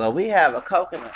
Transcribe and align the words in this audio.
So 0.00 0.08
we 0.08 0.28
have 0.28 0.54
a 0.54 0.62
coconut. 0.62 1.12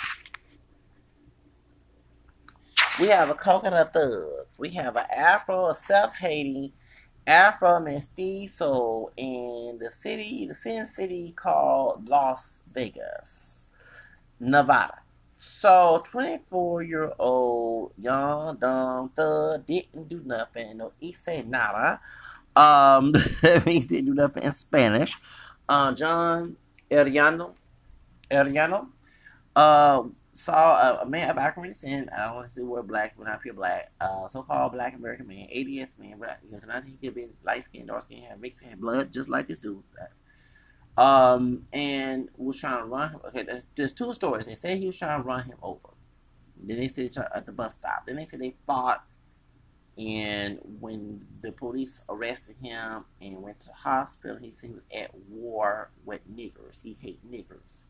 We 2.99 3.07
have 3.07 3.31
a 3.31 3.33
coconut 3.33 3.93
thug. 3.93 4.45
We 4.59 4.69
have 4.75 4.95
an 4.95 5.07
Afro, 5.09 5.71
a 5.71 5.73
self-hating 5.73 6.71
Afro 7.25 7.79
mestizo 7.79 9.11
in 9.17 9.79
the 9.81 9.89
city, 9.89 10.45
the 10.47 10.55
sin 10.55 10.85
city 10.85 11.33
called 11.35 12.07
Las 12.07 12.59
Vegas, 12.75 13.65
Nevada. 14.39 14.99
So, 15.39 16.03
24 16.05 16.83
year 16.83 17.11
old 17.17 17.91
young 17.97 18.57
dumb 18.57 19.09
thug 19.15 19.65
didn't 19.65 20.09
do 20.09 20.21
nothing. 20.23 20.77
No, 20.77 20.91
he 20.99 21.11
said 21.11 21.49
nada. 21.49 21.99
Um, 22.55 23.15
means 23.65 23.87
didn't 23.87 24.05
do 24.05 24.13
nothing 24.13 24.43
in 24.43 24.53
Spanish. 24.53 25.17
Uh, 25.67 25.91
John 25.93 26.55
Arellano, 26.91 27.55
Arellano, 28.31 28.87
uh, 29.55 30.03
saw 30.33 30.81
a, 30.81 31.03
a, 31.03 31.05
man 31.05 31.29
of 31.29 31.37
African 31.37 31.71
descent. 31.71 32.09
I 32.15 32.25
don't 32.25 32.35
want 32.35 32.49
to 32.49 32.55
the 32.55 32.65
word 32.65 32.87
black 32.87 33.13
when 33.17 33.27
I 33.27 33.37
feel 33.37 33.53
black. 33.53 33.91
Uh, 34.01 34.27
so-called 34.27 34.73
Black 34.73 34.95
American 34.95 35.27
man, 35.27 35.47
ADS 35.49 35.91
man, 35.97 36.17
black. 36.17 36.41
You 36.43 36.51
know, 36.51 36.81
he 36.85 36.97
could 36.97 37.15
be 37.15 37.27
light 37.45 37.65
skinned, 37.65 37.87
dark 37.87 38.03
skinned, 38.03 38.25
have 38.25 38.39
mixed 38.39 38.61
hair, 38.61 38.75
blood, 38.75 39.11
just 39.13 39.29
like 39.29 39.47
this 39.47 39.59
dude. 39.59 39.81
Um, 40.97 41.65
and 41.73 42.29
was 42.37 42.57
trying 42.57 42.79
to 42.79 42.85
run 42.85 43.11
him. 43.11 43.21
Okay, 43.27 43.43
there's, 43.43 43.63
there's 43.75 43.93
two 43.93 44.13
stories. 44.13 44.45
They 44.45 44.55
say 44.55 44.77
he 44.77 44.87
was 44.87 44.97
trying 44.97 45.21
to 45.21 45.27
run 45.27 45.43
him 45.43 45.57
over. 45.61 45.89
Then 46.61 46.77
they 46.77 46.87
said 46.87 47.15
at 47.33 47.45
the 47.45 47.51
bus 47.51 47.75
stop. 47.75 48.05
Then 48.05 48.15
they 48.17 48.25
said 48.25 48.39
they 48.39 48.55
fought. 48.65 49.03
And 49.97 50.59
when 50.81 51.25
the 51.41 51.53
police 51.53 52.01
arrested 52.09 52.57
him 52.61 53.05
and 53.21 53.41
went 53.41 53.61
to 53.61 53.67
the 53.67 53.73
hospital, 53.73 54.35
he 54.35 54.51
said 54.51 54.69
he 54.69 54.73
was 54.73 54.85
at 54.93 55.11
war 55.29 55.91
with 56.03 56.19
niggers. 56.29 56.83
He 56.83 56.97
hate 56.99 57.19
niggers. 57.29 57.85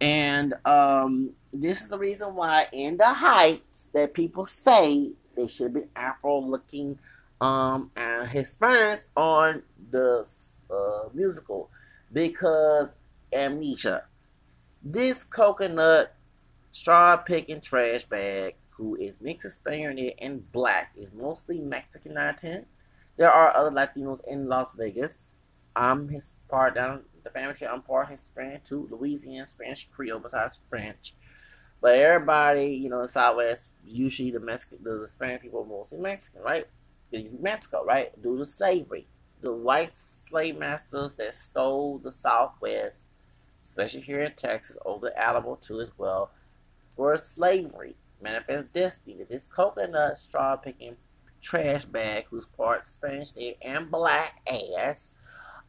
And 0.00 0.54
um, 0.64 1.30
this 1.52 1.80
is 1.80 1.88
the 1.88 1.98
reason 1.98 2.34
why 2.34 2.66
in 2.72 2.96
the 2.96 3.12
Heights 3.12 3.88
that 3.92 4.14
people 4.14 4.44
say 4.44 5.12
they 5.36 5.46
should 5.46 5.74
be 5.74 5.82
Afro-looking 5.96 6.98
um, 7.40 7.90
and 7.96 8.28
Hispanics 8.28 9.06
on 9.16 9.62
the 9.90 10.26
uh, 10.70 11.08
musical 11.14 11.70
because 12.12 12.88
amnesia. 13.32 14.04
This 14.82 15.24
coconut 15.24 16.14
straw 16.72 17.16
picking 17.16 17.60
trash 17.60 18.04
bag, 18.04 18.54
who 18.70 18.96
is 18.96 19.20
mixed 19.20 19.44
Hispanic 19.44 20.18
and 20.20 20.50
black, 20.52 20.92
is 20.96 21.12
mostly 21.12 21.58
Mexican 21.58 22.14
Latin. 22.14 22.66
There 23.16 23.30
are 23.30 23.56
other 23.56 23.70
Latinos 23.70 24.20
in 24.28 24.48
Las 24.48 24.72
Vegas. 24.76 25.32
I'm 25.74 26.08
his 26.08 26.32
part 26.48 26.74
down 26.74 27.02
the 27.26 27.38
family 27.38 27.54
tree. 27.54 27.66
I'm 27.66 27.82
part 27.82 28.08
Hispanic 28.08 28.64
too, 28.64 28.88
Louisiana 28.90 29.46
Spanish 29.46 29.88
Creole 29.90 30.20
besides 30.20 30.58
French. 30.68 31.14
But 31.80 31.98
everybody, 31.98 32.68
you 32.68 32.88
know, 32.88 33.02
in 33.02 33.08
Southwest, 33.08 33.68
usually 33.84 34.30
the 34.30 34.40
Mexican, 34.40 34.78
the 34.82 35.02
Hispanic 35.02 35.42
people 35.42 35.62
are 35.62 35.66
mostly 35.66 35.98
Mexican, 35.98 36.42
right? 36.42 36.66
Mexico, 37.40 37.84
right? 37.84 38.10
Due 38.22 38.38
to 38.38 38.46
slavery 38.46 39.06
the 39.40 39.52
white 39.52 39.90
slave 39.90 40.58
masters 40.58 41.14
that 41.14 41.34
stole 41.34 41.98
the 41.98 42.12
Southwest, 42.12 43.02
especially 43.64 44.00
here 44.00 44.22
in 44.22 44.32
Texas, 44.32 44.78
over 44.84 45.06
the 45.06 45.18
Alamo 45.18 45.56
too 45.60 45.80
as 45.80 45.90
well, 45.98 46.30
for 46.96 47.16
slavery. 47.16 47.96
Manifest 48.20 48.72
destiny. 48.72 49.24
This 49.28 49.46
coconut 49.46 50.16
straw 50.16 50.56
picking 50.56 50.96
trash 51.42 51.84
bag, 51.84 52.24
who's 52.30 52.46
part 52.46 52.88
Spanish 52.88 53.28
and 53.62 53.90
black 53.90 54.40
ass, 54.48 55.10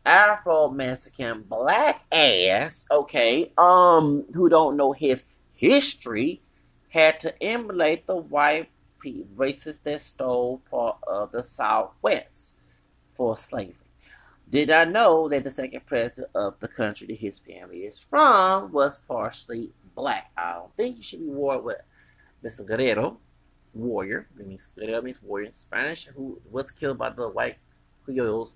Afro 0.08 0.70
Mexican 0.70 1.44
black 1.44 2.06
ass, 2.14 2.86
okay, 2.90 3.52
um, 3.58 4.24
who 4.34 4.48
don't 4.48 4.78
know 4.78 4.94
his 4.94 5.26
history, 5.56 6.42
had 6.88 7.20
to 7.20 7.44
emulate 7.44 8.08
the 8.08 8.16
white 8.16 8.70
racists 9.04 9.84
that 9.84 10.00
stole 10.00 10.62
part 10.72 10.98
of 11.06 11.34
the 11.34 11.44
Southwest 11.44 12.54
for 13.16 13.36
slavery. 13.36 13.76
Did 14.50 14.72
I 14.72 14.86
know 14.86 15.28
that 15.28 15.44
the 15.44 15.52
second 15.52 15.86
president 15.86 16.32
of 16.36 16.58
the 16.62 16.70
country 16.70 17.08
that 17.08 17.18
his 17.18 17.40
family 17.40 17.80
is 17.80 18.00
from 18.00 18.72
was 18.72 18.98
partially 18.98 19.74
black? 19.94 20.32
I 20.38 20.54
don't 20.54 20.74
think 20.78 20.96
he 20.96 21.04
should 21.04 21.20
be 21.20 21.26
war 21.26 21.60
with 21.60 21.82
Mr. 22.46 22.66
Guerrero, 22.66 23.18
warrior. 23.74 24.30
It 24.40 24.48
means 24.48 24.72
Guerrero 24.74 25.02
means 25.02 25.22
warrior 25.22 25.48
in 25.48 25.54
Spanish, 25.54 26.06
who 26.06 26.40
was 26.50 26.72
killed 26.72 26.98
by 26.98 27.10
the 27.10 27.28
white 27.28 27.58
Creoles 28.06 28.54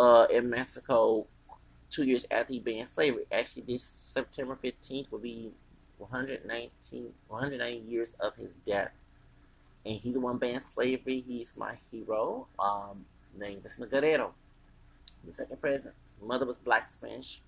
uh, 0.00 0.26
in 0.30 0.48
Mexico 0.48 1.26
two 1.90 2.04
years 2.04 2.24
after 2.30 2.54
he 2.54 2.58
banned 2.58 2.88
slavery. 2.88 3.24
Actually, 3.30 3.62
this 3.62 3.82
September 3.82 4.56
15th 4.62 5.10
will 5.10 5.18
be 5.18 5.50
119, 5.98 7.12
190 7.28 7.90
years 7.90 8.14
of 8.14 8.34
his 8.36 8.50
death. 8.66 8.90
And 9.84 9.96
he 9.96 10.12
the 10.12 10.20
one 10.20 10.38
banned 10.38 10.62
slavery. 10.62 11.22
He's 11.26 11.56
my 11.56 11.74
hero. 11.90 12.46
Um, 12.58 13.04
named 13.38 13.62
Mr. 13.62 13.88
Guerrero, 13.88 14.32
the 15.26 15.32
second 15.32 15.60
president. 15.60 15.94
Mother 16.22 16.46
was 16.46 16.56
black 16.56 16.90
Spanish, 16.90 17.40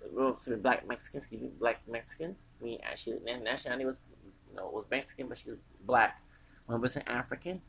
be 0.00 0.54
black 0.56 0.86
Mexican, 0.86 1.18
excuse 1.18 1.40
me, 1.40 1.50
black 1.58 1.80
Mexican. 1.88 2.36
I 2.60 2.64
mean, 2.64 2.78
actually, 2.82 3.18
nationality 3.24 3.84
was, 3.84 3.98
you 4.50 4.56
know, 4.56 4.68
was 4.68 4.84
Mexican, 4.90 5.28
but 5.28 5.38
she 5.38 5.50
was 5.50 5.58
black. 5.86 6.20
One 6.66 6.80
was 6.80 6.96
an 6.96 7.02
African, 7.08 7.60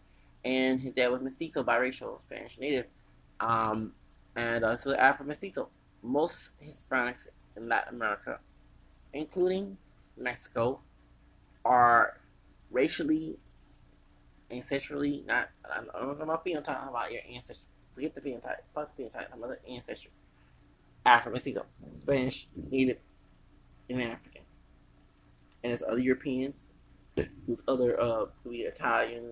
and 0.45 0.79
his 0.79 0.93
dad 0.93 1.11
was 1.11 1.21
mestizo, 1.21 1.63
biracial, 1.63 2.19
Spanish 2.27 2.59
native, 2.59 2.85
um, 3.41 3.91
and 4.35 4.63
also 4.63 4.95
Afro 4.95 5.25
mestizo. 5.25 5.69
Most 6.03 6.51
Hispanics 6.63 7.27
in 7.57 7.67
Latin 7.67 7.95
America, 7.95 8.39
including 9.13 9.77
Mexico, 10.17 10.79
are 11.65 12.17
racially 12.71 13.37
and 14.49 14.61
ancestrally, 14.61 15.25
not 15.25 15.49
I 15.69 15.81
don't 15.99 16.17
know 16.17 16.23
about 16.23 16.45
phenotype, 16.45 16.89
about 16.89 17.11
your 17.11 17.21
ancestry. 17.31 17.67
Forget 17.93 18.15
the 18.15 18.21
phenotype. 18.21 18.57
Fuck 18.73 18.95
the 18.95 19.03
phenotype. 19.03 19.27
I'm 19.33 19.43
other 19.43 19.59
ancestry. 19.69 20.11
African 21.05 21.33
mestizo, 21.33 21.65
Spanish, 21.97 22.47
Native, 22.69 22.97
and 23.89 24.01
African. 24.01 24.41
And 25.63 25.71
there's 25.71 25.83
other 25.83 25.99
Europeans, 25.99 26.67
who's 27.45 27.61
other 27.67 27.99
uh, 27.99 28.25
Italian, 28.45 29.25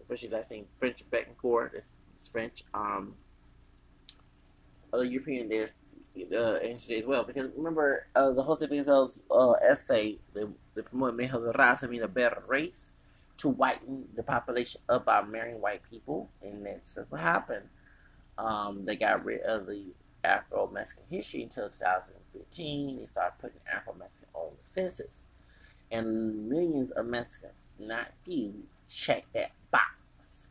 especially 0.00 0.28
last 0.30 0.50
name 0.50 0.66
French 0.78 1.02
Betancourt. 1.10 1.72
That's, 1.72 1.90
it's 2.16 2.28
French. 2.28 2.62
Um, 2.74 3.14
other 4.96 5.04
European 5.04 5.48
there's 5.48 5.70
uh, 6.32 6.58
as 6.62 7.06
well. 7.06 7.24
Because 7.24 7.48
remember, 7.56 8.06
uh, 8.14 8.32
the 8.32 8.42
Jose 8.42 8.66
Pimentel's 8.66 9.20
uh, 9.30 9.52
essay, 9.52 10.18
the 10.34 10.48
the 10.74 10.82
promote 10.82 11.14
mejor 11.14 11.52
raza, 11.52 11.88
mean 11.88 12.02
a 12.02 12.08
better 12.08 12.42
race 12.46 12.86
to 13.38 13.48
whiten 13.48 14.08
the 14.16 14.22
population 14.22 14.80
up 14.88 15.04
by 15.04 15.22
marrying 15.22 15.60
white 15.60 15.82
people, 15.90 16.28
and 16.42 16.64
that's 16.64 16.98
what 17.10 17.20
happened. 17.20 17.68
Um, 18.38 18.84
they 18.84 18.96
got 18.96 19.24
rid 19.24 19.42
of 19.42 19.66
the 19.66 19.84
Afro 20.24 20.68
Mexican 20.72 21.04
history 21.10 21.42
until 21.42 21.68
2015. 21.68 22.98
They 22.98 23.06
started 23.06 23.34
putting 23.40 23.60
Afro 23.72 23.94
Mexican 23.98 24.28
on 24.34 24.50
the 24.50 24.72
census, 24.72 25.24
and 25.90 26.48
millions 26.48 26.90
of 26.92 27.06
Mexicans, 27.06 27.72
not 27.78 28.08
few, 28.24 28.54
check 28.90 29.24
that 29.34 29.52
box, 29.70 30.46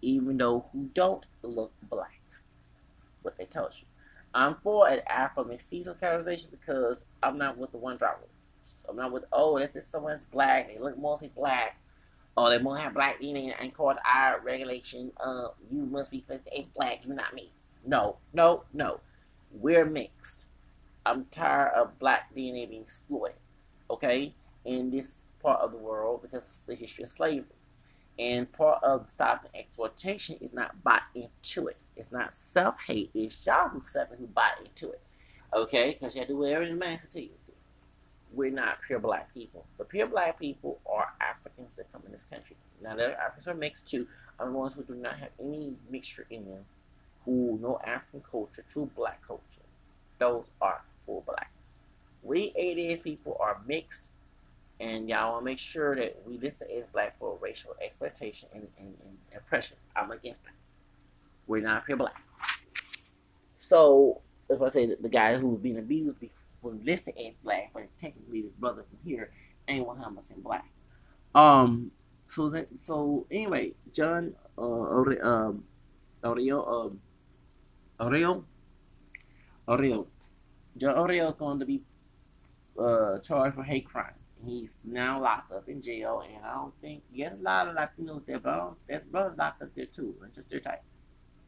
even 0.00 0.38
though 0.38 0.64
who 0.72 0.88
don't 0.94 1.24
look 1.42 1.72
black. 1.88 2.21
What 3.22 3.36
they 3.38 3.44
told 3.44 3.72
you. 3.78 3.86
I'm 4.34 4.56
for 4.62 4.88
an 4.88 5.00
Afro 5.06 5.44
mestizo 5.44 5.94
categorization 6.00 6.50
because 6.50 7.04
I'm 7.22 7.38
not 7.38 7.58
with 7.58 7.72
the 7.72 7.78
one 7.78 7.96
drop 7.96 8.18
rule. 8.20 8.28
I'm 8.88 8.96
not 8.96 9.12
with 9.12 9.24
oh, 9.32 9.58
if 9.58 9.76
it's 9.76 9.86
someone's 9.86 10.24
black, 10.24 10.68
they 10.68 10.78
look 10.78 10.98
mostly 10.98 11.30
black 11.34 11.76
or 12.36 12.50
they 12.50 12.58
won't 12.58 12.80
have 12.80 12.94
black 12.94 13.20
DNA 13.20 13.54
and 13.60 13.74
court 13.74 13.98
our 14.04 14.40
regulation, 14.40 15.12
uh, 15.20 15.48
you 15.70 15.84
must 15.84 16.10
be 16.10 16.24
58 16.26 16.74
black, 16.74 17.00
you're 17.04 17.14
not 17.14 17.34
mixed. 17.34 17.50
No, 17.84 18.16
no, 18.32 18.64
no. 18.72 19.00
We're 19.52 19.84
mixed. 19.84 20.46
I'm 21.04 21.26
tired 21.26 21.72
of 21.74 21.98
black 21.98 22.34
DNA 22.34 22.68
being 22.68 22.82
exploited, 22.82 23.36
okay, 23.90 24.34
in 24.64 24.90
this 24.90 25.18
part 25.42 25.60
of 25.60 25.72
the 25.72 25.78
world 25.78 26.22
because 26.22 26.62
the 26.66 26.74
history 26.74 27.02
of 27.02 27.10
slavery. 27.10 27.44
And 28.18 28.50
part 28.52 28.82
of 28.82 29.08
stopping 29.10 29.50
exploitation 29.54 30.36
is 30.40 30.52
not 30.52 30.82
buy 30.84 31.00
into 31.14 31.68
it. 31.68 31.78
It's 31.96 32.12
not 32.12 32.34
self 32.34 32.76
hate. 32.86 33.10
It's 33.14 33.44
y'all 33.46 33.68
who 33.68 33.82
seven 33.82 34.18
who 34.18 34.26
buy 34.26 34.50
into 34.64 34.90
it. 34.90 35.00
Okay? 35.54 35.96
Because 35.98 36.14
you 36.14 36.20
have 36.20 36.28
to 36.28 36.36
wear 36.36 36.66
the 36.66 36.74
master 36.74 37.08
to 37.08 37.22
you 37.22 37.30
we're 38.32 38.50
not 38.50 38.78
pure 38.86 38.98
black 38.98 39.32
people. 39.34 39.64
The 39.78 39.84
pure 39.84 40.06
black 40.06 40.38
people 40.38 40.80
are 40.90 41.08
Africans 41.20 41.76
that 41.76 41.90
come 41.92 42.02
in 42.06 42.12
this 42.12 42.24
country. 42.30 42.56
Now, 42.82 42.96
the 42.96 43.20
Africans 43.20 43.48
are 43.48 43.54
mixed 43.54 43.88
too. 43.88 44.06
Are 44.38 44.46
the 44.46 44.52
ones 44.52 44.74
who 44.74 44.82
do 44.82 44.94
not 44.94 45.18
have 45.18 45.30
any 45.40 45.74
mixture 45.90 46.26
in 46.30 46.44
them, 46.46 46.64
who 47.24 47.58
know 47.60 47.78
African 47.84 48.22
culture, 48.28 48.64
true 48.68 48.90
black 48.96 49.22
culture. 49.26 49.42
Those 50.18 50.46
are 50.60 50.80
full 51.06 51.22
blacks. 51.26 51.80
We 52.22 52.52
ADS 52.56 53.00
people 53.02 53.36
are 53.40 53.60
mixed, 53.66 54.08
and 54.80 55.08
y'all 55.08 55.32
want 55.32 55.42
to 55.42 55.44
make 55.44 55.58
sure 55.58 55.94
that 55.96 56.20
we 56.26 56.38
list 56.38 56.62
as 56.62 56.84
black 56.92 57.18
for 57.18 57.38
racial 57.40 57.74
exploitation 57.84 58.48
and, 58.52 58.66
and, 58.78 58.94
and 59.04 59.16
oppression. 59.36 59.76
I'm 59.94 60.10
against 60.10 60.44
that. 60.44 60.54
We're 61.46 61.62
not 61.62 61.86
pure 61.86 61.96
black. 61.96 62.22
So, 63.58 64.20
if 64.48 64.60
I 64.60 64.70
say 64.70 64.94
the 65.00 65.08
guy 65.08 65.36
who 65.36 65.48
was 65.48 65.60
being 65.60 65.78
abused 65.78 66.16
was 66.62 66.74
listed 66.84 67.14
as 67.18 67.34
black, 67.42 67.70
but 67.74 67.88
technically 68.00 68.42
his 68.42 68.52
brother 68.52 68.84
from 68.88 68.98
here 69.04 69.30
ain't 69.68 69.86
100% 69.86 70.42
black. 70.42 70.66
Um, 71.34 71.90
so 72.28 72.50
that, 72.50 72.68
so 72.80 73.26
anyway, 73.30 73.74
John 73.92 74.34
uh, 74.56 74.62
Ore, 74.62 75.26
um, 75.26 75.64
Oreo, 76.22 76.86
um, 76.86 77.00
Oreo, 78.00 78.44
Oreo, 79.68 80.06
John 80.76 80.94
Oreo 80.96 81.28
is 81.28 81.34
going 81.34 81.58
to 81.60 81.66
be 81.66 81.82
uh, 82.78 83.18
charged 83.18 83.56
for 83.56 83.62
hate 83.62 83.86
crime. 83.86 84.14
He's 84.44 84.70
now 84.84 85.20
locked 85.22 85.52
up 85.52 85.68
in 85.68 85.80
jail, 85.82 86.22
and 86.26 86.44
I 86.44 86.54
don't 86.54 86.74
think 86.80 87.02
yes, 87.12 87.34
a 87.38 87.42
lot 87.42 87.68
of 87.68 87.76
Latinos 87.76 88.26
there, 88.26 88.40
but 88.40 88.50
I 88.54 88.56
don't, 88.58 89.12
brothers 89.12 89.38
locked 89.38 89.62
up 89.62 89.70
there 89.74 89.86
too, 89.86 90.16
their 90.50 90.60
type. 90.60 90.82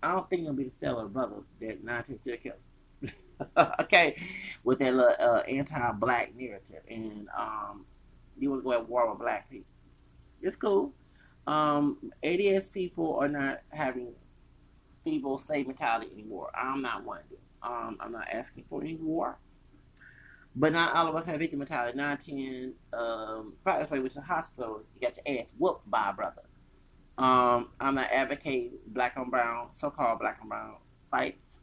I 0.03 0.13
don't 0.13 0.29
think 0.29 0.43
it'll 0.43 0.55
be 0.55 0.71
the 0.81 0.97
of 0.97 1.13
brother 1.13 1.37
that 1.61 1.83
19 1.83 2.21
serial 2.23 2.43
killer. 2.43 3.15
okay, 3.81 4.17
with 4.63 4.79
that 4.79 4.95
little 4.95 5.15
uh, 5.19 5.41
anti-black 5.41 6.35
narrative, 6.37 6.83
and 6.89 7.29
um, 7.37 7.87
you 8.39 8.51
want 8.51 8.63
to 8.63 8.65
go 8.65 8.73
at 8.73 8.89
war 8.89 9.11
with 9.11 9.19
black 9.21 9.51
people. 9.51 9.67
It's 10.43 10.57
cool. 10.57 10.93
Um, 11.47 11.99
ADS 12.23 12.69
people 12.69 13.17
are 13.21 13.29
not 13.29 13.61
having 13.71 14.15
people 15.05 15.39
slave 15.39 15.67
mentality 15.67 16.11
anymore. 16.13 16.51
I'm 16.55 16.83
not 16.83 17.05
one. 17.05 17.21
Um, 17.63 17.97
I'm 18.01 18.13
not 18.13 18.29
asking 18.33 18.65
for 18.69 18.83
any 18.83 18.97
war. 18.97 19.39
But 20.57 20.73
not 20.73 20.95
all 20.95 21.09
of 21.09 21.17
us 21.17 21.27
have 21.27 21.41
victim 21.41 21.59
mentality. 21.59 21.97
19, 21.97 22.73
um, 22.93 23.55
probably 23.65 24.01
went 24.01 24.13
to 24.13 24.19
the 24.21 24.25
hospital, 24.25 24.83
you 24.95 25.01
got 25.01 25.19
your 25.25 25.41
ass 25.41 25.53
whooped 25.59 25.91
by 25.91 26.11
a 26.11 26.13
brother. 26.13 26.43
Um, 27.19 27.69
I'm 27.81 27.95
not 27.95 28.11
advocating 28.13 28.73
black 28.89 29.17
on 29.17 29.31
brown, 29.31 29.69
so-called 29.75 30.21
black 30.21 30.39
on 30.43 30.49
brown 30.49 30.77
fights. 31.11 31.57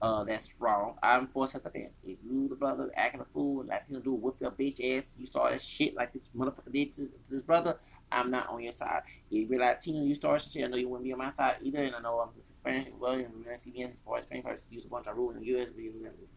Uh, 0.00 0.22
that's 0.22 0.54
wrong. 0.60 0.94
I'm 1.02 1.26
for 1.26 1.48
self-defense. 1.48 1.92
If 2.04 2.18
you, 2.24 2.48
the 2.48 2.54
brother, 2.54 2.90
acting 2.96 3.20
a 3.20 3.24
fool, 3.24 3.64
like 3.64 3.88
he'll 3.88 4.00
do 4.00 4.12
whoop 4.12 4.36
your 4.40 4.52
bitch 4.52 4.96
ass, 4.96 5.06
you 5.18 5.26
start 5.26 5.52
that 5.52 5.62
shit 5.62 5.96
like 5.96 6.12
this 6.12 6.28
motherfucker 6.36 6.72
did 6.72 6.92
to, 6.94 7.02
to 7.06 7.10
this 7.30 7.42
brother, 7.42 7.76
I'm 8.10 8.30
not 8.30 8.48
on 8.48 8.62
your 8.62 8.72
side. 8.72 9.02
If 9.30 9.50
you're 9.50 9.60
Latino, 9.60 10.02
you 10.02 10.14
start 10.14 10.42
shit, 10.42 10.64
I 10.64 10.68
know 10.68 10.76
you 10.76 10.88
wouldn't 10.88 11.04
be 11.04 11.12
on 11.12 11.18
my 11.18 11.32
side 11.32 11.56
either, 11.62 11.82
and 11.82 11.96
I 11.96 12.00
know 12.00 12.20
I'm 12.20 12.30
Spanish, 12.44 12.88
well, 12.98 13.12
and 13.12 13.44
CBN, 13.44 13.90
as 13.90 13.98
far 13.98 14.18
as 14.18 14.24
Spanish 14.24 14.44
use 14.70 14.84
a 14.84 14.88
bunch 14.88 15.06
of 15.06 15.16
rules 15.16 15.34
in 15.34 15.40
the 15.40 15.46
U.S., 15.48 15.68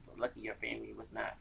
but 0.07 0.19
lucky 0.19 0.41
your 0.41 0.55
family 0.55 0.93
was 0.97 1.07
not. 1.13 1.35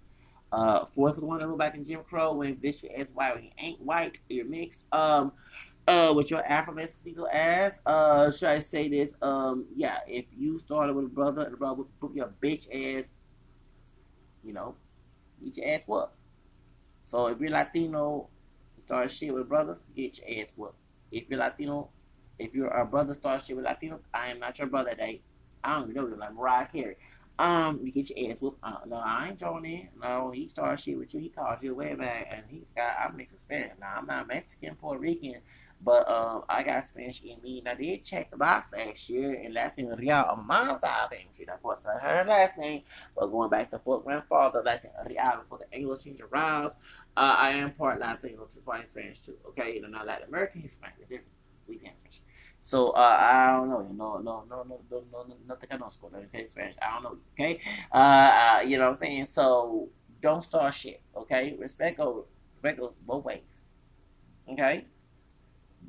Uh, 0.52 0.84
fourth 0.94 1.16
one 1.18 1.40
ruled 1.40 1.58
back 1.58 1.74
in 1.74 1.86
Jim 1.86 2.00
Crow 2.08 2.34
when 2.34 2.58
this 2.60 2.82
your 2.82 2.92
ass 2.98 3.08
white, 3.14 3.34
when 3.34 3.44
you 3.44 3.50
ain't 3.58 3.80
white, 3.80 4.18
you're 4.28 4.44
mixed. 4.44 4.86
Um, 4.92 5.32
uh, 5.86 6.12
with 6.14 6.30
your 6.30 6.44
Afro-Mexican 6.44 7.24
ass, 7.32 7.80
uh, 7.86 8.30
should 8.30 8.48
I 8.48 8.58
say 8.58 8.88
this? 8.88 9.14
Um, 9.22 9.66
yeah, 9.74 9.98
if 10.06 10.26
you 10.36 10.58
started 10.58 10.94
with 10.94 11.06
a 11.06 11.08
brother 11.08 11.42
and 11.42 11.52
the 11.52 11.56
brother 11.56 11.84
put 12.00 12.14
your 12.14 12.32
bitch 12.42 12.66
ass, 12.98 13.14
you 14.44 14.52
know, 14.52 14.76
get 15.42 15.56
your 15.56 15.74
ass 15.74 15.82
whooped. 15.86 16.14
So 17.04 17.26
if 17.26 17.40
you're 17.40 17.50
Latino, 17.50 18.28
start 18.84 19.10
shit 19.10 19.34
with 19.34 19.48
brothers, 19.48 19.78
get 19.96 20.18
your 20.18 20.42
ass 20.42 20.52
whooped. 20.56 20.76
If 21.10 21.28
you're 21.28 21.40
Latino, 21.40 21.90
if 22.38 22.54
you're 22.54 22.68
a 22.68 22.86
brother 22.86 23.14
start 23.14 23.44
shit 23.44 23.56
with 23.56 23.64
Latinos, 23.66 24.00
I 24.14 24.28
am 24.28 24.38
not 24.38 24.58
your 24.58 24.68
brother, 24.68 24.94
Day. 24.94 25.22
I 25.62 25.74
don't 25.74 25.90
even 25.90 25.94
know 25.94 26.08
you 26.08 26.16
like 26.16 26.34
Mariah 26.34 26.66
Carey. 26.66 26.96
Um, 27.40 27.80
you 27.82 27.90
get 27.90 28.10
your 28.10 28.30
ass 28.30 28.42
whooped. 28.42 28.58
Uh, 28.62 28.80
no, 28.86 28.96
I 28.96 29.28
ain't 29.28 29.38
joining. 29.38 29.88
No, 29.98 30.30
he 30.30 30.46
started 30.46 30.78
shit 30.78 30.98
with 30.98 31.14
you. 31.14 31.20
He 31.20 31.30
called 31.30 31.62
you 31.62 31.74
way 31.74 31.94
back, 31.94 32.28
and 32.30 32.42
he 32.46 32.66
got. 32.76 32.92
I'm 33.02 33.16
mixed 33.16 33.40
Spanish. 33.40 33.72
Now 33.80 33.94
I'm 33.96 34.06
not 34.06 34.28
Mexican, 34.28 34.74
Puerto 34.74 35.00
Rican. 35.00 35.36
But 35.82 36.06
um, 36.10 36.44
I 36.50 36.62
got 36.62 36.86
Spanish 36.86 37.22
in 37.22 37.40
me, 37.42 37.60
and 37.60 37.68
I 37.70 37.74
did 37.74 38.04
check 38.04 38.30
the 38.30 38.36
box 38.36 38.68
last 38.76 39.08
year, 39.08 39.40
and 39.42 39.54
last 39.54 39.78
name 39.78 39.88
Real 39.96 40.16
on 40.16 40.46
my 40.46 40.64
mom's 40.64 40.82
side 40.82 41.04
of 41.04 41.10
things. 41.10 41.30
Of 41.48 41.62
course, 41.62 41.82
her 41.82 42.24
last 42.28 42.58
name, 42.58 42.82
but 43.16 43.28
going 43.28 43.48
back 43.48 43.70
to 43.70 43.78
Fort 43.78 44.04
grandfather, 44.04 44.62
last 44.62 44.84
name 44.84 44.92
Real 45.08 45.42
for 45.48 45.58
the 45.58 45.78
English 45.78 46.02
teacher 46.02 46.26
Rouse. 46.30 46.74
Uh, 47.16 47.36
I 47.38 47.52
am 47.52 47.72
part 47.72 48.00
Latino 48.00 48.46
part 48.66 48.86
Spanish 48.86 49.22
too. 49.22 49.36
Okay, 49.48 49.76
you 49.76 49.80
know, 49.80 49.88
not 49.88 50.06
Latin 50.06 50.28
American, 50.28 50.68
Spanish 50.68 50.98
different. 50.98 51.24
We 51.66 51.76
can 51.76 51.96
Spanish. 51.96 52.20
So 52.62 52.90
uh, 52.90 53.16
I 53.20 53.56
don't 53.56 53.68
know, 53.70 53.80
you 53.90 53.96
know, 53.96 54.18
no, 54.18 54.44
no, 54.48 54.64
no, 54.68 54.80
no, 54.90 55.02
no, 55.12 55.24
no, 55.28 55.36
nothing 55.48 55.68
I 55.72 55.76
know 55.76 55.88
school. 55.88 56.10
Let 56.12 56.22
me 56.22 56.28
say 56.28 56.46
Spanish. 56.48 56.76
I 56.82 56.92
don't 56.94 57.02
know, 57.02 57.16
okay? 57.34 57.60
Uh, 57.92 57.96
uh, 57.96 58.60
you 58.66 58.78
know 58.78 58.90
what 58.90 59.00
I'm 59.00 59.06
saying? 59.06 59.26
So 59.26 59.88
don't 60.22 60.44
start 60.44 60.74
shit, 60.74 61.00
okay? 61.16 61.56
Respect 61.58 61.98
goes, 61.98 62.24
respect 62.54 62.80
goes 62.80 62.94
both 63.06 63.24
ways, 63.24 63.42
okay? 64.52 64.84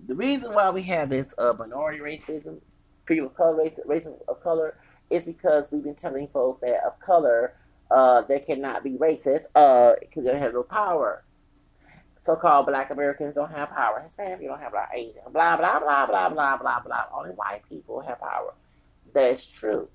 the 0.07 0.15
reason 0.15 0.53
why 0.53 0.69
we 0.69 0.83
have 0.83 1.09
this 1.09 1.33
uh, 1.37 1.53
minority 1.57 1.99
racism, 1.99 2.59
people 3.05 3.27
of 3.27 3.35
color 3.35 3.63
racism, 3.63 3.85
racism 3.87 4.15
of 4.27 4.41
color, 4.43 4.77
is 5.09 5.23
because 5.23 5.65
we've 5.71 5.83
been 5.83 5.95
telling 5.95 6.27
folks 6.27 6.59
that 6.61 6.83
of 6.85 6.99
color 6.99 7.53
uh, 7.91 8.21
they 8.21 8.39
cannot 8.39 8.83
be 8.85 8.91
racist 8.91 9.43
uh 9.55 9.93
because 9.99 10.23
they 10.23 10.37
have 10.37 10.53
no 10.53 10.63
power. 10.63 11.23
So-called 12.23 12.67
Black 12.67 12.91
Americans 12.91 13.35
don't 13.35 13.51
have 13.51 13.69
power. 13.71 14.01
Hispanic 14.05 14.39
people 14.39 14.55
don't 14.55 14.63
have 14.63 14.73
power. 14.73 14.89
Asian, 14.93 15.21
blah 15.31 15.57
blah 15.57 15.79
blah 15.79 16.05
blah 16.05 16.29
blah 16.29 16.57
blah 16.57 16.79
blah. 16.79 17.05
Only 17.13 17.31
white 17.31 17.61
people 17.67 17.99
have 18.01 18.19
power. 18.19 18.53
That's 19.13 19.45
true. 19.45 19.87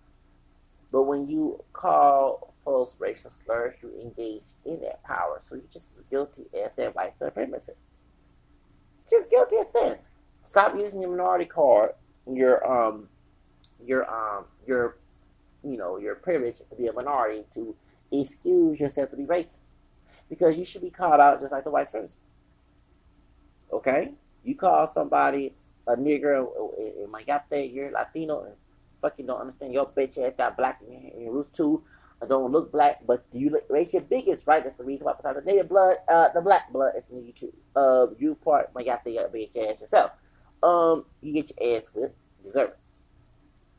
But 0.91 1.03
when 1.03 1.29
you 1.29 1.63
call 1.73 2.55
folks 2.65 2.95
racial 2.99 3.31
slurs, 3.31 3.75
you 3.83 3.93
engage 4.01 4.43
in 4.65 4.81
that 4.81 5.03
power. 5.05 5.39
So 5.43 5.55
you're 5.57 5.65
just 5.73 5.97
as 5.99 6.05
guilty 6.11 6.47
as 6.65 6.73
that 6.77 6.95
white 6.95 7.19
supremacist 7.19 7.77
just 9.09 9.31
guilty 9.31 9.57
as 9.57 9.71
sin. 9.73 9.97
Stop 10.45 10.77
using 10.77 11.01
your 11.01 11.11
minority 11.11 11.45
card, 11.45 11.93
your 12.33 12.65
um, 12.67 13.09
your 13.85 14.09
um, 14.11 14.45
your, 14.67 14.97
you 15.65 15.77
know, 15.77 15.99
your 15.99 16.15
privilege 16.17 16.59
to 16.59 16.77
be 16.77 16.87
a 16.87 16.93
minority 16.93 17.45
to 17.55 17.75
excuse 18.13 18.79
yourself 18.79 19.11
to 19.11 19.17
be 19.17 19.25
racist, 19.25 19.56
because 20.29 20.57
you 20.57 20.65
should 20.65 20.83
be 20.83 20.91
called 20.91 21.21
out 21.21 21.41
just 21.41 21.53
like 21.53 21.65
the 21.65 21.71
white 21.71 21.91
person. 21.91 22.19
Okay, 23.73 24.13
you 24.45 24.55
call 24.55 24.93
somebody 24.93 25.55
a 25.87 25.97
nigger, 25.97 26.47
and 27.03 27.11
my 27.11 27.23
God, 27.23 27.43
you're 27.51 27.91
Latino, 27.91 28.45
and 28.45 28.55
fucking 29.03 29.27
don't 29.27 29.41
understand 29.41 29.73
your 29.73 29.87
bitch 29.87 30.19
ass 30.19 30.33
got 30.37 30.57
black 30.57 30.81
in 30.89 31.21
your 31.21 31.33
roots 31.33 31.57
too 31.57 31.83
I 32.23 32.27
don't 32.27 32.51
look 32.51 32.73
black, 32.73 33.01
but 33.07 33.25
you 33.33 33.61
raise 33.69 33.93
your 33.93 34.03
biggest, 34.03 34.47
right? 34.47 34.65
That's 34.65 34.77
the 34.79 34.85
reason 34.85 35.05
why 35.05 35.13
besides 35.17 35.39
the 35.39 35.45
native 35.45 35.69
blood, 35.69 35.97
uh, 36.09 36.29
the 36.33 36.41
black 36.41 36.73
blood 36.73 36.93
is 36.97 37.05
in 37.11 37.27
you 37.27 37.33
too. 37.33 37.53
Uh, 37.75 38.07
you 38.19 38.35
part 38.37 38.71
my 38.75 38.83
got 38.83 39.05
the 39.05 39.11
bitch 39.33 39.57
ass 39.57 39.81
yourself. 39.81 40.13
Um, 40.63 41.05
you 41.21 41.35
get 41.35 41.53
your 41.59 41.77
ass 41.77 41.91
whipped, 41.93 42.17
deserve 42.43 42.71
it. 42.71 42.79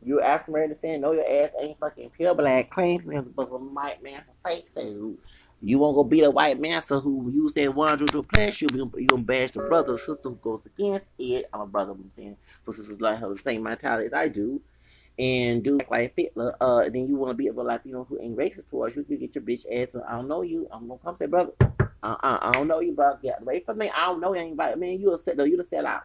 You 0.04 0.22
African 0.22 0.54
American 0.54 0.80
saying 0.80 1.02
no, 1.02 1.14
your 1.14 1.26
ass 1.28 1.50
ain't 1.60 1.80
fucking 1.80 2.12
pure 2.12 2.36
black. 2.36 2.70
Claim 2.70 3.34
but 3.36 3.50
some 3.50 3.74
white 3.74 4.04
man 4.04 4.22
for 4.22 4.50
fake 4.50 4.68
food. 4.76 5.18
You 5.62 5.80
won't 5.80 5.96
go 5.96 6.04
beat 6.04 6.24
a 6.24 6.30
white 6.30 6.60
master 6.60 7.00
who 7.00 7.32
use 7.32 7.54
that 7.54 7.74
one 7.74 7.98
to 7.98 8.20
oppress 8.20 8.62
you. 8.62 8.68
You 8.74 9.08
gonna 9.08 9.24
bash 9.24 9.52
the 9.52 9.62
brother 9.62 9.94
or 9.94 9.98
sister 9.98 10.30
who 10.30 10.36
goes 10.36 10.62
against 10.66 11.08
it. 11.18 11.50
I'm 11.52 11.62
a 11.62 11.66
brother, 11.66 11.92
I'm 11.92 12.12
saying, 12.16 12.38
for 12.64 12.74
sisters 12.74 13.02
like 13.02 13.18
her 13.18 13.34
the 13.34 13.42
same 13.42 13.64
mentality 13.64 14.08
as 14.08 14.14
I 14.14 14.28
do 14.28 14.62
and 15.20 15.64
do 15.64 15.80
like 15.90 16.14
Hitler, 16.16 16.56
uh, 16.62 16.84
then 16.84 17.08
you 17.08 17.16
want 17.16 17.32
to 17.32 17.34
be 17.34 17.46
you 17.46 17.54
know, 17.94 18.04
who 18.04 18.20
ain't 18.22 18.38
racist 18.38 18.70
towards 18.70 18.96
you, 18.96 19.06
you 19.10 19.18
get 19.18 19.34
your 19.34 19.44
bitch 19.44 19.66
ass. 19.72 19.96
I 20.08 20.12
don't 20.12 20.28
know 20.28 20.44
you. 20.44 20.68
I'm 20.72 20.88
gonna 20.88 21.00
come 21.04 21.18
say, 21.18 21.26
brother, 21.26 21.52
uh, 21.60 22.16
uh, 22.24 22.38
I 22.42 22.52
don't 22.54 22.68
know 22.68 22.80
you, 22.80 22.94
bro. 22.94 23.18
Get 23.22 23.42
away 23.42 23.62
from 23.62 23.80
me. 23.80 23.90
I 23.90 24.06
don't 24.06 24.22
know 24.22 24.34
anybody. 24.34 24.80
Man, 24.80 25.00
you 25.00 25.14
a 25.14 25.20
set, 25.20 25.38
you 25.38 25.58
the 25.58 25.66
sell 25.68 25.88
out. 25.88 26.04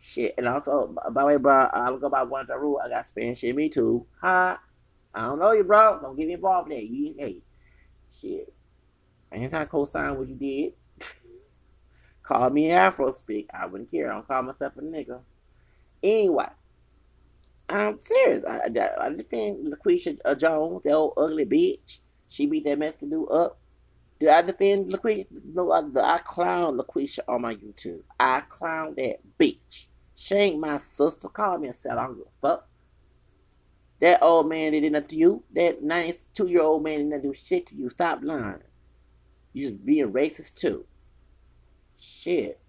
Shit, 0.00 0.34
and 0.38 0.48
also, 0.48 0.94
by 1.10 1.22
the 1.22 1.26
way, 1.26 1.36
bro, 1.36 1.68
I'll 1.72 1.98
go 1.98 2.08
by 2.08 2.22
one 2.22 2.46
the 2.46 2.56
rule. 2.56 2.80
I 2.82 2.88
got 2.88 3.08
Spanish 3.08 3.40
shit, 3.40 3.54
me 3.54 3.68
too. 3.68 4.06
Ha! 4.20 4.58
I 5.14 5.22
don't 5.22 5.38
know 5.38 5.52
you, 5.52 5.64
bro. 5.64 6.00
Don't 6.00 6.16
get 6.16 6.26
me 6.26 6.34
involved 6.34 6.70
in 6.70 6.76
that. 6.76 6.84
You, 6.84 7.14
hey, 7.18 7.38
shit. 8.20 8.52
I 9.32 9.36
ain't 9.36 9.52
to 9.52 9.66
co-sign 9.66 10.16
what 10.18 10.28
you 10.28 10.34
did. 10.34 10.72
Call 12.22 12.50
me 12.50 12.70
Afro 12.70 13.12
speak. 13.12 13.48
I 13.52 13.66
wouldn't 13.66 13.90
care. 13.90 14.10
I 14.10 14.14
don't 14.14 14.26
call 14.26 14.42
myself 14.42 14.72
a 14.76 14.80
nigga. 14.80 15.20
Anyway. 16.02 16.48
I'm 17.68 17.98
serious. 18.00 18.44
I, 18.44 18.58
I, 18.58 19.06
I 19.06 19.08
defend 19.10 19.72
LaQuisha 19.72 20.18
uh, 20.24 20.34
Jones, 20.34 20.82
the 20.84 20.92
old 20.92 21.14
ugly 21.16 21.46
bitch. 21.46 22.00
She 22.28 22.46
beat 22.46 22.64
that 22.64 22.78
Mexican 22.78 23.10
dude 23.10 23.30
up. 23.30 23.58
Did 24.20 24.28
I 24.28 24.42
defend 24.42 24.92
LaQuisha? 24.92 25.26
No, 25.54 25.72
I, 25.72 25.82
I 26.02 26.18
clown 26.18 26.78
LaQuisha 26.78 27.20
on 27.26 27.42
my 27.42 27.54
YouTube. 27.54 28.02
I 28.20 28.42
clown 28.48 28.94
that 28.98 29.18
bitch. 29.38 29.86
She 30.14 30.34
ain't 30.34 30.60
my 30.60 30.78
sister. 30.78 31.28
Call 31.28 31.58
me 31.58 31.68
and 31.68 31.78
say 31.78 31.90
I 31.90 31.94
don't 31.94 32.16
give 32.16 32.26
a 32.26 32.46
fuck. 32.46 32.68
That 34.00 34.22
old 34.22 34.48
man 34.48 34.72
did 34.72 34.90
nothing 34.92 35.08
to 35.08 35.16
you. 35.16 35.42
That 35.54 35.82
92 35.82 36.46
year 36.48 36.62
old 36.62 36.82
man 36.82 37.10
didn't 37.10 37.22
do 37.22 37.34
shit 37.34 37.66
to 37.68 37.74
you. 37.74 37.90
Stop 37.90 38.20
lying. 38.22 38.58
You 39.52 39.70
just 39.70 39.84
being 39.84 40.12
racist 40.12 40.54
too. 40.56 40.84
Shit. 41.98 42.60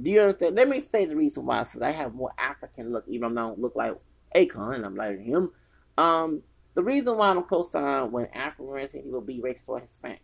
Do 0.00 0.10
you 0.10 0.20
understand? 0.20 0.56
Let 0.56 0.68
me 0.68 0.80
say 0.80 1.06
the 1.06 1.16
reason 1.16 1.46
why. 1.46 1.62
Since 1.62 1.82
I 1.82 1.92
have 1.92 2.14
more 2.14 2.32
African 2.36 2.92
look, 2.92 3.04
even 3.06 3.34
though 3.34 3.40
I 3.40 3.46
don't 3.48 3.60
look 3.60 3.76
like 3.76 3.94
Akon, 4.34 4.84
I'm 4.84 4.96
like 4.96 5.20
him. 5.20 5.52
Um, 5.96 6.42
the 6.74 6.82
reason 6.82 7.16
why 7.16 7.30
I'm 7.30 7.42
co-sign 7.44 8.10
when 8.10 8.26
African 8.34 8.68
American 8.68 9.02
people 9.02 9.20
be 9.20 9.40
racist 9.40 9.66
for 9.66 9.80
Hispanics, 9.80 10.18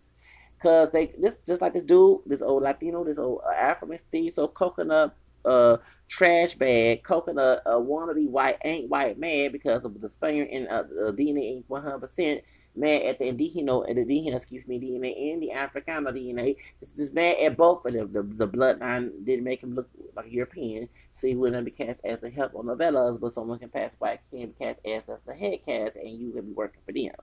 cause 0.60 0.88
they 0.92 1.14
this 1.18 1.36
just 1.46 1.62
like 1.62 1.74
this 1.74 1.84
dude, 1.84 2.20
this 2.26 2.42
old 2.42 2.64
Latino, 2.64 3.04
this 3.04 3.18
old 3.18 3.42
African 3.56 3.98
Steve, 4.08 4.34
so 4.34 4.48
coconut 4.48 5.14
uh 5.44 5.76
trash 6.10 6.54
bag, 6.54 7.02
coconut 7.04 7.62
uh, 7.64 7.70
wannabe 7.70 8.28
white 8.28 8.58
ain't 8.64 8.90
white 8.90 9.18
man 9.18 9.52
because 9.52 9.84
of 9.84 9.98
the 10.00 10.10
Spaniard 10.10 10.48
and 10.50 10.68
uh, 10.68 10.82
the 10.82 11.12
DNA 11.12 11.56
ain't 11.56 11.64
100 11.68 11.98
percent 12.00 12.42
mad 12.76 13.02
at 13.02 13.18
the 13.18 13.24
Indígena, 13.26 13.88
and 13.88 13.96
the 13.96 14.04
Indígena, 14.04 14.36
excuse 14.36 14.66
me, 14.66 14.78
DNA 14.78 15.32
and 15.32 15.42
the 15.42 15.52
Africana 15.52 16.12
DNA. 16.12 16.56
This 16.80 16.98
is 16.98 17.12
mad 17.12 17.36
at 17.38 17.56
both 17.56 17.84
of 17.84 17.92
them. 17.92 18.12
The, 18.12 18.22
the 18.22 18.48
bloodline 18.48 19.24
didn't 19.24 19.44
make 19.44 19.62
him 19.62 19.74
look 19.74 19.88
like 20.16 20.26
a 20.26 20.32
European, 20.32 20.88
so 21.14 21.26
he 21.26 21.34
wouldn't 21.34 21.64
be 21.64 21.70
cast 21.70 22.00
as 22.04 22.22
a 22.22 22.30
help 22.30 22.54
on 22.54 22.66
novellas, 22.66 23.20
but 23.20 23.32
someone 23.32 23.58
can 23.58 23.68
pass 23.68 23.92
white 23.98 24.20
can 24.30 24.48
be 24.48 24.54
cast 24.64 24.80
as 24.84 25.02
a 25.28 25.34
head 25.34 25.58
cast, 25.64 25.96
and 25.96 26.10
you 26.10 26.32
can 26.32 26.46
be 26.46 26.52
working 26.52 26.80
for 26.84 26.92
them. 26.92 27.14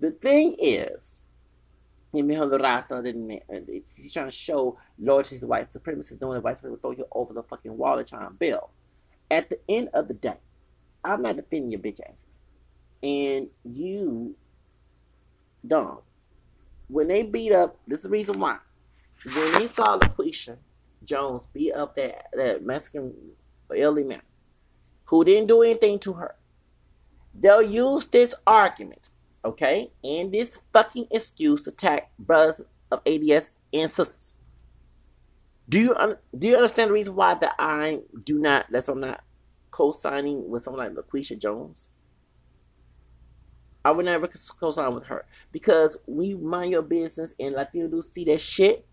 The 0.00 0.12
thing 0.12 0.56
is, 0.58 1.17
he's 2.12 4.12
trying 4.12 4.26
to 4.26 4.30
show 4.30 4.78
loyalty 4.98 5.38
to 5.38 5.46
white 5.46 5.72
supremacists, 5.72 6.20
knowing 6.20 6.36
that 6.36 6.44
white 6.44 6.60
supremacists 6.60 6.80
throw 6.80 6.90
you 6.92 7.06
over 7.12 7.34
the 7.34 7.42
fucking 7.42 7.76
wall 7.76 7.98
and 7.98 8.08
try 8.08 8.24
to 8.24 8.30
build. 8.30 8.68
At 9.30 9.50
the 9.50 9.58
end 9.68 9.90
of 9.92 10.08
the 10.08 10.14
day, 10.14 10.36
I'm 11.04 11.22
not 11.22 11.36
defending 11.36 11.70
your 11.70 11.80
bitch 11.80 12.00
ass. 12.00 12.14
And 13.02 13.48
you 13.64 14.34
dumb. 15.66 15.98
When 16.88 17.08
they 17.08 17.22
beat 17.22 17.52
up, 17.52 17.76
this 17.86 17.98
is 17.98 18.04
the 18.04 18.08
reason 18.08 18.40
why. 18.40 18.58
When 19.24 19.52
they 19.52 19.68
saw 19.68 19.98
LaQuisha 19.98 20.56
Jones 21.04 21.46
beat 21.52 21.72
up 21.72 21.94
that, 21.96 22.28
that 22.32 22.64
Mexican 22.64 23.12
elderly 23.70 24.04
man 24.04 24.22
who 25.04 25.24
didn't 25.24 25.48
do 25.48 25.62
anything 25.62 25.98
to 26.00 26.14
her, 26.14 26.34
they'll 27.34 27.62
use 27.62 28.06
this 28.06 28.34
argument, 28.46 29.10
okay, 29.44 29.90
and 30.04 30.32
this 30.32 30.58
fucking 30.72 31.06
excuse 31.10 31.66
attack 31.66 32.10
brothers 32.18 32.60
of 32.90 33.00
ADS 33.06 33.50
and 33.72 33.90
sisters. 33.92 34.34
Do 35.68 35.78
you 35.78 35.94
do 36.36 36.48
you 36.48 36.56
understand 36.56 36.90
the 36.90 36.94
reason 36.94 37.14
why 37.14 37.34
that 37.34 37.54
I 37.58 38.00
do 38.24 38.38
not? 38.38 38.66
That's 38.70 38.88
why 38.88 38.94
I'm 38.94 39.00
not 39.00 39.22
co-signing 39.70 40.48
with 40.48 40.62
someone 40.62 40.94
like 40.94 41.04
LaQuisha 41.04 41.38
Jones. 41.38 41.88
I 43.84 43.90
would 43.90 44.06
never 44.06 44.28
co-sign 44.60 44.94
with 44.94 45.04
her 45.04 45.24
because 45.52 45.96
we 46.06 46.34
mind 46.34 46.72
your 46.72 46.82
business 46.82 47.32
and 47.38 47.54
Latino 47.54 47.88
do 47.88 48.02
see 48.02 48.24
that 48.24 48.40
shit 48.40 48.86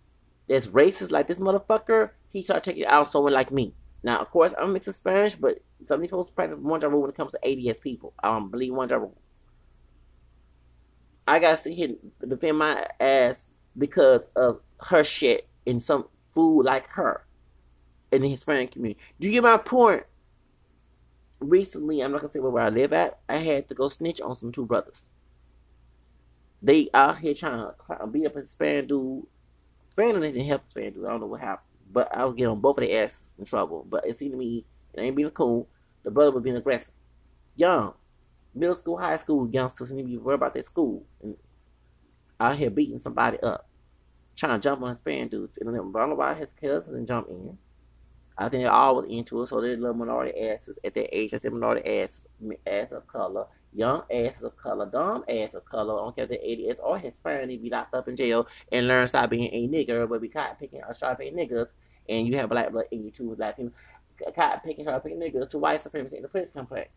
that's 0.47 0.67
racist 0.67 1.11
like 1.11 1.27
this 1.27 1.39
motherfucker. 1.39 2.11
He 2.29 2.43
start 2.43 2.63
taking 2.63 2.85
out 2.85 3.11
someone 3.11 3.33
like 3.33 3.51
me. 3.51 3.73
Now, 4.03 4.19
of 4.19 4.29
course, 4.29 4.53
I'm 4.57 4.73
mixing 4.73 4.93
Spanish, 4.93 5.35
but 5.35 5.59
some 5.87 5.95
of 5.95 6.01
these 6.01 6.11
folks 6.11 6.29
practice 6.29 6.59
one 6.59 6.81
rule 6.81 7.01
when 7.01 7.09
it 7.09 7.17
comes 7.17 7.31
to 7.33 7.69
ADS 7.69 7.79
people. 7.79 8.13
I 8.21 8.27
don't 8.27 8.51
believe 8.51 8.73
one 8.73 8.89
rule. 8.89 9.17
I 11.27 11.39
gotta 11.39 11.61
sit 11.61 11.73
here 11.73 11.95
and 12.21 12.29
defend 12.29 12.57
my 12.57 12.87
ass 12.99 13.45
because 13.77 14.21
of 14.35 14.61
her 14.79 15.03
shit 15.03 15.47
and 15.65 15.81
some 15.81 16.07
fool 16.33 16.63
like 16.63 16.87
her 16.89 17.25
in 18.11 18.21
the 18.21 18.29
Hispanic 18.29 18.71
community. 18.71 18.99
Do 19.19 19.27
you 19.27 19.33
get 19.33 19.43
my 19.43 19.57
point? 19.57 20.03
recently, 21.39 22.01
I'm 22.01 22.11
not 22.11 22.21
gonna 22.21 22.31
say 22.31 22.39
where 22.39 22.63
I 22.63 22.69
live 22.69 22.93
at. 22.93 23.19
I 23.27 23.37
had 23.37 23.67
to 23.69 23.75
go 23.75 23.87
snitch 23.87 24.21
on 24.21 24.35
some 24.35 24.51
two 24.51 24.65
brothers. 24.65 25.09
They 26.61 26.89
out 26.93 27.19
here 27.19 27.33
trying 27.33 27.59
to 27.59 28.07
beat 28.07 28.25
up 28.25 28.35
a 28.35 28.41
Hispanic 28.41 28.87
dude. 28.87 29.25
Hispanic 29.85 30.33
didn't 30.33 30.47
help 30.47 30.63
Hispanic 30.65 30.95
dude. 30.95 31.05
I 31.05 31.09
don't 31.09 31.21
know 31.21 31.27
what 31.27 31.41
happened, 31.41 31.67
but 31.91 32.15
I 32.15 32.25
was 32.25 32.33
getting 32.33 32.59
both 32.59 32.77
of 32.77 32.83
their 32.87 33.05
asses 33.05 33.29
in 33.37 33.45
trouble. 33.45 33.85
But 33.89 34.07
it 34.07 34.17
seemed 34.17 34.31
to 34.31 34.37
me 34.37 34.65
it 34.93 35.01
ain't 35.01 35.15
being 35.15 35.29
cool. 35.29 35.67
The 36.03 36.11
brother 36.11 36.31
was 36.31 36.43
being 36.43 36.55
aggressive, 36.55 36.93
young, 37.55 37.93
middle 38.55 38.75
school, 38.75 38.97
high 38.97 39.17
school 39.17 39.49
youngsters 39.49 39.91
need 39.91 40.03
to 40.03 40.07
be 40.07 40.17
worried 40.17 40.35
about 40.35 40.53
their 40.53 40.63
school 40.63 41.05
and 41.21 41.35
out 42.39 42.57
here 42.57 42.69
beating 42.69 42.99
somebody 42.99 43.39
up, 43.41 43.67
trying 44.35 44.59
to 44.59 44.63
jump 44.63 44.81
on 44.81 44.89
his 44.89 44.99
Hispanic 44.99 45.31
dudes. 45.31 45.57
And 45.59 45.73
then 45.73 45.91
run 45.91 46.11
about 46.11 46.37
his 46.37 46.49
cousin 46.59 46.95
and 46.95 47.07
jump 47.07 47.29
in. 47.29 47.57
I 48.37 48.49
think 48.49 48.63
they're 48.63 48.71
always 48.71 49.09
into 49.09 49.41
it, 49.41 49.47
so 49.47 49.61
they're 49.61 49.77
little 49.77 49.93
minority 49.93 50.37
asses 50.49 50.77
at 50.83 50.93
their 50.93 51.07
age. 51.11 51.33
I 51.33 51.37
said 51.37 51.53
minority 51.53 52.01
ass, 52.01 52.27
ass 52.67 52.91
of 52.91 53.07
color, 53.07 53.45
young 53.73 54.03
asses 54.11 54.43
of 54.43 54.57
color, 54.57 54.85
dumb 54.87 55.23
ass 55.29 55.53
of 55.53 55.63
color. 55.63 55.93
I 55.93 56.03
don't 56.03 56.15
care 56.15 56.27
if 56.29 56.29
they're 56.29 56.85
or 56.85 56.99
Hispanic, 56.99 57.61
be 57.61 57.69
locked 57.69 57.93
up 57.93 58.09
in 58.09 58.17
jail 58.17 58.47
and 58.73 58.87
learn 58.87 59.07
stop 59.07 59.29
being 59.29 59.53
a 59.53 59.67
nigger, 59.69 60.09
but 60.09 60.21
be 60.21 60.27
caught 60.27 60.59
picking 60.59 60.81
or 60.83 60.93
sharp 60.93 61.19
niggas, 61.19 61.67
and 62.09 62.27
you 62.27 62.35
have 62.35 62.49
black 62.49 62.71
blood 62.71 62.85
in 62.91 63.05
you 63.05 63.11
too, 63.11 63.35
black 63.37 63.55
people, 63.55 63.71
caught 64.35 64.63
picking 64.65 64.83
sharp 64.83 65.03
picking 65.03 65.19
niggas 65.19 65.49
to 65.51 65.57
white 65.57 65.81
supremacy 65.81 66.17
in 66.17 66.21
the 66.21 66.27
prison 66.27 66.51
complex. 66.53 66.89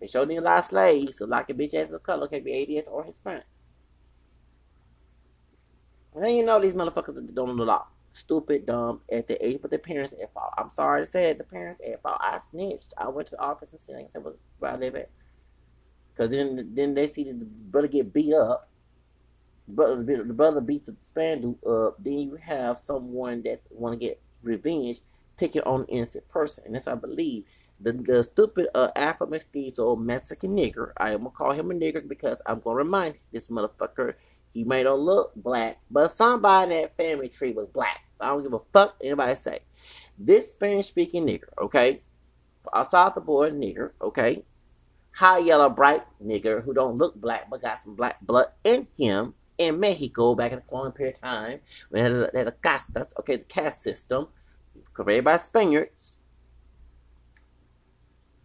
They 0.00 0.06
showed 0.06 0.28
me 0.28 0.36
a 0.36 0.40
lot 0.40 0.58
of 0.58 0.64
slaves, 0.66 1.18
so 1.18 1.24
like 1.24 1.50
a 1.50 1.54
bitch 1.54 1.74
ass 1.74 1.90
of 1.90 2.02
color 2.02 2.28
can 2.28 2.44
be 2.44 2.78
ADS 2.78 2.88
or 2.88 3.04
Hispanic. 3.04 3.44
And 6.14 6.24
then 6.24 6.34
you 6.34 6.44
know 6.44 6.60
these 6.60 6.74
motherfuckers 6.74 7.34
don't 7.34 7.48
know 7.48 7.56
the 7.56 7.64
law 7.64 7.86
stupid, 8.16 8.66
dumb 8.66 9.00
at 9.12 9.28
the 9.28 9.44
age, 9.44 9.58
but 9.60 9.70
the 9.70 9.78
parents 9.78 10.14
at 10.20 10.32
fault. 10.32 10.52
I'm 10.56 10.72
sorry 10.72 11.04
to 11.04 11.10
say 11.10 11.30
it, 11.30 11.38
the 11.38 11.44
parents 11.44 11.80
at 11.86 12.02
fault. 12.02 12.18
I 12.20 12.40
snitched. 12.50 12.94
I 12.96 13.08
went 13.08 13.28
to 13.28 13.36
the 13.36 13.42
office 13.42 13.70
and 13.72 13.80
said, 13.86 14.08
said, 14.12 14.24
where 14.58 14.70
I 14.70 14.76
live 14.76 14.96
at. 14.96 15.10
Because 16.12 16.30
then, 16.30 16.72
then 16.74 16.94
they 16.94 17.06
see 17.06 17.24
the 17.24 17.34
brother 17.34 17.88
get 17.88 18.12
beat 18.12 18.32
up. 18.32 18.70
Brother, 19.68 20.02
the 20.02 20.32
brother 20.32 20.60
beats 20.60 20.86
the 20.86 20.96
spandal 21.04 21.58
up. 21.68 22.02
Then 22.02 22.18
you 22.18 22.36
have 22.36 22.78
someone 22.78 23.42
that 23.42 23.60
want 23.70 23.92
to 23.92 24.06
get 24.06 24.20
revenge, 24.42 25.00
picking 25.36 25.62
on 25.62 25.80
an 25.80 25.86
innocent 25.88 26.26
person, 26.28 26.64
and 26.64 26.74
that's 26.74 26.86
what 26.86 26.92
I 26.92 26.98
believe. 26.98 27.44
The, 27.80 27.92
the 27.92 28.22
stupid 28.22 28.68
uh, 28.74 28.90
Afro 28.96 29.26
mestizo 29.26 29.96
Mexican 29.96 30.56
nigger. 30.56 30.92
I 30.96 31.10
am 31.10 31.18
gonna 31.18 31.30
call 31.30 31.52
him 31.52 31.70
a 31.70 31.74
nigger 31.74 32.06
because 32.06 32.40
I'm 32.46 32.60
gonna 32.60 32.76
remind 32.76 33.14
this 33.32 33.48
motherfucker 33.48 34.14
he 34.54 34.64
may 34.64 34.84
not 34.84 34.98
look 34.98 35.32
black, 35.36 35.78
but 35.90 36.14
somebody 36.14 36.74
in 36.74 36.82
that 36.82 36.96
family 36.96 37.28
tree 37.28 37.52
was 37.52 37.68
black. 37.68 38.00
I 38.18 38.28
don't 38.28 38.42
give 38.42 38.54
a 38.54 38.60
fuck 38.72 38.96
anybody 39.04 39.36
say. 39.36 39.60
This 40.18 40.52
Spanish 40.52 40.88
speaking 40.88 41.26
nigger, 41.26 41.50
okay? 41.60 42.00
Outside 42.72 43.14
the 43.14 43.20
board 43.20 43.52
nigger, 43.52 43.90
okay? 44.00 44.44
High 45.12 45.38
yellow 45.38 45.68
bright 45.68 46.04
nigger 46.24 46.62
who 46.64 46.72
don't 46.72 46.96
look 46.96 47.14
black 47.16 47.50
but 47.50 47.60
got 47.60 47.82
some 47.82 47.94
black 47.94 48.20
blood 48.22 48.48
in 48.64 48.86
him 48.96 49.34
in 49.58 49.78
Mexico 49.80 50.34
back 50.34 50.52
in 50.52 50.58
the 50.58 50.64
colonial 50.64 50.92
period 50.92 51.16
of 51.16 51.20
time 51.20 51.60
when 51.90 52.28
they 52.32 52.38
had 52.38 52.46
the 52.46 52.52
castas, 52.52 53.12
okay, 53.18 53.36
the 53.36 53.44
caste 53.44 53.82
system, 53.82 54.28
created 54.92 55.24
by 55.24 55.38
Spaniards, 55.38 56.15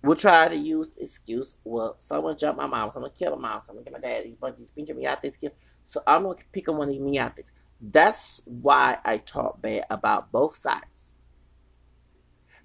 will 0.03 0.15
try 0.15 0.47
to 0.47 0.55
use 0.55 0.97
excuse, 0.97 1.55
well, 1.63 1.97
someone 2.01 2.37
jumped 2.37 2.59
my 2.59 2.67
mom, 2.67 2.91
someone 2.91 3.11
killed 3.17 3.39
my 3.39 3.49
mom, 3.49 3.61
someone 3.65 3.83
get 3.83 3.93
my 3.93 3.99
dad, 3.99 4.25
these 4.25 4.35
bunch 4.35 4.59
of 4.59 4.75
pinching 4.75 4.97
me 4.97 5.05
out 5.05 5.21
this 5.21 5.35
kid. 5.35 5.51
So 5.85 6.01
I'm 6.07 6.23
gonna 6.23 6.37
pick 6.51 6.69
on 6.69 6.77
one 6.77 6.87
of 6.87 6.93
these 6.93 7.01
miates. 7.01 7.51
That's 7.79 8.41
why 8.45 8.97
I 9.03 9.17
talk 9.17 9.61
bad 9.61 9.85
about 9.89 10.31
both 10.31 10.55
sides. 10.55 11.11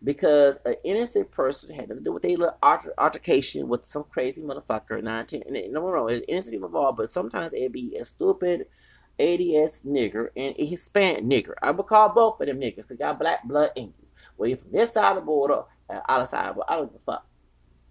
Because 0.04 0.56
an 0.64 0.76
innocent 0.84 1.30
person 1.30 1.74
had 1.74 1.88
to 1.88 1.98
do 1.98 2.12
with 2.12 2.24
a 2.24 2.36
little 2.36 2.56
altercation 2.98 3.66
with 3.68 3.86
some 3.86 4.04
crazy 4.04 4.42
motherfucker, 4.42 5.02
19, 5.02 5.42
and 5.46 5.72
no 5.72 5.80
wrong, 5.80 6.10
it's 6.10 6.24
innocent 6.28 6.52
people 6.52 6.68
involved, 6.68 6.98
but 6.98 7.10
sometimes 7.10 7.52
it'd 7.54 7.72
be 7.72 7.96
a 7.96 8.04
stupid 8.04 8.66
ADS 9.18 9.82
nigger 9.84 10.28
and 10.36 10.54
a 10.58 10.66
Hispanic 10.66 11.24
nigger. 11.24 11.54
I 11.62 11.70
would 11.70 11.86
call 11.86 12.10
both 12.10 12.40
of 12.40 12.46
them 12.46 12.60
niggas 12.60 12.76
because 12.76 12.98
got 12.98 13.18
black 13.18 13.42
blood 13.44 13.70
in 13.74 13.84
you. 13.84 14.06
Whether 14.36 14.48
you're 14.50 14.58
from 14.58 14.72
this 14.72 14.92
side 14.92 15.10
of 15.10 15.16
the 15.16 15.22
border 15.22 15.62
or 15.88 16.02
other 16.08 16.28
side, 16.28 16.54
but 16.56 16.66
I 16.68 16.76
don't 16.76 16.92
give 16.92 17.00
a 17.00 17.12
fuck. 17.12 17.26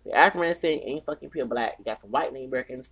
The 0.05 0.13
African 0.13 0.53
saying 0.53 0.81
ain't 0.83 1.05
fucking 1.05 1.29
pure 1.29 1.45
black. 1.45 1.75
You 1.79 1.85
got 1.85 2.01
some 2.01 2.11
white 2.11 2.29
Americans 2.29 2.91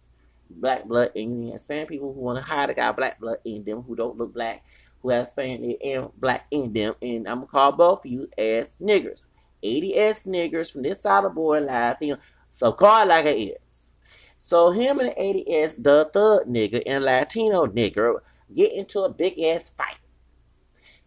black 0.50 0.86
blood 0.86 1.12
them. 1.16 1.52
Hispanic 1.52 1.90
people 1.90 2.14
who 2.14 2.22
want 2.22 2.38
to 2.38 2.44
hide 2.44 2.70
a 2.70 2.74
guy 2.74 2.92
black 2.92 3.20
blood 3.20 3.38
in 3.46 3.64
them, 3.64 3.82
who 3.82 3.96
don't 3.96 4.18
look 4.18 4.34
black, 4.34 4.64
who 5.02 5.10
have 5.10 5.28
Spanish 5.28 5.78
and 5.84 6.10
black 6.18 6.46
in 6.52 6.74
them. 6.74 6.96
And 7.02 7.28
I'm 7.28 7.40
gonna 7.40 7.48
call 7.48 7.72
both 7.72 8.06
of 8.06 8.12
you 8.12 8.30
ass 8.38 8.76
niggers. 8.82 9.26
ADS 9.64 10.24
niggers 10.24 10.72
from 10.72 10.82
this 10.82 11.02
side 11.02 11.20
of 11.20 11.24
the 11.24 11.30
board 11.30 11.64
Latino. 11.64 12.18
So 12.52 12.72
call 12.72 13.08
like 13.08 13.26
it 13.26 13.38
is. 13.38 13.58
So 14.40 14.72
him 14.72 15.00
and 15.00 15.10
ADS, 15.12 15.76
the 15.78 16.10
thug 16.14 16.48
nigger 16.48 16.84
and 16.86 17.04
Latino 17.04 17.66
nigger, 17.66 18.20
get 18.54 18.74
into 18.74 19.02
a 19.02 19.10
big 19.10 19.40
ass 19.40 19.70
fight. 19.70 19.96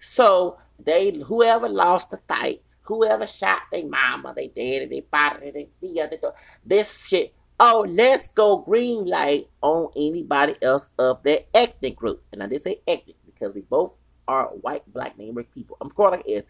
So 0.00 0.58
they 0.78 1.10
whoever 1.10 1.68
lost 1.68 2.10
the 2.10 2.18
fight, 2.28 2.62
whoever 2.87 3.26
shot 3.26 3.62
their 3.71 3.87
mama, 3.87 4.33
they 4.35 4.49
dead, 4.49 4.90
they 4.90 5.05
fought, 5.11 5.40
they, 5.40 5.50
they, 5.50 5.69
they, 5.81 6.19
this 6.64 7.07
shit 7.07 7.35
oh, 7.59 7.87
let's 7.88 8.28
go 8.28 8.59
green 8.59 9.07
light 9.07 9.49
on 9.62 9.90
anybody 9.97 10.57
else 10.62 10.88
of 10.99 11.23
their 11.23 11.40
ethnic 11.55 11.97
group. 11.97 12.23
And 12.33 12.43
I 12.43 12.47
did 12.47 12.62
say 12.62 12.81
ethnic 12.87 13.16
because 13.25 13.55
we 13.55 13.62
both 13.62 13.93
are 14.28 14.47
white, 14.47 14.83
black, 14.93 15.19
native 15.19 15.50
people. 15.52 15.76
I'm 15.81 15.90
calling 15.90 16.23
it 16.26 16.31
is 16.31 16.45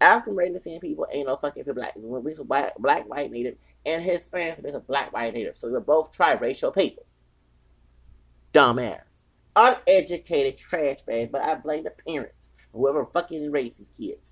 African 0.00 0.32
American 0.32 0.80
people 0.80 1.06
ain't 1.10 1.26
no 1.26 1.36
fucking 1.36 1.64
for 1.64 1.74
black. 1.74 1.94
We're 1.96 2.20
black, 2.44 2.76
black, 2.78 3.08
white, 3.08 3.30
native, 3.30 3.56
and 3.84 4.02
Hispanic 4.02 4.60
is 4.64 4.74
black, 4.86 5.12
white, 5.12 5.34
native. 5.34 5.58
So 5.58 5.70
we're 5.70 5.80
both 5.80 6.12
triracial 6.12 6.74
people. 6.74 7.04
Dumbass. 8.54 9.02
Uneducated 9.56 10.58
trash 10.58 11.00
bags, 11.02 11.30
but 11.32 11.42
I 11.42 11.56
blame 11.56 11.84
the 11.84 11.90
parents, 11.90 12.34
whoever 12.72 13.06
fucking 13.06 13.50
raised 13.50 13.78
these 13.78 13.88
kids. 13.98 14.30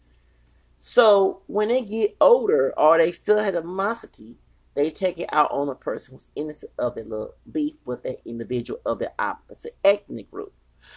So 0.88 1.42
when 1.48 1.66
they 1.66 1.82
get 1.82 2.16
older 2.20 2.72
or 2.78 2.96
they 2.96 3.10
still 3.10 3.38
have 3.38 3.56
animosity, 3.56 4.36
they 4.76 4.92
take 4.92 5.18
it 5.18 5.28
out 5.32 5.50
on 5.50 5.68
a 5.68 5.74
person 5.74 6.14
who's 6.14 6.28
innocent 6.36 6.70
of 6.78 6.94
their 6.94 7.02
little 7.02 7.34
beef 7.50 7.74
with 7.84 8.04
that 8.04 8.20
individual 8.24 8.78
of 8.86 9.00
the 9.00 9.10
opposite 9.18 9.76
ethnic 9.84 10.30
group. 10.30 10.52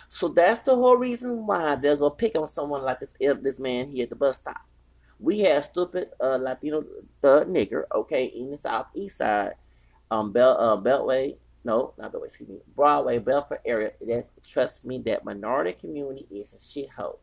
So 0.09 0.27
that's 0.27 0.59
the 0.59 0.75
whole 0.75 0.95
reason 0.95 1.47
why 1.47 1.73
they're 1.73 1.95
gonna 1.95 2.13
pick 2.13 2.35
on 2.35 2.47
someone 2.47 2.83
like 2.83 2.99
this 2.99 3.09
this 3.41 3.57
man 3.57 3.89
here 3.89 4.03
at 4.03 4.11
the 4.11 4.15
bus 4.15 4.37
stop. 4.37 4.61
We 5.19 5.39
have 5.39 5.65
stupid 5.65 6.11
uh, 6.21 6.37
Latino 6.37 6.85
thug 7.23 7.47
nigger, 7.47 7.85
okay, 7.91 8.25
in 8.25 8.51
the 8.51 8.59
southeast 8.59 9.17
side, 9.17 9.55
um, 10.11 10.31
Bel 10.31 10.55
uh, 10.55 10.77
Beltway, 10.77 11.35
no, 11.63 11.95
not 11.97 12.11
the 12.11 12.19
way, 12.19 12.27
excuse 12.27 12.49
me, 12.49 12.59
Broadway, 12.75 13.17
Belford 13.17 13.61
area. 13.65 13.93
That 14.01 14.27
trust 14.47 14.85
me, 14.85 14.99
that 15.07 15.25
minority 15.25 15.73
community 15.73 16.27
is 16.29 16.53
a 16.53 16.57
shithole. 16.57 17.17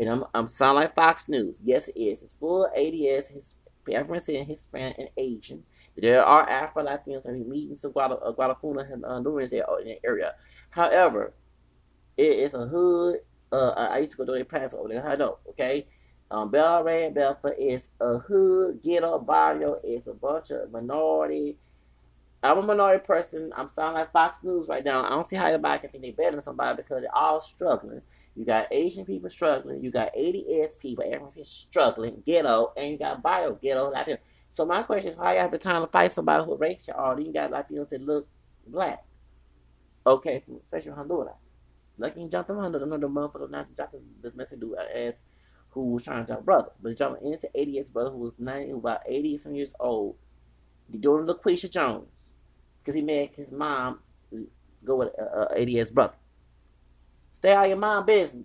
And 0.00 0.08
I'm 0.08 0.24
I'm 0.34 0.48
sound 0.48 0.76
like 0.76 0.94
Fox 0.96 1.28
News. 1.28 1.60
Yes, 1.62 1.88
it 1.88 2.00
is. 2.00 2.22
It's 2.22 2.34
full 2.34 2.64
of 2.64 2.72
ADS, 2.72 3.28
his 3.28 3.54
African, 3.94 4.46
Hispanic, 4.46 4.98
and 4.98 5.10
Asian. 5.16 5.62
There 5.96 6.24
are 6.24 6.48
Afro 6.48 6.84
Latinos 6.84 7.26
and 7.26 7.46
meetings 7.46 7.84
of 7.84 7.92
Guadal- 7.92 8.34
Guadalajara 8.34 8.92
and 8.92 9.04
Honduras 9.04 9.52
in 9.52 9.62
the 9.84 9.98
area. 10.04 10.34
However, 10.70 11.34
it 12.16 12.38
is 12.38 12.54
a 12.54 12.66
hood. 12.66 13.20
Uh, 13.52 13.70
I 13.70 13.98
used 13.98 14.12
to 14.12 14.18
go 14.18 14.26
to 14.26 14.40
a 14.40 14.44
pass 14.44 14.72
over 14.72 14.88
there. 14.88 15.06
I 15.06 15.16
know, 15.16 15.38
okay? 15.50 15.86
Um, 16.30 16.50
Bel 16.50 16.84
Red 16.84 17.14
Belford 17.14 17.56
is 17.58 17.82
a 18.00 18.18
hood 18.18 18.80
ghetto 18.82 19.18
barrio. 19.18 19.80
It's 19.84 20.06
a 20.06 20.14
bunch 20.14 20.50
of 20.50 20.70
minority. 20.70 21.58
I'm 22.42 22.58
a 22.58 22.62
minority 22.62 23.04
person. 23.04 23.52
I'm 23.56 23.70
sounding 23.74 23.96
like 23.96 24.12
Fox 24.12 24.36
News 24.42 24.68
right 24.68 24.84
now. 24.84 25.04
I 25.04 25.10
don't 25.10 25.26
see 25.26 25.36
how 25.36 25.46
anybody 25.46 25.80
can 25.80 25.90
think 25.90 26.02
they're 26.02 26.12
better 26.12 26.36
than 26.36 26.42
somebody 26.42 26.76
because 26.76 27.02
they're 27.02 27.14
all 27.14 27.42
struggling. 27.42 28.00
You 28.36 28.44
got 28.44 28.72
Asian 28.72 29.04
people 29.04 29.28
struggling. 29.30 29.82
You 29.82 29.90
got 29.90 30.12
ADS 30.16 30.76
people. 30.76 31.04
Everyone's 31.04 31.38
struggling. 31.48 32.22
Ghetto. 32.24 32.72
And 32.76 32.92
you 32.92 32.98
got 32.98 33.22
bio 33.22 33.54
ghetto 33.54 33.92
there. 33.92 34.20
So 34.54 34.64
my 34.64 34.82
question 34.82 35.12
is, 35.12 35.18
how 35.18 35.32
you 35.32 35.38
have 35.38 35.50
the 35.50 35.58
time 35.58 35.82
to 35.82 35.88
fight 35.88 36.12
somebody 36.12 36.44
who 36.44 36.56
race 36.56 36.84
you 36.86 36.94
all? 36.94 37.18
You 37.18 37.32
got 37.32 37.50
Latinos 37.50 37.88
that 37.90 38.00
look 38.00 38.28
black. 38.66 39.04
Okay, 40.06 40.42
especially 40.62 40.92
Honduras. 40.92 41.34
Lucky 41.98 42.22
you 42.22 42.28
jumped 42.28 42.50
on 42.50 42.58
Honduras. 42.58 42.86
Another 42.86 43.08
motherfucker 43.08 43.50
not 43.50 43.74
jumping 43.76 44.00
this 44.22 44.34
message 44.34 44.60
dude 44.60 44.76
ass 44.78 45.14
who 45.70 45.92
was 45.92 46.04
trying 46.04 46.24
to 46.24 46.32
jump 46.32 46.44
brother. 46.44 46.70
But 46.82 46.96
jumping 46.96 47.32
into 47.32 47.48
88's 47.54 47.90
brother 47.90 48.10
who 48.10 48.18
was 48.18 48.32
90, 48.38 48.72
about 48.72 49.00
80 49.06 49.38
some 49.38 49.54
years 49.54 49.74
old. 49.78 50.16
The 50.88 50.98
daughter 50.98 51.24
LaQuisha 51.24 51.70
Jones. 51.70 52.32
Because 52.82 52.96
he 52.96 53.02
made 53.02 53.30
his 53.36 53.52
mom 53.52 54.00
go 54.84 54.96
with 54.96 55.10
uh, 55.18 55.40
uh, 55.40 55.54
80's 55.54 55.90
brother. 55.90 56.14
Stay 57.40 57.54
out 57.54 57.68
your 57.68 57.78
mom 57.78 58.04
business. 58.04 58.44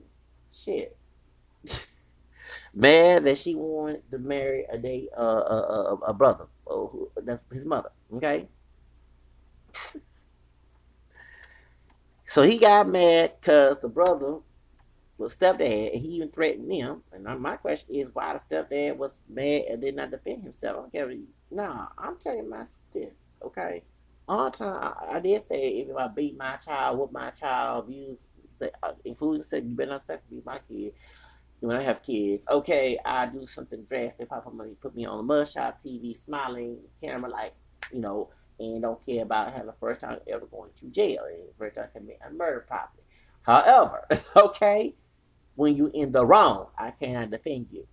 Shit. 0.54 0.96
Mad 2.74 3.26
that 3.26 3.38
she 3.38 3.54
wanted 3.54 4.10
to 4.10 4.18
marry 4.18 4.66
a 4.72 4.78
day 4.78 5.10
uh, 5.18 5.22
a, 5.22 5.26
a, 5.26 5.96
a 6.08 6.14
brother, 6.14 6.46
uh, 6.66 6.76
who, 6.76 7.12
that's 7.24 7.44
his 7.52 7.66
mother. 7.66 7.90
Okay. 8.14 8.48
so 12.26 12.44
he 12.44 12.58
got 12.58 12.88
mad 12.88 13.34
because 13.42 13.82
the 13.82 13.90
brother 13.90 14.38
was 15.18 15.36
stepdad, 15.36 15.94
and 15.94 16.02
he 16.02 16.08
even 16.12 16.32
threatened 16.32 16.72
him. 16.72 17.02
And 17.12 17.26
my 17.42 17.58
question 17.58 17.96
is, 17.96 18.08
why 18.14 18.40
the 18.50 18.56
stepdad 18.56 18.96
was 18.96 19.18
mad 19.28 19.64
and 19.70 19.82
did 19.82 19.98
not 19.98 20.12
defend 20.12 20.44
himself? 20.44 20.86
Okay. 20.96 21.20
Nah, 21.52 21.88
I'm 21.98 22.16
telling 22.16 22.50
my 22.50 22.64
stiff. 22.90 23.12
Okay. 23.44 23.84
The 24.28 24.50
time, 24.52 24.94
I, 25.02 25.18
I, 25.18 25.20
did 25.20 25.46
say 25.48 25.86
if 25.88 25.96
I 25.96 26.08
beat 26.08 26.38
my 26.38 26.56
child, 26.58 27.00
with 27.00 27.12
my 27.12 27.30
child, 27.32 27.84
abuse, 27.84 28.18
uh, 28.62 28.94
including 29.04 29.44
said 29.44 29.64
you 29.64 29.76
better 29.76 29.92
not 29.92 30.06
sex 30.08 30.24
beat 30.30 30.46
my 30.46 30.60
kid 30.68 30.94
when 31.60 31.78
I 31.78 31.84
have 31.84 32.04
kids, 32.04 32.44
okay, 32.50 33.00
I 33.04 33.28
do 33.28 33.46
something 33.48 33.84
drastic, 33.84 34.30
pop 34.30 34.52
money, 34.54 34.76
put 34.82 34.96
me 34.96 35.06
on 35.06 35.26
the 35.26 35.34
mugshot 35.34 35.76
TV, 35.84 36.22
smiling, 36.22 36.78
camera, 37.02 37.30
like, 37.30 37.54
you 37.92 38.00
know, 38.00 38.30
and 38.60 38.82
don't 38.82 39.04
care 39.06 39.24
about 39.24 39.52
having 39.52 39.68
the 39.68 39.74
first 39.80 40.02
time 40.02 40.20
ever 40.28 40.46
going 40.46 40.72
to 40.80 40.88
jail 40.88 41.24
and 41.26 41.44
first 41.58 41.76
time 41.76 41.88
committing 41.94 42.22
a 42.28 42.32
murder 42.32 42.66
probably. 42.68 43.04
However, 43.42 44.08
okay, 44.36 44.96
when 45.56 45.76
you 45.76 45.92
in 45.94 46.12
the 46.12 46.26
wrong, 46.26 46.68
I 46.78 46.92
cannot 46.92 47.32
defend 47.32 47.68
you. 47.72 47.88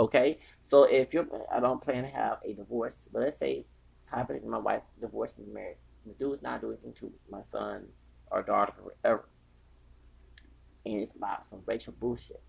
Okay, 0.00 0.38
so 0.68 0.84
if 0.84 1.12
you're, 1.12 1.26
I 1.52 1.60
don't 1.60 1.80
plan 1.80 2.02
to 2.04 2.10
have 2.10 2.38
a 2.44 2.52
divorce, 2.52 2.96
but 3.12 3.22
let's 3.22 3.38
say 3.38 3.52
it's 3.52 3.68
happening, 4.06 4.48
my 4.48 4.58
wife 4.58 4.82
divorced 5.00 5.38
and 5.38 5.52
married. 5.52 5.76
The 6.06 6.12
dude's 6.14 6.42
not 6.42 6.60
doing 6.60 6.78
anything 6.84 7.08
to 7.08 7.12
my 7.30 7.40
son 7.50 7.86
or 8.30 8.42
daughter 8.42 8.74
or 8.78 8.92
whatever 8.92 9.28
and 10.84 11.00
it's 11.00 11.14
about 11.16 11.48
some 11.48 11.60
racial 11.66 11.94
bullshit. 11.98 12.42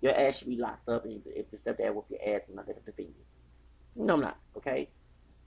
Your 0.00 0.14
ass 0.14 0.38
should 0.38 0.48
be 0.48 0.56
locked 0.56 0.88
up, 0.88 1.04
and 1.04 1.22
if 1.26 1.50
the 1.50 1.56
stepdad 1.56 1.94
whoop 1.94 2.06
your 2.10 2.20
ass, 2.36 2.42
I'm 2.48 2.56
not 2.56 2.66
gonna 2.66 2.80
defend 2.84 3.08
you. 3.08 4.04
No, 4.04 4.14
I'm 4.14 4.20
not. 4.20 4.38
Okay. 4.56 4.88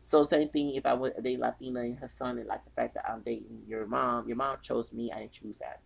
So 0.07 0.25
same 0.25 0.49
thing. 0.49 0.73
If 0.75 0.85
I 0.85 0.93
would 0.93 1.13
date 1.23 1.39
Latina 1.39 1.81
and 1.81 1.97
her 1.99 2.09
son, 2.09 2.39
and 2.39 2.47
like 2.47 2.65
the 2.65 2.71
fact 2.71 2.95
that 2.95 3.05
I'm 3.07 3.21
dating 3.21 3.61
your 3.67 3.85
mom, 3.85 4.27
your 4.27 4.37
mom 4.37 4.57
chose 4.61 4.91
me. 4.91 5.11
I 5.15 5.19
didn't 5.19 5.33
choose 5.33 5.55
that. 5.59 5.81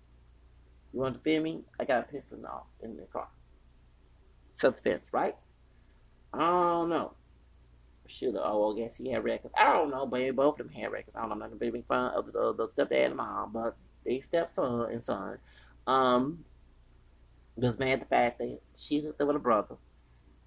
You 0.94 1.02
want 1.02 1.16
to 1.16 1.20
defend 1.20 1.44
me? 1.44 1.62
I 1.80 1.86
got 1.86 2.02
a 2.02 2.12
pistol 2.12 2.46
off 2.46 2.68
in 2.82 2.96
the 2.96 3.04
car. 3.04 3.28
Self 4.54 4.78
defense, 4.78 5.08
right? 5.12 5.36
I 6.34 6.40
don't 6.40 6.90
know. 6.90 7.14
Have. 8.22 8.36
Oh, 8.38 8.74
I 8.74 8.80
guess 8.80 8.96
he 8.96 9.12
had 9.12 9.24
records. 9.24 9.54
I 9.58 9.74
don't 9.74 9.90
know, 9.90 10.06
but 10.06 10.36
both 10.36 10.60
of 10.60 10.68
them 10.68 10.76
had 10.76 10.92
records. 10.92 11.16
I 11.16 11.22
don't 11.22 11.30
know. 11.30 11.34
I'm 11.34 11.40
not 11.40 11.50
gonna 11.50 11.60
be 11.60 11.68
making 11.68 11.84
fun 11.84 12.14
of 12.14 12.28
the, 12.28 12.54
the 12.54 12.68
stepdad 12.70 13.08
and 13.08 13.16
mom, 13.16 13.52
but 13.54 13.76
they 14.06 14.22
stepson 14.22 14.92
and 14.92 15.04
son 15.04 15.38
um, 15.88 16.44
was 17.56 17.80
mad 17.80 17.94
at 17.94 18.00
the 18.00 18.06
fact 18.06 18.40
that 18.40 18.60
she 18.76 19.02
hooked 19.02 19.22
up 19.22 19.28
with 19.28 19.36
a 19.36 19.40
brother 19.40 19.76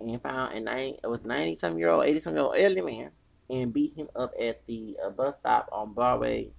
and 0.00 0.20
found 0.20 0.54
and 0.54 0.64
nine 0.64 0.94
it 1.02 1.06
was 1.06 1.24
ninety 1.24 1.56
some 1.56 1.78
year 1.78 1.88
old, 1.88 2.04
eighty 2.04 2.20
some 2.20 2.34
year 2.34 2.42
old 2.44 2.56
elderly 2.56 2.82
man 2.82 3.10
and 3.48 3.72
beat 3.72 3.94
him 3.94 4.08
up 4.16 4.32
at 4.40 4.66
the 4.66 4.96
uh, 5.04 5.10
bus 5.10 5.34
stop 5.40 5.68
on 5.72 5.92
Broadway 5.92 6.50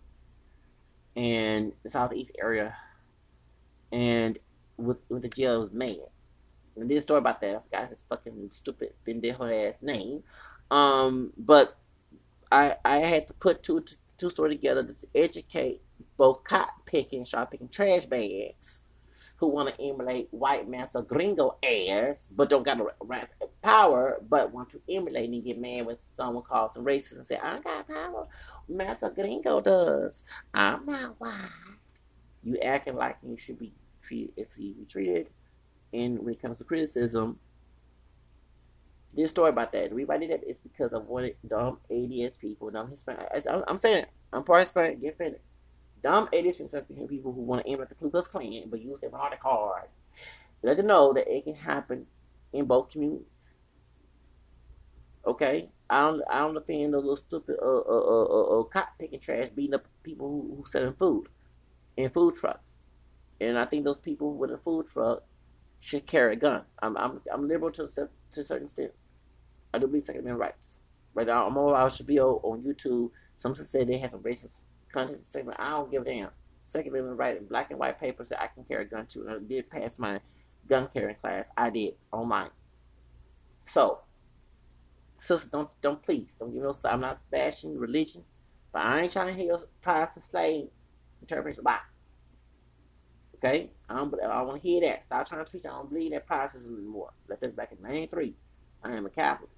and 1.15 1.73
the 1.83 1.89
southeast 1.89 2.31
area 2.39 2.75
and 3.91 4.37
with 4.77 4.97
with 5.09 5.21
the 5.23 5.29
jail 5.29 5.59
was 5.59 5.71
mad. 5.71 5.97
And 6.75 6.87
did 6.87 6.97
a 6.97 7.01
story 7.01 7.17
about 7.17 7.41
that. 7.41 7.55
I 7.55 7.59
forgot 7.59 7.89
his 7.89 8.03
fucking 8.07 8.49
stupid 8.51 8.93
pendejo 9.05 9.69
ass 9.69 9.75
name. 9.81 10.23
Um, 10.69 11.33
but 11.37 11.75
I 12.51 12.75
I 12.85 12.97
had 12.97 13.27
to 13.27 13.33
put 13.33 13.63
two 13.63 13.83
two 14.17 14.29
stories 14.29 14.55
together 14.55 14.83
to 14.83 14.95
educate 15.15 15.81
both 16.17 16.43
cotton 16.43 16.73
picking, 16.85 17.25
sharp 17.25 17.51
picking 17.51 17.69
trash 17.69 18.05
bags 18.05 18.79
who 19.37 19.47
want 19.47 19.69
to 19.69 19.81
emulate 19.81 20.27
white 20.31 20.67
massa 20.67 21.01
gringo 21.01 21.57
ass, 21.63 22.27
but 22.35 22.49
don't 22.49 22.63
got 22.63 22.77
the 22.79 22.87
right 23.01 23.27
power, 23.61 24.19
but 24.27 24.51
want 24.51 24.69
to 24.71 24.81
emulate 24.89 25.29
and 25.29 25.43
get 25.43 25.59
mad 25.59 25.85
when 25.85 25.97
someone 26.17 26.43
calls 26.43 26.73
them 26.73 26.83
racist 26.83 27.17
and 27.17 27.27
say, 27.27 27.37
I 27.37 27.59
got 27.59 27.87
power. 27.87 28.27
Massa 28.67 29.11
gringo 29.13 29.61
does. 29.61 30.23
I'm 30.53 30.85
not 30.87 31.19
white. 31.19 31.49
You 32.43 32.57
acting 32.57 32.95
like 32.95 33.17
you 33.23 33.37
should 33.37 33.59
be 33.59 33.73
treated 34.01 34.33
as 34.39 34.57
you 34.57 34.73
be 34.73 34.85
treated. 34.85 35.27
And 35.93 36.19
when 36.19 36.33
it 36.33 36.41
comes 36.41 36.57
to 36.57 36.63
criticism, 36.63 37.37
this 39.13 39.31
story 39.31 39.49
about 39.49 39.71
that. 39.71 39.95
Did 39.95 40.31
that 40.31 40.47
is 40.47 40.59
because 40.59 40.93
of 40.93 41.07
what 41.07 41.35
dumb 41.47 41.79
ADS 41.91 42.37
people, 42.37 42.69
dumb 42.69 42.89
Hispanic. 42.91 43.27
I, 43.33 43.63
am 43.67 43.79
saying. 43.79 44.05
I'm 44.33 44.43
part 44.43 44.61
Hispanic. 44.61 45.01
Get 45.01 45.13
offended. 45.13 45.41
Dumb 46.03 46.29
idiots 46.31 46.59
and 46.59 46.69
people 47.09 47.33
who 47.33 47.41
want 47.41 47.65
to 47.65 47.71
aim 47.71 47.81
at 47.81 47.89
the 47.89 47.95
Ku 47.95 48.09
Klux 48.09 48.27
Klan, 48.27 48.63
but 48.67 48.81
use 48.81 49.01
their 49.01 49.09
heart 49.09 49.39
card. 49.39 49.89
Let 50.63 50.77
them 50.77 50.87
know 50.87 51.13
that 51.13 51.27
it 51.27 51.43
can 51.43 51.55
happen 51.55 52.05
in 52.53 52.65
both 52.65 52.89
communities. 52.89 53.27
Okay, 55.25 55.69
I 55.89 56.01
don't, 56.01 56.21
I 56.29 56.39
don't 56.39 56.53
defend 56.53 56.93
those 56.93 57.03
little 57.03 57.17
stupid 57.17 57.57
uh 57.61 57.65
uh 57.65 57.81
uh 57.81 58.23
uh, 58.23 58.59
uh 58.59 58.63
cop 58.63 58.89
picking 58.97 59.19
trash 59.19 59.49
beating 59.55 59.73
up 59.73 59.85
people 60.03 60.29
who, 60.29 60.55
who 60.55 60.65
selling 60.65 60.93
food 60.93 61.27
in 61.97 62.09
food 62.09 62.35
trucks, 62.35 62.75
and 63.41 63.57
I 63.57 63.65
think 63.65 63.83
those 63.83 63.97
people 63.97 64.35
with 64.35 64.51
a 64.51 64.57
food 64.57 64.87
truck 64.87 65.23
should 65.81 66.05
carry 66.07 66.33
a 66.33 66.35
gun. 66.37 66.63
I'm 66.79 66.95
I'm 66.97 67.21
I'm 67.31 67.47
liberal 67.47 67.71
to 67.73 67.87
to 67.87 68.09
a 68.39 68.43
certain 68.43 68.67
extent. 68.67 68.91
I 69.73 69.79
do 69.79 69.87
believe 69.87 70.05
Second 70.05 70.21
Amendment 70.21 70.39
rights. 70.39 70.79
Right 71.13 71.27
now, 71.27 71.45
I'm 71.47 71.57
all 71.57 71.73
I 71.73 71.89
should 71.89 72.07
be 72.07 72.19
on 72.19 72.63
YouTube. 72.63 73.11
Some 73.35 73.55
say 73.55 73.83
they 73.83 73.97
had 73.97 74.11
some 74.11 74.23
racist 74.23 74.59
content 74.97 75.31
segment. 75.31 75.59
I 75.59 75.71
don't 75.71 75.91
give 75.91 76.01
a 76.01 76.05
damn. 76.05 76.29
Second 76.65 76.91
Amendment 76.91 77.17
right 77.17 77.37
in 77.37 77.45
black 77.45 77.71
and 77.71 77.79
white 77.79 77.99
papers 77.99 78.29
that 78.29 78.41
I 78.41 78.47
can 78.47 78.63
carry 78.65 78.83
a 78.83 78.87
gun 78.87 79.05
to. 79.07 79.21
And 79.21 79.29
I 79.29 79.39
did 79.39 79.69
pass 79.69 79.97
my 79.97 80.19
gun 80.67 80.89
carrying 80.93 81.15
class. 81.15 81.45
I 81.55 81.69
did 81.69 81.93
on 82.11 82.27
mine. 82.27 82.49
So, 83.67 83.99
sister, 85.19 85.47
don't 85.51 85.69
don't 85.81 86.01
please 86.01 86.27
don't 86.39 86.53
give 86.53 86.63
no. 86.63 86.73
I'm 86.85 87.01
not 87.01 87.19
bashing 87.31 87.77
religion, 87.77 88.23
but 88.73 88.81
I 88.81 89.01
ain't 89.01 89.13
trying 89.13 89.27
to 89.27 89.41
hear 89.41 89.57
Protestant 89.81 90.25
slave 90.25 90.67
interpretation. 91.21 91.63
Bye. 91.63 91.79
Okay, 93.35 93.69
I 93.89 93.95
don't. 93.95 94.13
I 94.21 94.41
want 94.41 94.61
to 94.61 94.67
hear 94.67 94.81
that. 94.81 95.05
Stop 95.05 95.29
trying 95.29 95.45
to 95.45 95.51
preach. 95.51 95.65
I 95.65 95.69
don't 95.69 95.89
believe 95.89 96.11
that 96.11 96.25
Protestantism 96.25 96.77
anymore. 96.77 97.11
Left 97.29 97.41
this 97.41 97.53
back 97.53 97.71
in 97.71 97.81
'93. 97.81 98.33
I 98.83 98.91
am 98.91 99.05
a 99.05 99.09
Catholic. 99.09 99.49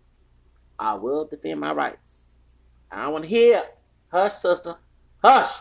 I 0.77 0.93
will 0.93 1.25
defend 1.25 1.59
my 1.59 1.73
rights. 1.73 2.25
I 2.91 3.03
don't 3.03 3.13
want 3.13 3.23
to 3.23 3.29
hear. 3.29 3.63
Hush, 4.11 4.35
sister. 4.35 4.75
Hush! 5.23 5.51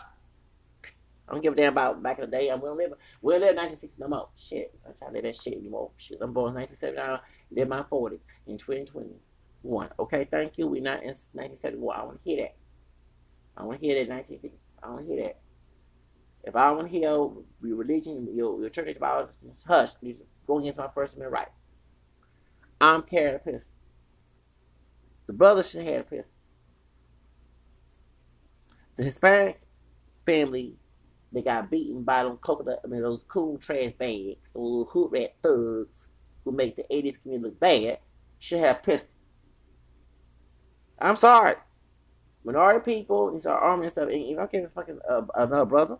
I 1.29 1.33
don't 1.33 1.43
give 1.43 1.53
a 1.53 1.55
damn 1.55 1.73
about 1.73 2.01
back 2.01 2.17
in 2.17 2.25
the 2.25 2.31
day. 2.31 2.49
I'm 2.49 2.59
gonna 2.59 2.73
live. 2.73 2.93
We'll 3.21 3.39
live 3.39 3.55
1960 3.55 4.01
no 4.01 4.07
more. 4.07 4.29
Shit, 4.35 4.73
I'm 4.85 4.93
trying 4.97 5.11
to 5.11 5.15
live 5.15 5.23
that 5.23 5.41
shit 5.41 5.53
anymore. 5.53 5.91
Shit, 5.97 6.17
I'm 6.21 6.33
born 6.33 6.49
in 6.49 6.61
1979. 6.61 7.19
Live 7.51 7.67
my 7.67 7.83
40s 7.83 8.19
in 8.47 8.57
2021. 8.57 9.89
Okay, 9.99 10.27
thank 10.31 10.57
you. 10.57 10.67
We're 10.67 10.81
not 10.81 11.03
in 11.03 11.15
1971. 11.33 11.99
I 11.99 12.03
want 12.03 12.23
to 12.23 12.29
hear 12.29 12.43
that. 12.43 12.55
I 13.57 13.63
want 13.63 13.79
to 13.79 13.85
hear 13.85 13.95
that 13.95 14.09
1950. 14.09 14.57
I 14.81 14.89
want 14.89 15.07
to 15.07 15.13
hear 15.13 15.23
that. 15.23 15.39
If 16.45 16.55
I 16.55 16.71
want 16.71 16.87
to 16.87 16.91
hear 16.91 17.01
your 17.01 17.43
religion, 17.59 18.27
your, 18.33 18.59
your 18.59 18.69
church 18.69 18.95
about 18.95 19.33
hush, 19.67 19.91
you 20.01 20.15
go 20.47 20.59
against 20.59 20.79
my 20.79 20.87
First 20.95 21.15
Amendment 21.15 21.33
right. 21.33 21.47
I'm 22.81 23.03
carrying 23.03 23.35
a 23.35 23.39
pistol. 23.39 23.73
The 25.27 25.33
brother 25.33 25.61
should 25.63 25.85
have 25.85 26.01
a 26.01 26.03
pistol. 26.03 26.33
The 28.99 29.05
Hispanic 29.05 29.61
family 30.25 30.75
they 31.31 31.41
got 31.41 31.71
beaten 31.71 32.03
by 32.03 32.23
them 32.23 32.35
coconut, 32.37 32.81
I 32.83 32.87
mean 32.87 33.01
those 33.01 33.23
cool 33.29 33.57
trash 33.57 33.93
bags, 33.97 34.39
those 34.53 34.87
hood 34.91 35.11
rat 35.13 35.35
thugs 35.41 36.07
who 36.43 36.51
make 36.51 36.75
the 36.75 36.83
80s 36.91 37.21
community 37.21 37.49
look 37.49 37.59
bad, 37.59 37.99
should 38.39 38.59
have 38.59 38.83
pistols. 38.83 39.15
I'm 40.99 41.15
sorry. 41.15 41.55
Minority 42.43 42.79
people, 42.83 43.31
these 43.31 43.45
are 43.45 43.57
armed 43.57 43.83
and 43.83 43.91
stuff, 43.91 44.09
and 44.09 44.25
you 44.25 44.35
don't 44.35 44.51
give 44.51 44.69
fucking 44.73 44.99
uh, 45.09 45.21
another 45.35 45.65
brother. 45.65 45.97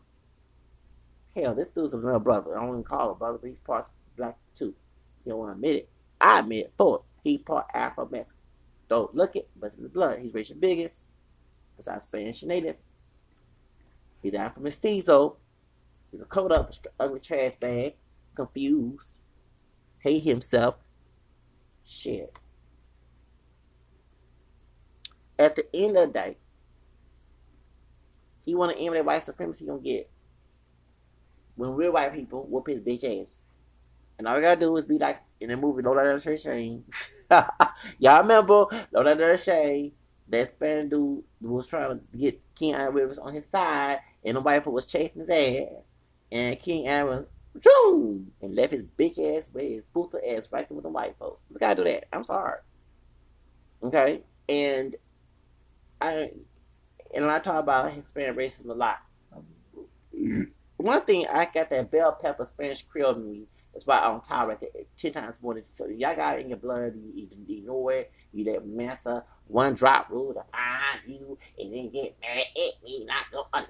Hell, 1.36 1.56
this 1.56 1.70
dude's 1.70 1.94
another 1.94 2.20
brother. 2.20 2.58
I 2.58 2.60
don't 2.60 2.70
even 2.70 2.84
call 2.84 3.12
him 3.12 3.18
brother, 3.18 3.38
but 3.42 3.48
he's 3.48 3.60
part 3.60 3.86
black 4.18 4.38
too. 4.56 4.74
You 5.24 5.32
don't 5.32 5.40
want 5.40 5.52
to 5.52 5.56
admit 5.56 5.76
it. 5.76 5.90
I 6.20 6.40
admit 6.40 6.74
it 6.78 6.84
it. 6.84 7.02
He's 7.24 7.42
part 7.42 7.68
Afro 7.74 8.10
Mexican. 8.12 8.36
Don't 8.90 9.16
look 9.16 9.38
it, 9.38 9.48
but 9.58 9.68
it's 9.68 9.82
the 9.82 9.88
blood. 9.88 10.20
He's 10.20 10.34
racial 10.34 10.58
biggest. 10.60 11.06
Besides 11.78 12.08
Spanish 12.08 12.42
and 12.42 12.50
native. 12.50 12.76
He's 14.22 14.34
Afro 14.34 14.62
mestizo. 14.62 15.38
He's 16.12 16.22
a 16.22 16.26
coat 16.26 16.52
up, 16.52 16.74
ugly 17.00 17.20
trash 17.20 17.54
bag, 17.60 17.96
confused, 18.36 19.20
hate 20.00 20.24
himself. 20.24 20.76
Shit. 21.86 22.34
At 25.38 25.56
the 25.56 25.66
end 25.74 25.98
of 25.98 26.08
the 26.08 26.14
day, 26.14 26.38
he 28.46 28.56
want 28.56 28.76
to 28.76 28.78
emulate 28.78 29.06
white 29.06 29.24
supremacy. 29.24 29.64
He 29.64 29.70
gonna 29.70 29.80
get 29.80 30.10
when 31.56 31.76
real 31.76 31.92
white 31.92 32.14
people 32.14 32.46
whoop 32.50 32.68
his 32.68 32.80
bitch 32.80 33.04
ass. 33.22 33.42
And 34.18 34.28
all 34.28 34.36
you 34.36 34.42
gotta 34.42 34.60
do 34.60 34.76
is 34.78 34.86
be 34.86 34.98
like 34.98 35.22
in 35.40 35.50
the 35.50 35.58
movie 35.58 35.82
No 35.82 35.92
Let 35.92 36.24
Her 36.24 36.38
Shame. 36.38 36.84
Y'all 38.00 38.22
remember 38.22 38.66
No 38.92 39.02
Let 39.02 39.20
Her 39.20 39.38
Shame? 39.38 39.92
That 40.30 40.52
Spanish 40.56 40.90
dude 40.92 41.24
was 41.42 41.68
trying 41.68 42.00
to 42.00 42.18
get 42.18 42.42
King 42.56 42.76
Rivers 42.76 43.18
on 43.18 43.34
his 43.34 43.46
side, 43.52 44.00
and 44.24 44.38
the 44.38 44.42
white 44.42 44.66
was 44.66 44.88
chasing 44.88 45.22
his 45.22 45.30
ass. 45.30 45.84
And 46.32 46.60
King 46.60 46.88
Aaron 46.88 47.26
Boom! 47.56 48.32
And 48.42 48.56
left 48.56 48.74
his 48.74 48.86
bitch 48.98 49.20
ass 49.20 49.50
with 49.54 49.64
his 49.64 49.84
puta 49.94 50.18
ass 50.18 50.48
right 50.52 50.68
there 50.68 50.76
with 50.76 50.84
the 50.84 50.90
white 50.90 51.16
folks. 51.18 51.44
We 51.50 51.60
gotta 51.60 51.76
do 51.76 51.84
that. 51.90 52.06
I'm 52.14 52.24
sorry. 52.24 52.60
Okay? 53.84 54.22
And 54.48 54.96
I 56.00 56.32
and 57.14 57.26
I 57.26 57.40
talk 57.40 57.64
about 57.64 57.92
Hispanic 57.92 58.38
racism 58.38 58.70
a 58.70 58.74
lot. 58.74 59.00
One 60.78 61.02
thing 61.02 61.28
I 61.28 61.46
got 61.46 61.70
that 61.70 61.92
bell 61.92 62.18
pepper 62.22 62.46
Spanish 62.46 62.84
Creole 62.84 63.16
in 63.16 63.32
me. 63.32 63.44
That's 63.74 63.86
why 63.86 64.00
I'm 64.00 64.22
tolerate 64.22 64.60
it 64.62 64.90
ten 64.98 65.14
times 65.14 65.38
more 65.42 65.54
than 65.54 65.64
so 65.76 65.88
y'all 65.88 66.16
got 66.16 66.38
it 66.38 66.42
in 66.42 66.50
your 66.50 66.58
blood, 66.58 66.94
you, 66.96 67.28
you 67.48 67.58
ignore 67.58 67.94
it, 67.94 68.12
you 68.32 68.46
let 68.46 68.66
Massa 68.66 69.24
one 69.48 69.74
drop 69.74 70.10
rule 70.10 70.34
to 70.34 70.44
find 70.52 71.02
you 71.08 71.38
and 71.58 71.74
then 71.74 71.90
get 71.90 72.16
mad 72.22 72.46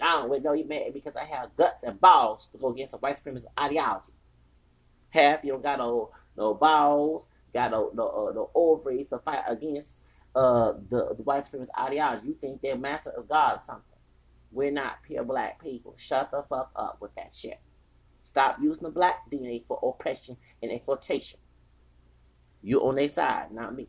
along 0.09 0.29
with 0.29 0.43
no 0.43 0.53
you 0.53 0.67
mad 0.67 0.93
because 0.93 1.15
I 1.15 1.25
have 1.25 1.55
guts 1.55 1.83
and 1.83 1.99
balls 1.99 2.49
to 2.51 2.57
go 2.57 2.69
against 2.69 2.93
a 2.93 2.97
white 2.97 3.23
supremacist 3.23 3.45
ideology. 3.59 4.13
Half 5.09 5.43
you 5.43 5.51
don't 5.51 5.63
got 5.63 5.79
no 5.79 6.11
no 6.37 6.53
balls, 6.53 7.27
got 7.53 7.71
no 7.71 7.91
no, 7.93 8.07
uh, 8.07 8.33
no 8.33 8.49
ovaries 8.53 9.07
to 9.09 9.19
fight 9.19 9.43
against 9.47 9.93
uh 10.35 10.73
the, 10.89 11.15
the 11.15 11.23
white 11.23 11.45
supremacist 11.45 11.69
ideology. 11.79 12.27
You 12.27 12.37
think 12.39 12.61
they're 12.61 12.77
master 12.77 13.11
of 13.11 13.27
God 13.27 13.57
or 13.57 13.61
something. 13.65 13.83
We're 14.51 14.71
not 14.71 15.03
pure 15.03 15.23
black 15.23 15.61
people. 15.61 15.95
Shut 15.97 16.31
the 16.31 16.43
fuck 16.49 16.71
up 16.75 16.97
with 17.01 17.13
that 17.15 17.33
shit. 17.33 17.59
Stop 18.23 18.57
using 18.61 18.83
the 18.83 18.89
black 18.89 19.29
DNA 19.31 19.63
for 19.67 19.79
oppression 19.83 20.37
and 20.61 20.71
exploitation. 20.71 21.39
You 22.61 22.81
on 22.81 22.95
their 22.95 23.09
side, 23.09 23.51
not 23.51 23.75
me. 23.75 23.87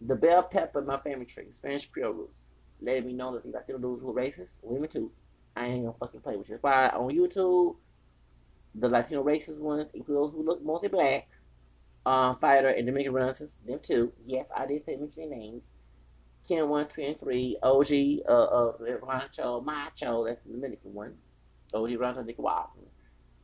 The 0.00 0.14
bell 0.14 0.44
pepper 0.44 0.80
my 0.82 0.98
family 0.98 1.26
tree, 1.26 1.46
Spanish 1.54 1.86
Creole 1.86 2.12
roots, 2.12 2.38
letting 2.80 3.06
me 3.06 3.12
know 3.12 3.32
that 3.34 3.44
these 3.44 3.54
Latino 3.54 3.78
dudes 3.78 4.02
who 4.02 4.10
are 4.10 4.14
racist, 4.14 4.48
women 4.62 4.88
too. 4.88 5.10
I 5.56 5.66
ain't 5.66 5.84
gonna 5.84 5.96
fucking 5.98 6.20
play 6.20 6.36
with 6.36 6.48
you. 6.48 6.54
That's 6.54 6.62
why 6.62 6.88
on 6.88 7.14
YouTube, 7.14 7.76
the 8.74 8.88
Latino 8.88 9.24
racist 9.24 9.58
ones 9.58 9.88
include 9.94 10.18
those 10.18 10.32
who 10.32 10.44
look 10.44 10.62
mostly 10.64 10.88
black, 10.88 11.28
um, 12.06 12.38
fighter 12.40 12.68
and 12.68 12.86
Dominican 12.86 13.12
Renaissance, 13.12 13.52
them 13.66 13.80
too. 13.82 14.12
Yes, 14.26 14.48
I 14.56 14.66
did 14.66 14.84
say 14.84 14.96
mention 14.96 15.30
names. 15.30 15.64
Ken 16.46 16.68
one, 16.68 16.88
two, 16.88 17.02
and 17.02 17.20
three, 17.20 17.58
OG, 17.62 18.22
uh, 18.26 18.32
uh, 18.32 18.72
Rancho, 19.02 19.60
Macho, 19.60 20.24
that's 20.24 20.42
the 20.44 20.52
Dominican 20.52 20.94
one. 20.94 21.14
OG 21.74 21.96
Rancho 21.98 22.22
Nicaraguan. 22.22 22.86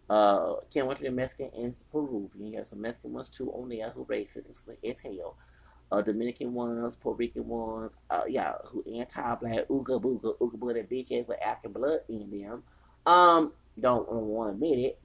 Uh, 0.08 0.54
Ken 0.72 0.86
one, 0.86 0.96
two, 0.96 1.10
Mexican 1.10 1.50
and 1.54 1.74
Peruvian. 1.92 2.46
You 2.46 2.58
have 2.58 2.66
some 2.66 2.80
Mexican 2.80 3.12
ones 3.12 3.28
too 3.28 3.50
on 3.50 3.68
there 3.68 3.90
who 3.90 4.06
racist 4.06 4.48
as 4.48 5.00
hell 5.00 5.36
uh, 5.92 6.02
Dominican 6.02 6.54
ones, 6.54 6.96
Puerto 6.96 7.18
Rican 7.18 7.46
ones, 7.46 7.92
uh, 8.10 8.22
yeah, 8.28 8.54
who 8.66 8.84
anti-black, 8.98 9.68
ooga 9.68 10.00
booga, 10.00 10.36
ooga 10.38 10.56
booga, 10.56 10.74
that 10.74 10.90
bitch 10.90 11.12
ass 11.12 11.28
with 11.28 11.42
African 11.42 11.72
blood 11.72 12.00
in 12.08 12.30
them. 12.30 12.62
Um, 13.06 13.52
don't 13.80 14.10
want 14.10 14.50
to 14.50 14.54
admit 14.54 14.78
it. 14.78 15.00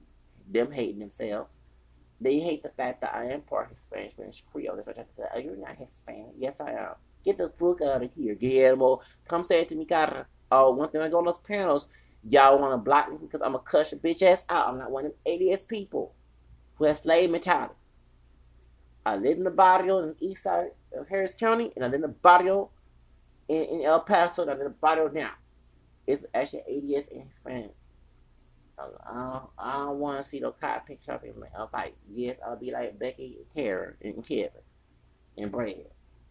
Them 0.50 0.72
hating 0.72 0.98
themselves. 0.98 1.52
They 2.20 2.38
hate 2.38 2.62
the 2.62 2.70
fact 2.70 3.00
that 3.00 3.14
I 3.14 3.26
am 3.26 3.42
part 3.42 3.70
Hispanic, 3.70 4.12
Spanish 4.12 4.44
Creole. 4.52 4.76
That's 4.76 4.86
what 4.86 4.98
I 4.98 5.02
say. 5.16 5.28
Oh, 5.34 5.38
you're 5.38 5.56
not 5.56 5.76
Hispanic. 5.76 6.34
Yes, 6.38 6.60
I 6.60 6.72
am. 6.72 6.94
Get 7.24 7.38
the 7.38 7.48
fuck 7.50 7.80
out 7.82 8.02
of 8.02 8.10
here, 8.14 8.34
Guillermo. 8.34 9.00
Come 9.28 9.44
say 9.44 9.60
it 9.62 9.68
to 9.70 9.74
me, 9.74 9.84
cara. 9.84 10.26
Oh, 10.50 10.72
one 10.72 10.90
thing 10.90 11.00
I 11.00 11.08
go 11.08 11.18
on 11.18 11.24
those 11.24 11.38
panels, 11.38 11.88
y'all 12.28 12.58
want 12.58 12.72
to 12.72 12.78
block 12.78 13.10
me 13.10 13.18
because 13.20 13.40
I'm 13.42 13.54
a 13.54 13.58
cuss 13.58 13.92
your 13.92 14.00
bitch 14.00 14.22
ass 14.22 14.44
out. 14.48 14.68
I'm 14.68 14.78
not 14.78 14.90
one 14.90 15.06
of 15.06 15.12
them 15.24 15.50
ADS 15.52 15.62
people 15.62 16.14
who 16.76 16.84
has 16.84 17.00
slave 17.00 17.30
mentality. 17.30 17.74
I 19.04 19.16
live 19.16 19.38
in 19.38 19.44
the 19.44 19.50
barrio 19.50 19.98
in 20.00 20.08
the 20.08 20.26
east 20.26 20.42
side 20.42 20.70
of 20.96 21.08
Harris 21.08 21.34
County, 21.34 21.72
and 21.74 21.84
I 21.84 21.88
live 21.88 21.96
in 21.96 22.00
the 22.02 22.08
barrio 22.08 22.70
in, 23.48 23.62
in 23.64 23.82
El 23.82 24.00
Paso, 24.00 24.42
and 24.42 24.50
I 24.50 24.54
live 24.54 24.66
in 24.66 24.72
the 24.72 24.78
barrio 24.78 25.08
now. 25.08 25.32
It's 26.06 26.24
actually 26.34 26.60
ADS 26.60 27.08
in 27.10 27.26
Hispanic. 27.28 27.74
I 28.78 28.84
don't, 29.12 29.42
I 29.58 29.72
don't 29.74 29.98
want 29.98 30.22
to 30.22 30.28
see 30.28 30.40
no 30.40 30.52
cop 30.52 30.86
picture 30.86 31.12
of 31.12 31.22
him. 31.22 31.44
I'm 31.58 31.68
like, 31.72 31.94
yes, 32.10 32.38
I'll 32.46 32.56
be 32.56 32.70
like 32.72 32.98
Becky, 32.98 33.38
Karen, 33.54 33.94
and 34.02 34.26
Kevin, 34.26 34.50
and 35.36 35.52
Brad. 35.52 35.86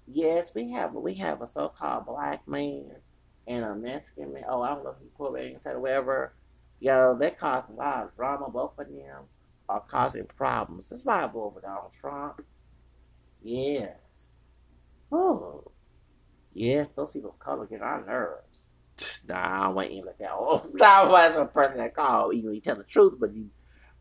Yes, 0.07 0.55
we 0.55 0.71
have 0.71 0.93
we 0.93 1.13
have 1.15 1.41
a 1.43 1.47
so-called 1.47 2.07
black 2.07 2.47
man 2.47 2.89
and 3.47 3.63
a 3.63 3.75
Mexican 3.75 4.33
man. 4.33 4.43
Oh, 4.49 4.61
I 4.61 4.69
don't 4.69 4.83
know 4.83 4.91
if 4.91 4.97
he 4.99 5.07
Puerto 5.15 5.35
Rican 5.35 5.61
said 5.61 5.77
whatever. 5.77 6.33
Yo, 6.79 7.15
that 7.19 7.37
causing 7.37 7.75
a 7.75 7.77
lot 7.77 8.03
of 8.05 8.15
drama. 8.15 8.49
Both 8.49 8.79
of 8.79 8.87
them 8.87 9.25
are 9.67 9.81
causing 9.81 10.25
problems. 10.25 10.89
That's 10.89 11.05
why 11.05 11.23
I 11.23 11.27
vote 11.27 11.53
for 11.55 11.61
Donald 11.61 11.91
Trump. 11.99 12.41
Yes. 13.41 13.95
Oh. 15.11 15.71
Yes, 16.53 16.87
those 16.95 17.11
people 17.11 17.31
of 17.31 17.39
color 17.39 17.65
get 17.65 17.81
on 17.81 18.05
nerves. 18.05 18.67
Nah, 19.27 19.61
I 19.61 19.63
don't 19.65 19.75
want 19.75 20.05
like 20.05 20.17
that. 20.17 20.31
Oh, 20.31 20.61
nah, 20.73 21.09
that's 21.09 21.35
a 21.37 21.45
person 21.45 21.77
that 21.77 21.95
call. 21.95 22.33
You 22.33 22.43
know, 22.43 22.51
you 22.51 22.59
tell 22.59 22.75
the 22.75 22.83
truth, 22.83 23.15
but 23.19 23.33
you 23.33 23.49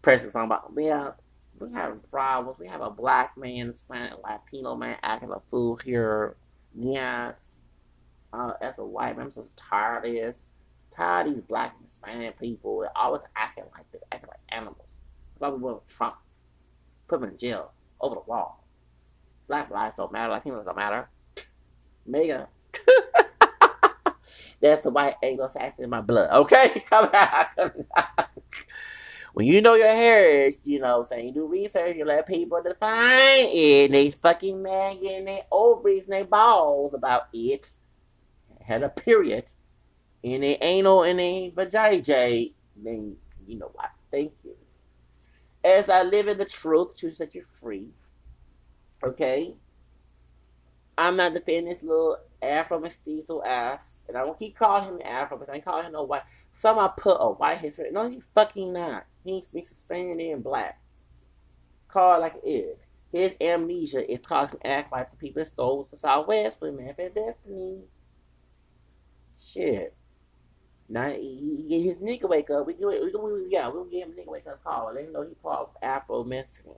person 0.02 0.30
something 0.30 0.46
about 0.46 0.72
yeah, 0.76 1.12
we 1.60 1.72
have 1.74 1.98
problems. 2.10 2.58
We 2.58 2.66
have 2.68 2.80
a 2.80 2.90
black 2.90 3.36
man, 3.36 3.74
Spanish, 3.74 4.14
Latino 4.24 4.74
man 4.74 4.96
acting 5.02 5.30
a 5.30 5.40
fool 5.50 5.76
here. 5.76 6.36
Yes. 6.74 7.54
Uh, 8.32 8.52
as 8.60 8.74
a 8.78 8.84
white 8.84 9.16
man, 9.16 9.26
I'm 9.26 9.30
so 9.30 9.46
tired 9.56 10.06
of 10.06 10.12
this. 10.12 10.46
Tired 10.96 11.28
of 11.28 11.34
these 11.34 11.44
black 11.44 11.76
and 11.78 11.88
Spanish 11.88 12.36
people. 12.38 12.80
They're 12.80 12.96
always 12.96 13.22
acting 13.36 13.64
like 13.74 13.90
this, 13.92 14.02
acting 14.12 14.28
like 14.28 14.40
animals. 14.48 14.92
We 15.40 15.48
want 15.48 15.86
Trump. 15.88 16.16
Put 17.06 17.22
him 17.22 17.30
in 17.30 17.38
jail. 17.38 17.72
Over 18.00 18.16
the 18.16 18.20
wall. 18.22 18.64
Black 19.48 19.70
lives 19.70 19.96
don't 19.96 20.12
matter. 20.12 20.32
Latinos 20.32 20.64
don't 20.64 20.76
matter. 20.76 21.08
Mega. 22.06 22.48
That's 24.60 24.82
the 24.82 24.90
white 24.90 25.16
Anglo-Saxon 25.22 25.84
in 25.84 25.90
my 25.90 26.00
blood. 26.00 26.30
Okay, 26.30 26.84
come 26.90 27.08
out. 27.12 27.46
when 29.32 29.46
you 29.46 29.60
know 29.60 29.74
your 29.74 29.88
heritage, 29.88 30.58
you 30.64 30.80
know, 30.80 31.02
saying 31.02 31.28
you 31.28 31.32
do 31.32 31.46
research, 31.46 31.96
you 31.96 32.04
let 32.04 32.26
people 32.26 32.60
define 32.62 33.46
it. 33.50 33.86
and 33.86 33.94
They 33.94 34.10
fucking 34.10 34.62
man 34.62 35.00
getting 35.00 35.24
their 35.26 35.42
ovaries 35.52 36.04
and 36.04 36.12
their 36.12 36.24
balls 36.24 36.92
about 36.94 37.28
it. 37.32 37.70
Had 38.60 38.82
a 38.82 38.88
period. 38.88 39.44
And 40.24 40.42
they 40.42 40.56
anal 40.56 41.04
and 41.04 41.18
they 41.18 41.52
vajayjay. 41.56 42.52
Then 42.76 43.16
you 43.46 43.58
know 43.58 43.70
what? 43.72 43.90
Thank 44.10 44.32
you. 44.44 44.56
As 45.64 45.88
I 45.88 46.02
live 46.02 46.28
in 46.28 46.38
the 46.38 46.44
truth, 46.44 46.96
to 46.96 47.14
set 47.14 47.34
you 47.34 47.44
free. 47.60 47.88
Okay? 49.02 49.54
I'm 50.96 51.16
not 51.16 51.34
defending 51.34 51.72
this 51.72 51.82
little 51.82 52.18
Afro 52.42 52.80
mestizo 52.80 53.42
ass. 53.42 54.00
And 54.08 54.16
I 54.16 54.24
won't 54.24 54.38
keep 54.38 54.56
calling 54.56 54.88
him 54.88 55.00
Afro, 55.04 55.38
but 55.38 55.48
I 55.48 55.56
ain't 55.56 55.64
calling 55.64 55.86
him 55.86 55.92
no 55.92 56.02
white. 56.04 56.22
Some 56.54 56.78
I 56.78 56.90
put 56.96 57.18
a 57.20 57.30
white 57.30 57.58
history. 57.58 57.90
No, 57.92 58.08
he 58.08 58.20
fucking 58.34 58.72
not. 58.72 59.06
He 59.24 59.42
speaks 59.42 59.68
Spanish 59.68 60.32
and 60.32 60.42
black. 60.42 60.80
Call 61.88 62.16
it 62.16 62.20
like 62.20 62.34
it 62.44 62.48
is. 62.48 62.78
His 63.12 63.32
amnesia 63.40 64.10
is 64.10 64.20
causing 64.22 64.60
act 64.64 64.92
like 64.92 65.10
the 65.10 65.16
people 65.16 65.42
that 65.42 65.50
stole 65.50 65.88
the 65.90 65.98
Southwest 65.98 66.60
with 66.60 66.74
Manifest 66.74 67.14
Destiny. 67.14 67.82
Shit. 69.40 69.94
Now 70.88 71.10
he, 71.10 71.64
he, 71.68 71.82
his 71.86 71.98
nigga 71.98 72.28
wake 72.28 72.50
up. 72.50 72.66
We 72.66 72.74
do 72.74 72.90
it. 72.90 73.02
We, 73.02 73.12
we, 73.12 73.46
yeah, 73.50 73.68
we'll 73.68 73.84
give 73.84 74.08
him 74.08 74.14
a 74.16 74.20
nigga 74.20 74.28
wake 74.28 74.46
up 74.46 74.62
call. 74.64 74.92
Let 74.92 75.04
him 75.04 75.12
know 75.12 75.22
he 75.22 75.34
part 75.36 75.70
Afro 75.82 76.24
Mexican 76.24 76.74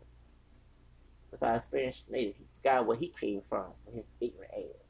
besides 1.31 1.67
Spanish 1.67 2.03
native. 2.09 2.37
He 2.37 2.45
forgot 2.63 2.87
where 2.87 2.97
he 2.97 3.13
came 3.21 3.43
from 3.49 3.67
and 3.87 3.97
his 3.97 4.07
ignorant 4.21 4.53
ass. 4.55 4.81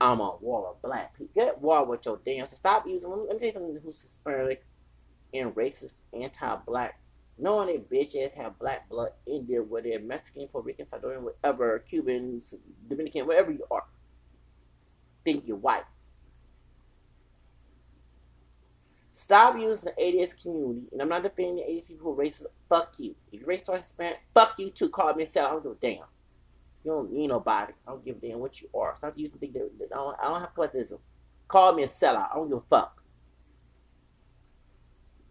I'm 0.00 0.20
on 0.20 0.38
war 0.40 0.72
with 0.72 0.82
black 0.82 1.16
people. 1.16 1.32
Get 1.34 1.60
war 1.60 1.84
with 1.84 2.04
your 2.04 2.20
damn. 2.24 2.46
So 2.46 2.56
stop 2.56 2.86
using. 2.86 3.08
Let 3.10 3.18
me, 3.18 3.24
let 3.28 3.34
me 3.34 3.38
tell 3.38 3.46
you 3.46 3.68
something 3.68 3.82
who's 3.84 4.02
Hispanic 4.02 4.64
and 5.32 5.54
racist, 5.54 5.92
anti-black, 6.12 6.98
knowing 7.38 7.68
that 7.68 7.90
bitches 7.90 8.32
have 8.34 8.58
black 8.58 8.88
blood 8.88 9.12
in 9.26 9.46
there, 9.48 9.62
whether 9.62 9.88
they're 9.88 10.00
Mexican, 10.00 10.48
Puerto 10.48 10.66
Rican, 10.66 10.86
Salvadorian, 10.86 11.22
whatever, 11.22 11.78
Cubans, 11.80 12.54
Dominican, 12.88 13.26
whatever 13.26 13.52
you 13.52 13.64
are. 13.70 13.84
Think 15.24 15.44
you're 15.46 15.56
white. 15.56 15.84
Stop 19.12 19.58
using 19.58 19.92
the 19.96 20.22
ADS 20.22 20.34
community, 20.40 20.88
and 20.92 21.02
I'm 21.02 21.08
not 21.08 21.22
defending 21.22 21.56
the 21.56 21.78
ADS 21.78 21.88
people 21.88 22.14
who 22.14 22.20
are 22.20 22.24
racist. 22.24 22.44
Fuck 22.68 22.94
you. 22.98 23.14
If 23.32 23.40
you're 23.40 23.48
racist 23.48 23.68
or 23.68 23.78
Hispanic, 23.78 24.18
fuck 24.34 24.58
you 24.58 24.70
too. 24.70 24.88
Call 24.88 25.14
me. 25.14 25.24
I 25.24 25.40
don't 25.40 25.62
give 25.62 25.72
a 25.72 25.74
damn. 25.80 26.06
You 26.84 26.92
don't 26.92 27.12
need 27.12 27.28
nobody. 27.28 27.72
I 27.86 27.90
don't 27.90 28.04
give 28.04 28.16
a 28.16 28.20
damn 28.20 28.38
what 28.38 28.60
you 28.60 28.68
are. 28.74 28.94
Stop 28.96 29.14
using 29.16 29.38
things 29.38 29.54
that, 29.54 29.70
that 29.78 29.88
I, 29.92 29.96
don't, 29.96 30.16
I 30.20 30.24
don't 30.24 30.40
have 30.40 30.54
patriotism. 30.54 30.98
Call 31.48 31.74
me 31.74 31.84
a 31.84 31.88
sellout. 31.88 32.30
I 32.32 32.34
don't 32.34 32.48
give 32.48 32.58
a 32.58 32.62
fuck. 32.68 33.02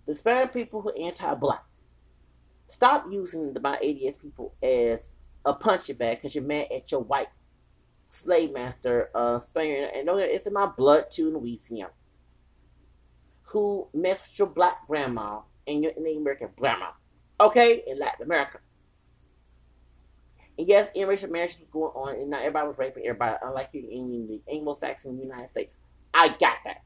The 0.05 0.13
Hispanic 0.13 0.53
people 0.53 0.81
who 0.81 0.89
are 0.89 1.07
anti-black. 1.07 1.63
Stop 2.69 3.07
using 3.11 3.53
the 3.53 3.59
my 3.59 3.75
ADS 3.75 4.17
people 4.17 4.53
as 4.61 5.07
a 5.45 5.53
punching 5.53 5.97
bag 5.97 6.17
because 6.17 6.35
you're 6.35 6.43
mad 6.43 6.67
at 6.75 6.91
your 6.91 7.01
white 7.01 7.29
slave 8.09 8.53
master, 8.53 9.09
uh, 9.15 9.39
Spaniard, 9.39 9.91
and 9.95 10.07
that 10.07 10.17
it's 10.17 10.47
in 10.47 10.53
my 10.53 10.65
blood 10.65 11.05
too, 11.11 11.31
Louisiana, 11.31 11.91
who 13.43 13.87
messed 13.93 14.23
with 14.23 14.39
your 14.39 14.47
black 14.47 14.87
grandma 14.87 15.41
and 15.67 15.83
your 15.83 15.93
Native 15.99 16.21
American 16.21 16.49
grandma, 16.57 16.87
okay, 17.39 17.83
in 17.87 17.99
Latin 17.99 18.25
America. 18.25 18.59
And 20.57 20.67
yes, 20.67 20.89
interracial 20.95 21.29
marriage 21.29 21.57
was 21.59 21.67
going 21.71 21.91
on, 21.95 22.15
and 22.15 22.29
not 22.29 22.41
everybody 22.41 22.67
was 22.67 22.77
raping 22.77 23.05
everybody, 23.05 23.35
unlike 23.43 23.69
in 23.73 24.27
the 24.27 24.41
Anglo-Saxon 24.51 25.19
United 25.19 25.49
States. 25.49 25.75
I 26.13 26.29
got 26.29 26.57
that. 26.63 26.83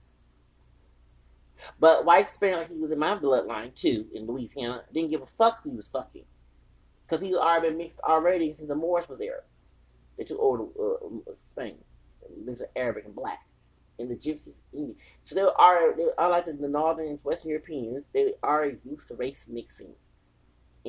But 1.80 2.06
white 2.06 2.28
Spaniard, 2.30 2.68
he 2.70 2.78
was 2.80 2.92
in 2.92 3.00
my 3.00 3.16
bloodline 3.16 3.76
too, 3.76 4.08
in 4.14 4.26
Louisiana, 4.26 4.84
didn't 4.94 5.12
give 5.12 5.22
a 5.22 5.28
fuck 5.38 5.62
who 5.62 5.72
he 5.72 5.76
was 5.76 5.88
fucking. 5.88 6.26
Because 7.06 7.22
he 7.22 7.30
was 7.30 7.40
already 7.40 7.76
mixed 7.76 8.00
already 8.02 8.54
since 8.54 8.70
the 8.70 8.76
Moors 8.76 9.08
was 9.10 9.20
there. 9.20 9.44
They 10.18 10.24
took 10.24 10.40
over 10.40 10.64
uh, 10.64 11.34
Spain, 11.52 11.76
mixed 12.44 12.62
with 12.62 12.70
Arabic 12.76 13.06
and 13.06 13.16
black. 13.16 13.40
And 14.00 14.10
the 14.10 14.16
Gypsies. 14.16 14.96
So 15.26 15.36
they 15.36 15.42
were 15.42 15.60
already, 15.60 16.06
unlike 16.18 16.46
the 16.46 16.54
Northern 16.54 17.08
and 17.08 17.20
Western 17.22 17.50
Europeans, 17.50 18.06
they 18.14 18.34
already 18.42 18.78
used 18.90 19.10
to 19.10 19.16
race 19.16 19.46
mixing 19.50 19.94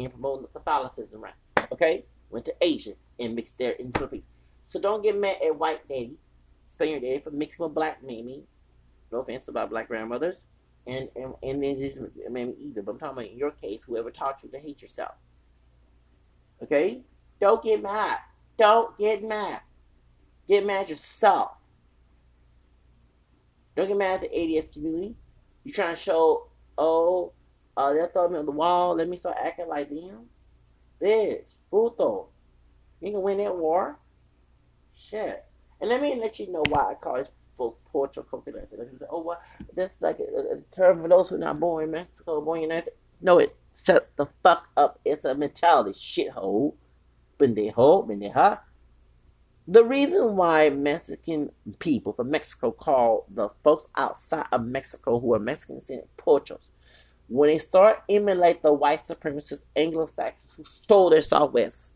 and 0.00 0.12
promoting 0.12 0.42
the 0.52 0.58
Catholicism, 0.58 1.20
right? 1.20 1.34
Okay? 1.72 2.04
went 2.30 2.44
to 2.46 2.54
Asia 2.60 2.92
and 3.18 3.34
mixed 3.34 3.58
there 3.58 3.72
into 3.72 4.06
piece. 4.06 4.22
So 4.66 4.80
don't 4.80 5.02
get 5.02 5.18
mad 5.18 5.36
at 5.44 5.56
white 5.56 5.86
daddy, 5.88 6.16
Spaniard 6.70 7.02
daddy 7.02 7.20
for 7.20 7.30
mixing 7.30 7.64
with 7.64 7.74
black 7.74 8.02
mammy. 8.02 8.44
No 9.12 9.18
offense 9.18 9.48
about 9.48 9.70
black 9.70 9.88
grandmothers. 9.88 10.36
And 10.86 11.08
and, 11.16 11.34
and 11.42 11.62
then 11.62 12.10
mammy 12.30 12.54
either. 12.60 12.82
But 12.82 12.92
I'm 12.92 12.98
talking 12.98 13.18
about 13.18 13.30
in 13.32 13.38
your 13.38 13.50
case, 13.50 13.82
whoever 13.84 14.10
taught 14.10 14.42
you 14.42 14.48
to 14.50 14.58
hate 14.58 14.80
yourself. 14.80 15.14
Okay? 16.62 17.02
Don't 17.40 17.62
get 17.62 17.82
mad. 17.82 18.18
Don't 18.58 18.96
get 18.96 19.24
mad. 19.24 19.60
Get 20.48 20.64
mad 20.64 20.88
yourself. 20.88 21.52
Don't 23.76 23.88
get 23.88 23.96
mad 23.96 24.22
at 24.22 24.30
the 24.30 24.58
ADS 24.58 24.68
community. 24.72 25.16
You're 25.64 25.74
trying 25.74 25.96
to 25.96 26.00
show, 26.00 26.48
oh, 26.76 27.32
uh, 27.81 27.93
they're 27.95 28.09
throwing 28.09 28.33
me 28.33 28.38
on 28.38 28.47
the 28.47 28.53
wall. 28.53 28.95
Let 28.95 29.09
me 29.09 29.16
start 29.16 29.38
acting 29.43 29.69
like 29.69 29.88
them. 29.88 30.27
Bitch. 31.01 31.45
Puto. 31.71 32.29
You 33.01 33.12
can 33.12 33.23
win 33.23 33.38
that 33.38 33.57
war. 33.57 33.99
Shit. 34.95 35.45
And 35.81 35.88
let 35.88 36.03
me 36.03 36.14
let 36.21 36.38
you 36.38 36.53
know 36.53 36.62
why 36.69 36.90
I 36.90 36.95
call 36.95 37.16
it 37.16 37.31
for 37.57 37.75
Portugal 37.90 38.29
coconut. 38.31 38.69
Like 38.77 38.93
you 38.93 38.99
say, 38.99 39.07
oh, 39.09 39.23
well, 39.23 39.40
that's 39.75 39.95
like 40.01 40.19
a, 40.19 40.57
a, 40.57 40.77
term 40.77 41.01
for 41.01 41.09
those 41.09 41.31
who 41.31 41.37
are 41.37 41.38
not 41.38 41.59
born 41.59 41.85
in 41.85 41.90
Mexico, 41.93 42.43
born 42.43 42.59
in 42.59 42.64
United. 42.64 42.93
No, 43.23 43.38
it 43.38 43.57
shut 43.83 44.11
the 44.16 44.27
fuck 44.43 44.69
up. 44.77 45.01
It's 45.05 45.25
a 45.25 45.35
mentality 45.35 45.99
shithole. 45.99 46.75
Pendejo, 47.38 48.07
pendeja. 48.07 48.61
The 49.66 49.85
reason 49.85 50.37
why 50.37 50.69
Mexican 50.69 51.53
people 51.79 52.12
from 52.12 52.31
Mexico 52.31 52.73
call 52.73 53.27
the 53.31 53.49
folks 53.64 53.87
outside 53.97 54.47
of 54.53 54.66
Mexico 54.66 55.19
who 55.19 55.33
are 55.33 55.38
Mexicans 55.38 55.88
in 55.88 56.03
Portuguese 56.19 56.71
when 57.31 57.49
they 57.49 57.59
start 57.59 58.03
emulate 58.09 58.61
the 58.61 58.73
white 58.73 59.07
supremacist 59.07 59.62
Anglo-Saxons 59.77 60.53
who 60.57 60.64
stole 60.64 61.11
their 61.11 61.23
Southwest 61.23 61.93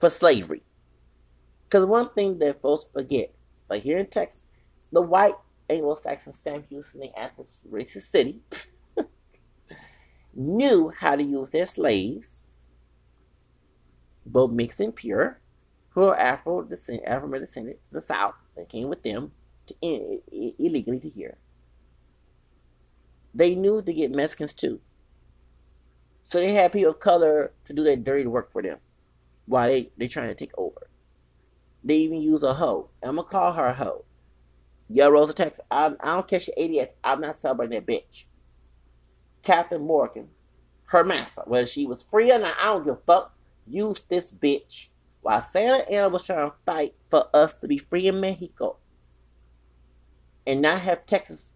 for 0.00 0.08
slavery. 0.08 0.62
Because 1.64 1.86
one 1.86 2.10
thing 2.10 2.38
that 2.40 2.60
folks 2.60 2.84
forget, 2.92 3.32
like 3.70 3.84
here 3.84 3.96
in 3.96 4.06
Texas, 4.06 4.42
the 4.90 5.00
white 5.00 5.36
Anglo-Saxon 5.70 6.32
Sam 6.32 6.64
Houston, 6.68 7.00
the 7.00 7.16
Athens 7.16 7.60
racist 7.70 8.10
city, 8.10 8.40
knew 10.34 10.92
how 10.98 11.14
to 11.14 11.22
use 11.22 11.50
their 11.50 11.64
slaves, 11.64 12.42
both 14.26 14.50
mixed 14.50 14.80
and 14.80 14.94
pure, 14.94 15.40
who 15.90 16.06
are 16.06 16.18
Afro 16.18 16.62
descent, 16.62 17.02
Afro 17.06 17.38
descended, 17.38 17.78
the 17.92 18.00
South, 18.00 18.34
that 18.56 18.68
came 18.68 18.88
with 18.88 19.04
them 19.04 19.30
to, 19.68 19.74
eh, 19.80 20.16
eh, 20.32 20.50
illegally 20.58 20.98
to 20.98 21.08
here 21.08 21.38
they 23.34 23.54
knew 23.54 23.82
to 23.82 23.92
get 23.92 24.10
Mexicans 24.10 24.54
too. 24.54 24.80
So 26.24 26.38
they 26.38 26.52
had 26.52 26.72
people 26.72 26.92
of 26.92 27.00
color 27.00 27.52
to 27.66 27.72
do 27.72 27.84
that 27.84 28.04
dirty 28.04 28.26
work 28.26 28.52
for 28.52 28.62
them 28.62 28.78
while 29.46 29.68
they, 29.68 29.90
they 29.96 30.08
trying 30.08 30.28
to 30.28 30.34
take 30.34 30.52
over. 30.56 30.88
They 31.84 31.96
even 31.96 32.22
use 32.22 32.42
a 32.42 32.54
hoe. 32.54 32.90
I'm 33.02 33.16
gonna 33.16 33.28
call 33.28 33.52
her 33.52 33.66
a 33.66 33.74
hoe. 33.74 34.04
Yo, 34.88 35.08
Rosa 35.10 35.32
Texas, 35.34 35.64
I, 35.70 35.92
I 36.00 36.14
don't 36.14 36.28
care 36.28 36.40
she 36.40 36.52
ADS. 36.80 36.92
I'm 37.02 37.20
not 37.20 37.40
celebrating 37.40 37.80
that 37.80 37.86
bitch. 37.86 38.24
Captain 39.42 39.82
Morgan, 39.82 40.28
her 40.86 41.02
master, 41.02 41.42
whether 41.46 41.66
she 41.66 41.86
was 41.86 42.02
free 42.02 42.30
or 42.30 42.38
not, 42.38 42.56
I 42.60 42.66
don't 42.66 42.84
give 42.84 42.94
a 42.94 43.00
fuck. 43.06 43.34
Use 43.66 44.00
this 44.08 44.30
bitch 44.30 44.86
while 45.22 45.42
Santa 45.42 45.88
Anna 45.90 46.08
was 46.08 46.24
trying 46.24 46.50
to 46.50 46.56
fight 46.66 46.94
for 47.10 47.26
us 47.34 47.56
to 47.56 47.68
be 47.68 47.78
free 47.78 48.08
in 48.08 48.20
Mexico 48.20 48.76
and 50.46 50.60
not 50.60 50.80
have 50.80 51.06
Texas 51.06 51.51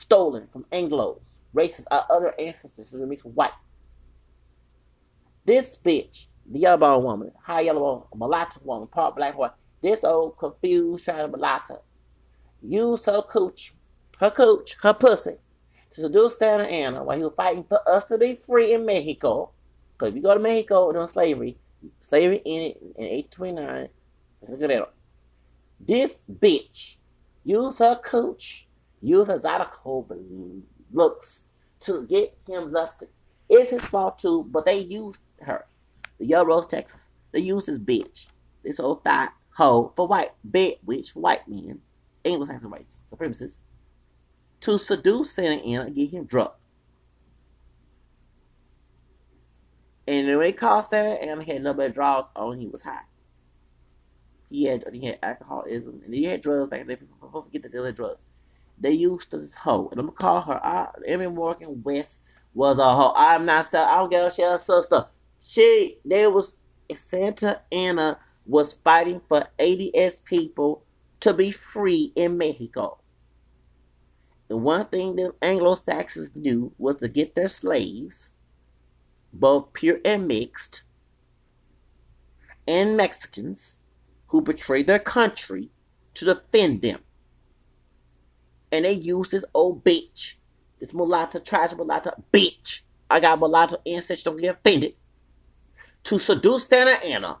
stolen 0.00 0.48
from 0.52 0.64
Anglos, 0.72 1.36
races, 1.52 1.86
our 1.90 2.06
other 2.10 2.34
ancestors 2.40 2.90
who 2.90 3.06
mixed 3.06 3.26
white. 3.26 3.52
This 5.44 5.76
bitch, 5.84 6.26
the 6.50 6.60
yellow 6.60 6.98
woman, 6.98 7.32
high 7.42 7.60
yellow 7.60 8.06
mulatto 8.14 8.60
woman, 8.64 8.88
part 8.88 9.14
black 9.14 9.36
woman, 9.36 9.52
this 9.82 10.02
old 10.02 10.38
confused 10.38 11.04
trying 11.04 11.30
mulatto, 11.30 11.82
used 12.62 13.06
her 13.06 13.22
cooch, 13.22 13.74
her 14.18 14.30
cooch, 14.30 14.76
her 14.82 14.94
pussy, 14.94 15.36
to 15.92 16.00
seduce 16.00 16.38
Santa 16.38 16.64
Anna 16.64 17.04
while 17.04 17.16
he 17.16 17.24
was 17.24 17.34
fighting 17.36 17.64
for 17.64 17.86
us 17.88 18.04
to 18.06 18.16
be 18.16 18.40
free 18.46 18.72
in 18.74 18.86
Mexico. 18.86 19.50
Because 19.92 20.10
if 20.10 20.16
you 20.16 20.22
go 20.22 20.34
to 20.34 20.40
Mexico 20.40 20.92
during 20.92 21.08
slavery, 21.08 21.58
slavery 22.00 22.40
ended 22.46 22.76
in 22.96 23.06
1829. 23.06 23.88
Look 24.48 24.62
at 24.62 24.68
that. 24.68 24.92
This 25.80 26.22
bitch 26.30 26.96
used 27.44 27.80
her 27.80 28.00
cooch 28.02 28.66
use 29.02 29.28
exotical 29.28 30.06
looks 30.92 31.40
to 31.80 32.06
get 32.06 32.36
him 32.46 32.72
lusted. 32.72 33.08
It's 33.48 33.70
his 33.70 33.84
fault 33.84 34.18
too, 34.18 34.46
but 34.50 34.66
they 34.66 34.78
used 34.78 35.20
her. 35.40 35.66
The 36.18 36.26
Young 36.26 36.46
Rose 36.46 36.66
Texas. 36.66 36.98
They 37.32 37.40
used 37.40 37.66
this 37.66 37.78
bitch. 37.78 38.26
This 38.62 38.78
old 38.78 39.04
thought 39.04 39.32
hoe 39.50 39.92
for 39.96 40.06
white 40.06 40.30
bed 40.44 40.74
witch 40.84 41.12
for 41.12 41.20
white 41.20 41.48
men, 41.48 41.80
Anglo-Saxon 42.24 42.70
race, 42.70 43.00
supremacists, 43.12 43.54
to 44.60 44.78
seduce 44.78 45.32
Santa 45.32 45.62
Anna 45.62 45.86
and 45.86 45.94
get 45.94 46.10
him 46.10 46.24
drunk. 46.24 46.52
And 50.06 50.26
when 50.26 50.40
they 50.40 50.52
called 50.52 50.86
Santa 50.86 51.10
Anna, 51.10 51.42
he 51.42 51.52
had 51.52 51.62
nobody 51.62 51.92
draws 51.92 52.26
on, 52.36 52.58
he 52.58 52.66
was 52.66 52.82
high. 52.82 53.02
He 54.50 54.64
had 54.64 54.84
he 54.92 55.06
had 55.06 55.18
alcoholism 55.22 56.02
and 56.04 56.12
he 56.12 56.24
had 56.24 56.42
drugs 56.42 56.70
back 56.70 56.86
then. 56.86 56.96
People 56.96 57.30
forget 57.30 57.62
that 57.62 57.72
they 57.72 57.78
had 57.84 57.96
drugs. 57.96 58.20
They 58.80 58.92
used 58.92 59.30
to 59.30 59.38
this 59.38 59.54
hoe, 59.54 59.88
and 59.90 60.00
I'm 60.00 60.06
gonna 60.06 60.16
call 60.16 60.40
her. 60.42 60.64
I, 60.64 60.88
Emmy 61.06 61.26
Morgan 61.26 61.82
West 61.82 62.20
was 62.54 62.78
a 62.78 62.94
hoe. 62.94 63.12
I'm 63.14 63.44
not 63.44 63.66
saying 63.66 63.86
I 63.86 63.98
don't 63.98 64.10
get 64.10 64.24
her. 64.24 64.30
She 64.30 64.42
her 64.42 64.58
sister. 64.58 65.06
She 65.42 65.98
there 66.04 66.30
was 66.30 66.56
Santa 66.94 67.60
Anna 67.70 68.18
was 68.46 68.72
fighting 68.72 69.20
for 69.28 69.46
ADS 69.58 70.20
people 70.20 70.84
to 71.20 71.34
be 71.34 71.50
free 71.50 72.12
in 72.16 72.38
Mexico. 72.38 72.98
The 74.48 74.56
one 74.56 74.86
thing 74.86 75.14
the 75.14 75.34
Anglo 75.42 75.76
Saxons 75.76 76.30
knew 76.34 76.72
was 76.78 76.96
to 76.96 77.08
get 77.08 77.34
their 77.34 77.48
slaves, 77.48 78.32
both 79.32 79.72
pure 79.74 80.00
and 80.04 80.26
mixed, 80.26 80.82
and 82.66 82.96
Mexicans 82.96 83.78
who 84.28 84.40
betrayed 84.40 84.86
their 84.86 84.98
country 84.98 85.70
to 86.14 86.24
defend 86.24 86.82
them 86.82 87.00
and 88.72 88.84
they 88.84 88.92
use 88.92 89.30
this 89.30 89.44
old 89.54 89.84
bitch, 89.84 90.34
this 90.80 90.92
mulatto, 90.94 91.40
tragic 91.40 91.78
mulatto 91.78 92.12
bitch. 92.32 92.80
I 93.10 93.20
got 93.20 93.38
mulatto 93.38 93.78
ancestors, 93.86 94.22
don't 94.22 94.36
get 94.36 94.56
offended, 94.56 94.94
to 96.04 96.18
seduce 96.18 96.68
Santa 96.68 97.04
Anna 97.04 97.38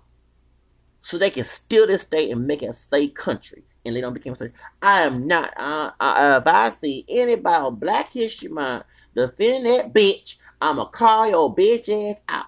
so 1.02 1.18
they 1.18 1.30
can 1.30 1.44
steal 1.44 1.86
this 1.86 2.02
state 2.02 2.30
and 2.30 2.46
make 2.46 2.62
it 2.62 2.66
a 2.66 2.74
slave 2.74 3.14
country. 3.14 3.64
and 3.84 3.96
they 3.96 4.00
don't 4.00 4.14
become 4.14 4.36
slaves. 4.36 4.54
I 4.82 5.02
am 5.02 5.26
not. 5.26 5.52
Uh, 5.56 5.90
uh, 5.98 6.40
if 6.40 6.46
I 6.46 6.70
see 6.70 7.04
anybody 7.08 7.56
on 7.56 7.76
Black 7.76 8.10
History 8.12 8.48
Month 8.48 8.84
defend 9.14 9.66
that 9.66 9.92
bitch, 9.94 10.36
I'ma 10.60 10.86
call 10.86 11.28
your 11.28 11.54
bitch 11.54 11.88
ass 11.88 12.20
out. 12.28 12.46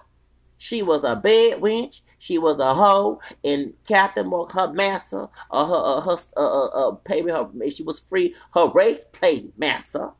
She 0.57 0.83
was 0.83 1.03
a 1.03 1.15
bed 1.15 1.59
wench. 1.59 2.01
She 2.23 2.37
was 2.37 2.57
a 2.59 2.73
hoe, 2.73 3.19
and 3.43 3.73
Captain 3.85 4.27
Morgan, 4.27 4.57
her 4.57 4.71
master, 4.71 5.27
uh, 5.51 5.65
her, 5.65 5.75
uh, 5.75 6.01
her, 6.01 6.17
uh, 6.37 6.67
uh, 6.67 6.91
pay 7.03 7.21
her, 7.23 7.49
she 7.69 7.83
was 7.83 7.99
free. 7.99 8.33
Her 8.53 8.69
race 8.69 9.03
plate 9.11 9.51
master, 9.57 10.11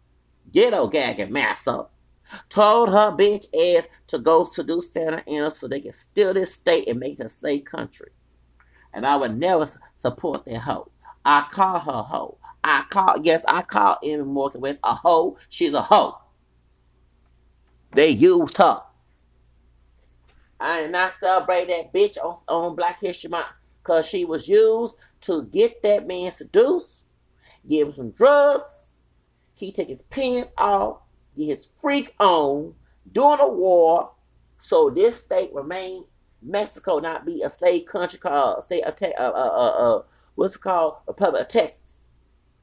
ghetto 0.51 0.87
gagging 0.87 1.31
master, 1.31 1.85
told 2.49 2.89
her 2.89 3.13
bitch 3.13 3.45
ass 3.57 3.87
to 4.07 4.19
go 4.19 4.43
seduce 4.43 4.91
Santa 4.91 5.23
Anna 5.29 5.49
so 5.49 5.69
they 5.69 5.79
can 5.79 5.93
steal 5.93 6.33
this 6.33 6.53
state 6.53 6.89
and 6.89 6.99
make 6.99 7.21
it 7.21 7.25
a 7.25 7.29
slave 7.29 7.63
country. 7.63 8.11
And 8.93 9.05
I 9.05 9.15
would 9.15 9.37
never 9.39 9.65
support 9.97 10.43
that 10.43 10.59
hoe. 10.59 10.91
I 11.23 11.47
call 11.53 11.79
her 11.79 12.01
hoe. 12.01 12.37
I 12.65 12.83
call, 12.89 13.15
yes, 13.21 13.45
I 13.47 13.61
call 13.61 13.97
Emma 14.03 14.25
Morgan 14.25 14.59
West 14.59 14.79
a 14.83 14.93
hoe. 14.93 15.37
She's 15.47 15.73
a 15.73 15.81
hoe. 15.81 16.17
They 17.93 18.09
used 18.09 18.57
her. 18.57 18.81
I 20.63 20.79
am 20.79 20.91
not 20.91 21.15
celebrating 21.19 21.75
that 21.75 21.93
bitch 21.93 22.17
on, 22.17 22.37
on 22.47 22.75
Black 22.75 23.01
History 23.01 23.29
Month 23.29 23.47
because 23.81 24.05
she 24.05 24.23
was 24.23 24.47
used 24.47 24.95
to 25.21 25.43
get 25.43 25.83
that 25.83 26.07
man 26.07 26.33
seduced, 26.33 27.03
give 27.67 27.89
him 27.89 27.95
some 27.95 28.11
drugs. 28.11 28.91
He 29.55 29.73
take 29.73 29.89
his 29.89 30.01
pants 30.03 30.51
off, 30.57 30.99
get 31.37 31.57
his 31.57 31.67
freak 31.81 32.15
on 32.19 32.73
during 33.11 33.41
a 33.41 33.47
war, 33.47 34.11
so 34.59 34.89
this 34.89 35.21
state 35.21 35.53
remain 35.53 36.05
Mexico 36.41 36.99
not 36.99 37.25
be 37.25 37.41
a 37.41 37.49
slave 37.49 37.85
country 37.85 38.19
called 38.19 38.63
state 38.63 38.83
of 38.83 38.95
uh, 39.01 39.05
uh, 39.17 39.27
uh, 39.27 39.97
uh, 39.97 40.03
what's 40.35 40.55
it 40.55 40.61
called 40.61 40.95
Republic 41.07 41.41
of 41.41 41.47
Texas. 41.49 41.99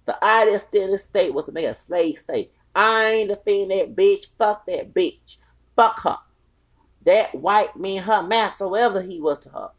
The 0.07 0.23
idea 0.25 0.59
still 0.61 0.91
this 0.91 1.05
state 1.05 1.35
was 1.35 1.47
to 1.47 1.53
make 1.53 1.67
a 1.67 1.77
slave 1.77 2.19
state. 2.25 2.53
I 2.75 3.11
ain't 3.11 3.29
defending 3.29 3.79
that 3.79 3.95
bitch. 3.95 4.27
Fuck 4.39 4.65
that 4.67 4.95
bitch. 4.95 5.37
Fuck 5.77 6.01
her. 6.01 6.19
That 7.07 7.35
white 7.35 7.77
man, 7.77 8.03
her 8.03 8.23
master, 8.23 8.67
whoever 8.67 9.03
he 9.03 9.21
was 9.21 9.41
to 9.41 9.49
her, 9.51 9.71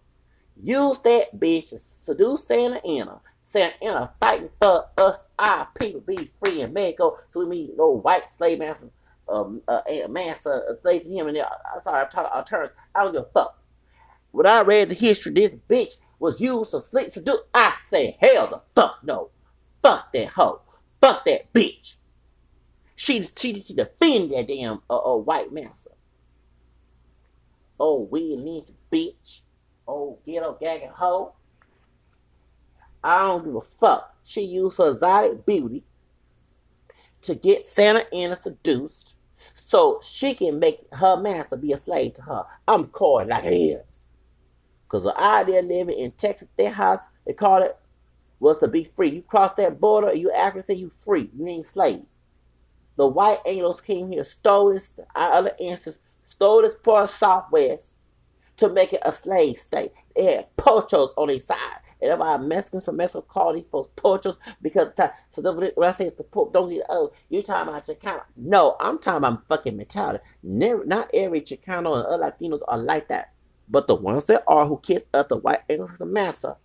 used 0.62 1.04
that 1.04 1.40
bitch 1.40 1.70
to 1.70 1.80
seduce 2.04 2.48
Santa 2.48 2.84
Anna. 2.86 3.20
Santa 3.46 3.84
Anna 3.84 4.12
fighting 4.20 4.50
for 4.60 4.86
us, 4.98 5.18
our 5.38 5.68
people 5.80 6.02
be 6.02 6.32
free 6.44 6.62
in 6.62 6.74
Mexico. 6.74 7.18
So 7.32 7.42
we 7.42 7.46
mean 7.46 7.72
no 7.78 7.92
white 7.92 8.24
slave 8.38 8.60
master, 8.60 8.90
um, 9.28 9.62
uh, 9.68 9.82
master, 10.10 10.78
slave 10.82 11.04
to 11.04 11.10
him. 11.10 11.28
And 11.28 11.38
I'm 11.38 11.84
sorry, 11.84 12.04
I'm 12.04 12.10
talking 12.10 12.46
terms. 12.46 12.72
I 12.96 13.04
don't 13.04 13.14
give 13.14 13.24
a 13.24 13.30
fuck. 13.34 13.58
When 14.32 14.48
I 14.48 14.62
read 14.62 14.90
the 14.90 14.96
history, 14.96 15.34
this 15.34 15.52
bitch 15.70 15.94
was 16.20 16.40
used 16.40 16.72
to 16.72 16.82
sleep 16.82 17.12
to 17.14 17.22
do. 17.22 17.40
I 17.54 17.74
said, 17.90 18.16
hell 18.20 18.48
the 18.48 18.62
fuck 18.76 19.00
no. 19.04 19.30
Fuck 19.82 20.14
that 20.14 20.30
hoe. 20.30 20.62
Fuck 21.02 21.26
that 21.26 21.52
bitch. 21.54 21.96
She 22.96 23.24
she 23.24 23.60
she 23.60 23.74
defend 23.74 24.32
that 24.32 24.48
damn 24.48 24.82
uh, 24.90 24.98
uh, 24.98 25.18
white 25.18 25.52
master. 25.52 25.90
Oh, 27.84 28.08
we 28.12 28.36
Lynch 28.36 28.68
bitch. 28.94 29.40
Oh, 29.88 30.20
ghetto 30.24 30.56
gagging 30.62 30.92
hoe. 30.94 31.34
I 33.04 33.28
don't 33.28 33.44
give 33.44 33.56
a 33.56 33.62
fuck. 33.80 34.16
She 34.24 34.42
used 34.42 34.78
her 34.78 34.92
exotic 34.92 35.48
beauty 35.48 35.84
to 37.24 37.34
get 37.34 37.68
Santa 37.68 38.06
Anna 38.14 38.38
seduced 38.38 39.16
so 39.56 40.00
she 40.04 40.36
can 40.36 40.60
make 40.60 40.82
her 40.92 41.18
master 41.18 41.56
be 41.56 41.74
a 41.74 41.80
slave 41.80 42.14
to 42.14 42.22
her. 42.22 42.46
I'm 42.68 42.86
calling 42.86 43.30
like 43.30 43.46
it 43.46 43.56
is. 43.56 43.86
Because 44.84 45.02
the 45.02 45.20
idea 45.20 45.64
living 45.64 45.98
in 45.98 46.12
Texas, 46.12 46.50
their 46.60 46.70
house, 46.70 47.02
they 47.26 47.34
call 47.34 47.64
it, 47.64 47.76
was 48.40 48.60
to 48.60 48.68
be 48.68 48.92
free. 48.96 49.10
You 49.10 49.24
cross 49.24 49.56
that 49.56 49.82
border, 49.82 50.14
you 50.14 50.32
African, 50.32 50.78
you 50.78 50.92
free. 51.04 51.32
You 51.36 51.48
ain't 51.48 51.66
slave. 51.66 52.04
The 52.98 53.08
white 53.08 53.44
Anglos 53.48 53.84
came 53.84 54.12
here, 54.12 54.24
stole 54.24 54.72
this, 54.72 54.94
our 55.16 55.32
other 55.32 55.56
ancestors 55.60 55.98
stole 56.42 56.64
this 56.64 56.76
of 56.84 57.12
Southwest 57.12 57.84
to 58.58 58.68
make 58.68 58.94
it 58.94 59.02
a 59.06 59.14
slave 59.14 59.60
state. 59.60 59.92
They 60.16 60.38
had 60.38 60.56
pochos 60.58 61.12
on 61.16 61.28
their 61.28 61.40
side. 61.40 61.78
And 62.02 62.10
everybody 62.10 62.44
Mexicans 62.48 62.86
from 62.86 62.98
Mexico 62.98 63.22
call 63.22 63.54
these 63.54 63.66
folks 63.72 63.92
pochos 63.96 64.38
because 64.60 64.88
so 65.30 65.42
when 65.54 65.72
I 65.88 65.92
say 65.92 66.10
the 66.10 66.24
pope 66.24 66.52
don't 66.52 66.68
get 66.68 66.88
oh 66.90 67.14
you're 67.30 67.44
talking 67.44 67.70
about 67.70 67.86
Chicano. 67.86 68.24
No, 68.36 68.76
I'm 68.80 68.98
talking 68.98 69.18
about 69.18 69.48
fucking 69.48 69.78
mentality. 69.78 70.24
Never, 70.42 70.84
not 70.84 71.12
every 71.14 71.42
Chicano 71.42 71.96
and 71.96 72.08
other 72.08 72.24
Latinos 72.24 72.62
are 72.68 72.80
like 72.80 73.08
that. 73.10 73.34
But 73.70 73.86
the 73.86 73.94
ones 73.94 74.26
that 74.26 74.44
are 74.48 74.66
who 74.66 74.80
kiss 74.82 75.04
us, 75.14 75.28
the 75.30 75.38
white 75.38 75.68
Anglos 75.70 76.00
the 76.00 76.08
massa, 76.08 76.58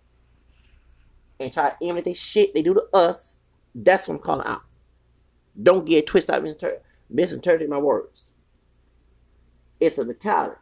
and 1.39 1.53
try 1.53 1.71
to 1.79 2.13
shit 2.15 2.55
they 2.55 2.63
do 2.63 2.73
to 2.73 2.83
us, 2.95 3.35
that's 3.75 4.07
what 4.07 4.15
I'm 4.15 4.21
calling 4.21 4.47
out. 4.47 4.63
Don't 5.61 5.85
get 5.85 6.07
twisted 6.07 6.33
up 6.33 6.43
misinterpreting 7.11 7.69
my 7.69 7.77
words. 7.77 8.33
It's 9.79 9.97
a 9.97 10.05
mentality. 10.05 10.55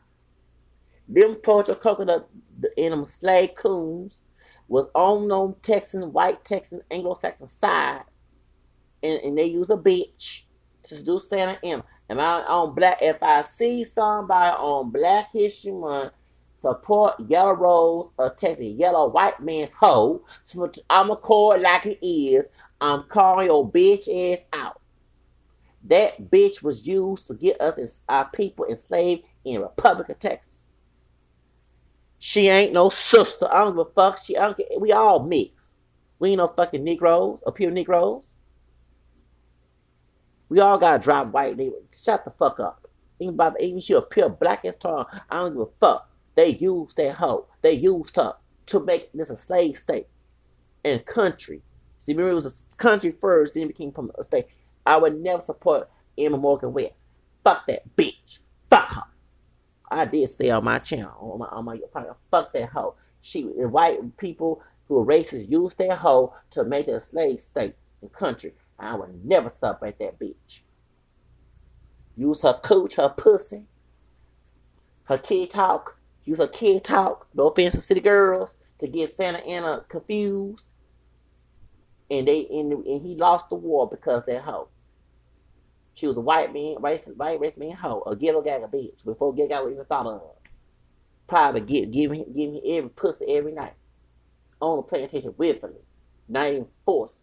Them 1.07 1.35
poacher 1.35 1.75
coconut 1.75 2.29
in 2.77 2.91
them 2.91 3.05
slave 3.05 3.55
coons 3.55 4.15
was 4.67 4.87
on 4.95 5.27
them 5.27 5.55
Texan, 5.61 6.11
white 6.11 6.43
Texan, 6.43 6.81
Anglo-Saxon 6.89 7.47
side. 7.47 8.03
And, 9.03 9.19
and 9.21 9.37
they 9.37 9.45
use 9.45 9.69
a 9.69 9.77
bitch 9.77 10.41
to 10.83 11.03
do 11.03 11.19
Santa 11.19 11.59
Anna. 11.63 11.83
And 12.09 12.21
I 12.21 12.41
on 12.43 12.75
black 12.75 13.01
if 13.01 13.21
I 13.21 13.43
see 13.43 13.83
somebody 13.83 14.55
on 14.55 14.91
Black 14.91 15.31
History 15.31 15.71
Month 15.71 16.13
support 16.59 17.19
Yellow 17.27 17.53
Rose 17.53 18.11
or 18.17 18.31
Texas 18.31 18.65
Yellow 18.65 19.09
White 19.09 19.39
Man's 19.39 19.71
hoe, 19.79 20.23
I'ma 20.89 21.15
call 21.15 21.53
it 21.53 21.61
like 21.61 21.85
it 21.85 22.05
is. 22.05 22.45
I'm 22.81 23.03
calling 23.03 23.47
your 23.47 23.69
bitch 23.69 24.33
ass 24.33 24.43
out. 24.53 24.81
That 25.87 26.31
bitch 26.31 26.63
was 26.63 26.87
used 26.87 27.27
to 27.27 27.35
get 27.35 27.61
us 27.61 27.77
and 27.77 27.89
our 28.09 28.25
people 28.25 28.65
enslaved 28.65 29.23
in 29.43 29.61
Republic 29.61 30.09
of 30.09 30.19
Texas. 30.19 30.67
She 32.17 32.47
ain't 32.47 32.73
no 32.73 32.89
sister. 32.89 33.47
I 33.51 33.63
don't 33.63 33.73
give 33.73 33.87
a 33.87 33.91
fuck. 33.91 34.23
She, 34.23 34.35
I 34.35 34.45
don't 34.45 34.57
get, 34.57 34.69
we 34.79 34.91
all 34.91 35.23
mix. 35.23 35.51
We 36.17 36.29
ain't 36.29 36.37
no 36.39 36.47
fucking 36.47 36.83
Negroes 36.83 37.39
or 37.43 37.51
pure 37.51 37.71
Negroes. 37.71 38.25
We 40.49 40.59
all 40.59 40.77
gotta 40.77 41.03
drop 41.03 41.27
white. 41.27 41.59
Shut 41.93 42.25
the 42.25 42.31
fuck 42.31 42.59
up. 42.59 42.87
Even 43.19 43.35
about 43.35 43.59
even 43.61 43.79
she 43.79 43.93
a 43.93 44.01
pure 44.01 44.29
black 44.29 44.65
as 44.65 44.75
tar. 44.79 45.07
I 45.29 45.37
don't 45.37 45.53
give 45.53 45.61
a 45.61 45.67
fuck. 45.79 46.09
They 46.35 46.49
used 46.49 46.97
that 46.97 47.15
hoe. 47.15 47.47
They 47.61 47.73
used 47.73 48.15
her 48.15 48.35
to 48.67 48.79
make 48.79 49.11
this 49.13 49.29
a 49.29 49.37
slave 49.37 49.77
state 49.77 50.07
and 50.83 51.05
country. 51.05 51.61
See, 52.01 52.13
remember 52.13 52.31
it 52.31 52.35
was 52.35 52.45
a 52.45 52.77
country 52.77 53.15
first, 53.19 53.53
then 53.53 53.63
it 53.63 53.67
became 53.69 53.93
a 54.17 54.23
state. 54.23 54.47
I 54.85 54.97
would 54.97 55.19
never 55.21 55.41
support 55.41 55.89
Emma 56.17 56.37
Morgan 56.37 56.73
West. 56.73 56.93
Fuck 57.43 57.67
that 57.67 57.95
bitch. 57.95 58.39
Fuck 58.69 58.89
her. 58.93 59.03
I 59.89 60.05
did 60.05 60.29
say 60.31 60.49
on 60.49 60.63
my 60.63 60.79
channel, 60.79 61.11
on 61.19 61.39
my 61.39 61.45
on 61.47 61.65
my 61.65 61.79
fuck 62.31 62.53
that 62.53 62.69
hoe. 62.69 62.95
She 63.21 63.43
white 63.43 64.17
people 64.17 64.61
who 64.87 64.99
are 64.99 65.05
racist 65.05 65.49
use 65.49 65.73
their 65.75 65.95
hoe 65.95 66.33
to 66.51 66.63
make 66.63 66.87
a 66.87 66.99
slave 66.99 67.41
state 67.41 67.75
and 68.01 68.11
country. 68.11 68.53
I 68.77 68.95
would 68.95 69.25
never 69.25 69.47
at 69.47 69.99
that 69.99 70.19
bitch. 70.19 70.61
Use 72.17 72.41
her 72.41 72.59
cooch, 72.63 72.95
her 72.95 73.09
pussy, 73.09 73.65
her 75.05 75.17
kid 75.17 75.51
talk. 75.51 75.97
Use 76.23 76.39
her 76.39 76.47
kid 76.47 76.83
talk. 76.83 77.27
No 77.33 77.47
offense 77.47 77.75
to 77.75 77.81
city 77.81 77.99
girls 78.01 78.55
to 78.79 78.87
get 78.87 79.15
Santa 79.15 79.39
Anna 79.39 79.85
confused. 79.89 80.69
And 82.09 82.27
they 82.27 82.47
and, 82.51 82.71
and 82.71 83.01
he 83.05 83.15
lost 83.15 83.49
the 83.49 83.55
war 83.55 83.87
because 83.89 84.23
that 84.27 84.41
hoe. 84.43 84.69
She 85.95 86.07
was 86.07 86.17
a 86.17 86.21
white 86.21 86.53
man, 86.53 86.75
racist, 86.75 87.15
white 87.17 87.39
racist 87.39 87.57
man 87.57 87.71
hoe, 87.71 88.03
a 88.05 88.15
ghetto 88.15 88.41
gaga 88.41 88.67
bitch 88.67 89.03
before 89.05 89.33
gaga 89.33 89.67
even 89.69 89.85
thought 89.85 90.05
of. 90.07 90.21
Probably 91.27 91.61
give 91.61 91.91
give 91.91 92.11
him 92.11 92.25
give 92.35 92.53
him 92.53 92.61
every 92.65 92.89
pussy 92.89 93.25
every 93.29 93.53
night 93.53 93.73
on 94.61 94.77
the 94.77 94.83
plantation 94.83 95.33
willfully, 95.37 95.81
not 96.27 96.47
even 96.49 96.67
forced. 96.85 97.21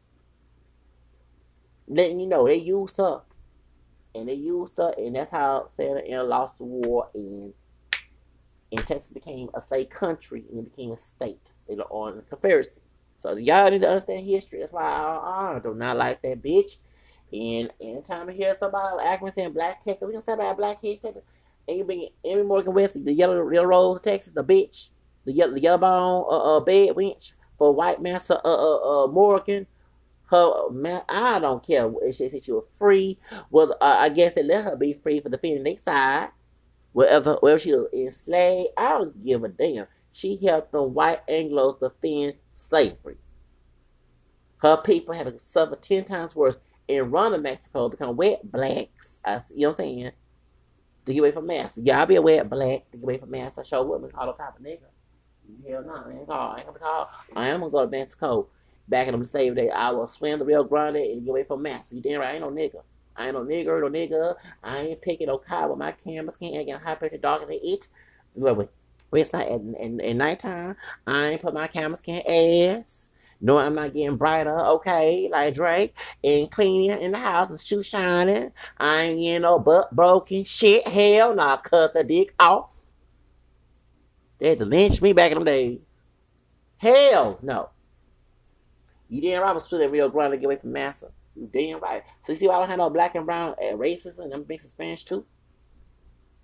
Letting 1.88 2.20
you 2.20 2.26
know 2.26 2.46
they 2.46 2.56
used 2.56 2.96
her, 2.96 3.22
and 4.14 4.28
they 4.28 4.34
used 4.34 4.76
her, 4.78 4.94
and 4.96 5.16
that's 5.16 5.30
how 5.30 5.70
Santa 5.76 6.00
Anna 6.00 6.24
lost 6.24 6.58
the 6.58 6.64
war, 6.64 7.08
and 7.14 7.52
and 8.72 8.86
Texas 8.86 9.12
became 9.12 9.50
a 9.54 9.60
state 9.62 9.90
country, 9.90 10.44
and 10.50 10.60
it 10.60 10.74
became 10.74 10.92
a 10.92 10.98
state 10.98 11.52
later 11.68 11.84
on 11.90 12.14
in 12.14 12.22
comparison. 12.22 12.82
So 13.18 13.36
y'all 13.36 13.70
need 13.70 13.82
to 13.82 13.88
understand 13.88 14.26
history. 14.26 14.60
That's 14.60 14.72
why 14.72 14.82
I, 14.82 15.56
I 15.56 15.60
do 15.62 15.74
not 15.74 15.96
like 15.96 16.22
that 16.22 16.42
bitch. 16.42 16.72
And 17.32 17.72
anytime 17.80 18.28
I 18.28 18.32
hear 18.32 18.56
somebody 18.58 19.02
acting 19.02 19.32
saying 19.34 19.52
black 19.52 19.82
Texas, 19.82 20.06
we 20.06 20.12
can 20.12 20.22
say 20.22 20.34
about 20.34 20.58
black 20.58 20.82
kid 20.82 21.00
Texas. 21.00 21.22
And 21.66 21.78
you 21.78 21.84
bring 21.84 22.08
Emma 22.24 22.44
Morgan 22.44 22.74
West, 22.74 23.02
the 23.02 23.12
yellow, 23.12 23.48
yellow 23.50 23.66
rose 23.66 24.00
Texas, 24.00 24.34
the 24.34 24.44
bitch, 24.44 24.88
the 25.24 25.32
yellow, 25.32 25.54
the 25.54 25.60
yellow 25.60 25.78
bone 25.78 26.24
uh, 26.28 26.56
uh, 26.56 26.60
bed 26.60 26.90
wench 26.90 27.32
for 27.56 27.72
white 27.72 28.02
master 28.02 28.38
uh, 28.44 28.48
uh, 28.48 29.04
uh, 29.04 29.06
Morgan. 29.06 29.66
Her 30.26 30.70
man, 30.70 31.02
I 31.08 31.38
don't 31.38 31.64
care. 31.66 31.90
If 32.02 32.16
she 32.16 32.28
said 32.28 32.42
she 32.42 32.52
was 32.52 32.64
free. 32.78 33.18
Well, 33.50 33.76
uh, 33.80 33.96
I 33.98 34.08
guess 34.08 34.34
they 34.34 34.42
let 34.42 34.64
her 34.64 34.76
be 34.76 34.94
free 34.94 35.20
for 35.20 35.28
defending 35.28 35.62
their 35.62 35.80
side. 35.82 36.30
Wherever, 36.92 37.34
wherever 37.36 37.58
she 37.58 37.72
was 37.72 37.88
enslaved, 37.92 38.70
I 38.76 38.90
don't 38.90 39.24
give 39.24 39.44
a 39.44 39.48
damn. 39.48 39.86
She 40.10 40.38
helped 40.44 40.72
the 40.72 40.82
white 40.82 41.26
Anglos 41.26 41.80
defend 41.80 42.34
slavery. 42.52 43.16
Her 44.58 44.76
people 44.76 45.14
had 45.14 45.26
to 45.26 45.38
suffer 45.38 45.76
ten 45.76 46.04
times 46.04 46.36
worse 46.36 46.56
and 46.88 47.12
run 47.12 47.32
to 47.32 47.38
Mexico, 47.38 47.88
become 47.88 48.16
wet 48.16 48.50
blacks. 48.50 49.20
you 49.24 49.32
know 49.32 49.68
what 49.68 49.68
I'm 49.68 49.74
saying? 49.74 50.10
To 51.06 51.12
get 51.12 51.20
away 51.20 51.32
from 51.32 51.46
mass. 51.46 51.76
Y'all 51.78 52.06
be 52.06 52.16
a 52.16 52.22
wet 52.22 52.48
black 52.48 52.90
to 52.90 52.96
get 52.96 53.02
away 53.02 53.18
from 53.18 53.30
mass. 53.30 53.58
I 53.58 53.62
show 53.62 53.82
women 53.82 54.10
call 54.10 54.28
a 54.28 54.34
cop 54.34 54.58
a 54.58 54.62
nigga. 54.62 54.78
Hell 55.68 55.82
no, 55.84 55.94
I 55.94 56.10
ain't 56.10 56.26
call. 56.26 56.52
I 56.52 56.58
ain't 56.58 56.66
gonna 56.66 56.78
call. 56.78 57.10
I 57.34 57.48
am 57.48 57.60
gonna 57.60 57.72
go 57.72 57.84
to 57.84 57.90
Mexico. 57.90 58.48
Back 58.88 59.08
in 59.08 59.18
the 59.18 59.26
slave 59.26 59.54
day, 59.54 59.70
I 59.70 59.90
will 59.90 60.08
swim 60.08 60.38
the 60.38 60.44
Rio 60.44 60.64
Grande 60.64 60.96
and 60.96 61.24
get 61.24 61.30
away 61.30 61.44
from 61.44 61.62
mass. 61.62 61.86
You 61.90 62.00
damn 62.00 62.20
right, 62.20 62.30
I 62.30 62.32
ain't 62.34 62.40
no 62.40 62.50
nigga. 62.50 62.82
I 63.16 63.26
ain't 63.26 63.34
no 63.34 63.44
nigger, 63.44 63.80
no 63.80 63.88
nigga. 63.88 64.34
I 64.62 64.78
ain't 64.78 65.02
picking 65.02 65.28
no 65.28 65.38
cow 65.38 65.68
with 65.68 65.78
my 65.78 65.92
camera 65.92 66.32
skin. 66.32 66.54
I 66.54 66.58
ain't 66.58 66.66
getting 66.66 66.82
high 66.82 66.94
pressure 66.94 67.18
dog 67.18 67.42
and 67.42 67.52
eat. 67.52 67.88
Wait, 68.34 68.56
wait. 68.56 68.68
Wait, 69.10 69.20
it's 69.20 69.34
at, 69.34 69.48
in, 69.48 70.00
in 70.00 70.16
nighttime. 70.16 70.76
I 71.06 71.26
ain't 71.26 71.42
put 71.42 71.54
my 71.54 71.68
camera 71.68 71.96
skin 71.96 72.22
ass. 72.26 73.06
No, 73.44 73.58
I'm 73.58 73.74
not 73.74 73.92
getting 73.92 74.16
brighter, 74.16 74.56
okay, 74.60 75.28
like 75.30 75.56
Drake, 75.56 75.94
and 76.22 76.48
cleaning 76.48 77.02
in 77.02 77.10
the 77.10 77.18
house 77.18 77.50
and 77.50 77.60
shoe 77.60 77.82
shining. 77.82 78.52
I 78.78 79.02
ain't 79.02 79.20
getting 79.20 79.42
no 79.42 79.58
butt 79.58 79.94
broken 79.94 80.44
shit. 80.44 80.86
Hell, 80.86 81.34
nah, 81.34 81.56
cut 81.56 81.92
the 81.92 82.04
dick 82.04 82.34
off. 82.38 82.68
They 84.38 84.50
had 84.50 84.60
to 84.60 84.64
lynch 84.64 85.02
me 85.02 85.12
back 85.12 85.32
in 85.32 85.38
them 85.38 85.44
days. 85.44 85.80
Hell 86.78 87.40
no. 87.42 87.70
You 89.08 89.20
didn't 89.20 89.42
right, 89.42 89.54
was 89.54 89.68
that 89.68 89.90
Rio 89.90 90.08
Grande 90.08 90.34
to 90.34 90.38
get 90.38 90.46
away 90.46 90.56
from 90.56 90.72
massa. 90.72 91.10
You 91.34 91.50
damn 91.52 91.80
right. 91.80 92.04
So 92.24 92.32
you 92.32 92.38
see 92.38 92.46
why 92.46 92.54
I 92.54 92.58
don't 92.60 92.68
have 92.68 92.78
no 92.78 92.90
black 92.90 93.16
and 93.16 93.26
brown 93.26 93.56
uh, 93.60 93.74
racism 93.74 94.20
and 94.20 94.32
them 94.32 94.46
mixing 94.48 94.70
Spanish 94.70 95.04
too? 95.04 95.24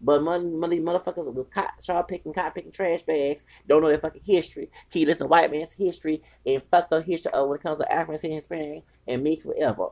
But 0.01 0.23
money, 0.23 0.45
money, 0.45 0.79
motherfuckers 0.79 1.33
with 1.33 1.51
cot, 1.51 1.73
sharp 1.83 2.09
picking, 2.09 2.33
cotton 2.33 2.53
picking 2.53 2.73
trash 2.73 3.03
bags 3.03 3.43
don't 3.67 3.83
know 3.83 3.89
their 3.89 3.99
fucking 3.99 4.23
history. 4.25 4.71
Keep 4.93 5.09
listen 5.09 5.25
to 5.25 5.29
white 5.29 5.51
man's 5.51 5.73
history 5.73 6.23
and 6.47 6.63
fuck 6.71 6.89
the 6.89 7.03
history 7.03 7.33
of 7.33 7.49
when 7.49 7.59
it 7.59 7.63
comes 7.63 7.79
to 7.79 7.93
African 7.93 8.31
and 8.31 8.37
Hispanic 8.39 8.85
and 9.09 9.25
mix 9.25 9.45
whatever. 9.45 9.89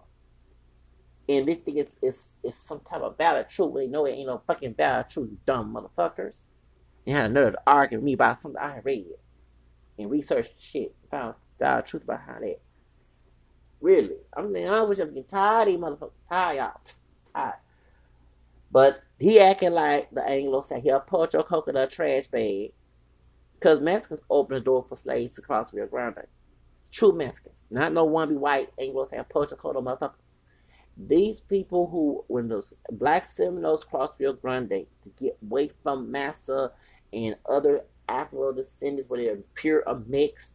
And 1.28 1.46
this 1.46 1.58
thing 1.58 1.78
is, 1.78 1.88
is, 2.02 2.30
is 2.44 2.54
some 2.54 2.80
type 2.88 3.00
of 3.00 3.18
valid 3.18 3.48
truth. 3.50 3.74
They 3.74 3.88
know 3.88 4.04
it 4.06 4.12
ain't 4.12 4.28
no 4.28 4.42
fucking 4.46 4.74
valid 4.74 5.10
truth, 5.10 5.30
you 5.32 5.38
dumb 5.44 5.74
motherfuckers. 5.74 6.42
You 7.04 7.14
had 7.14 7.30
another 7.30 7.52
to 7.52 7.62
argue 7.66 7.98
with 7.98 8.04
me 8.04 8.12
about 8.12 8.38
something 8.38 8.60
I 8.60 8.78
read 8.84 9.06
and 9.98 10.10
researched 10.10 10.54
shit. 10.60 10.94
Found 11.10 11.34
valid 11.58 11.86
truth 11.86 12.06
behind 12.06 12.44
it. 12.44 12.62
Really. 13.80 14.16
I 14.36 14.42
mean, 14.42 14.68
I 14.68 14.82
wish 14.82 15.00
I'm 15.00 15.08
getting 15.08 15.24
tired 15.24 15.62
of 15.62 15.66
these 15.66 15.78
motherfuckers. 15.78 16.10
Tired, 16.28 16.56
y'all. 16.56 16.80
Tired. 17.34 17.54
But 18.70 19.02
he 19.18 19.40
acting 19.40 19.72
like 19.72 20.10
the 20.10 20.22
Anglo 20.22 20.64
said 20.68 20.82
he'll 20.82 21.00
put 21.00 21.32
your 21.32 21.42
coconut 21.42 21.90
trash 21.90 22.26
bag. 22.26 22.72
Because 23.54 23.80
Mexicans 23.80 24.20
open 24.28 24.56
the 24.56 24.60
door 24.60 24.84
for 24.86 24.96
slaves 24.96 25.34
to 25.36 25.42
cross 25.42 25.72
Rio 25.72 25.86
Grande. 25.86 26.26
True 26.92 27.12
Mexicans. 27.12 27.54
Not 27.70 27.94
no 27.94 28.04
one 28.04 28.28
be 28.28 28.36
white 28.36 28.70
Anglo 28.78 29.08
say 29.08 29.18
put 29.28 29.50
your 29.50 29.58
coconut 29.58 30.00
motherfuckers. 30.00 30.12
These 30.98 31.40
people 31.40 31.88
who, 31.88 32.24
when 32.28 32.48
those 32.48 32.74
black 32.90 33.34
Seminoles 33.34 33.84
crossed 33.84 34.14
Rio 34.18 34.34
Grande 34.34 34.86
to 35.02 35.08
get 35.18 35.38
away 35.42 35.70
from 35.82 36.10
Massa 36.10 36.72
and 37.12 37.36
other 37.48 37.84
Afro 38.08 38.52
descendants 38.52 39.08
where 39.08 39.22
they're 39.22 39.38
pure 39.54 39.82
or 39.86 40.02
mixed, 40.06 40.52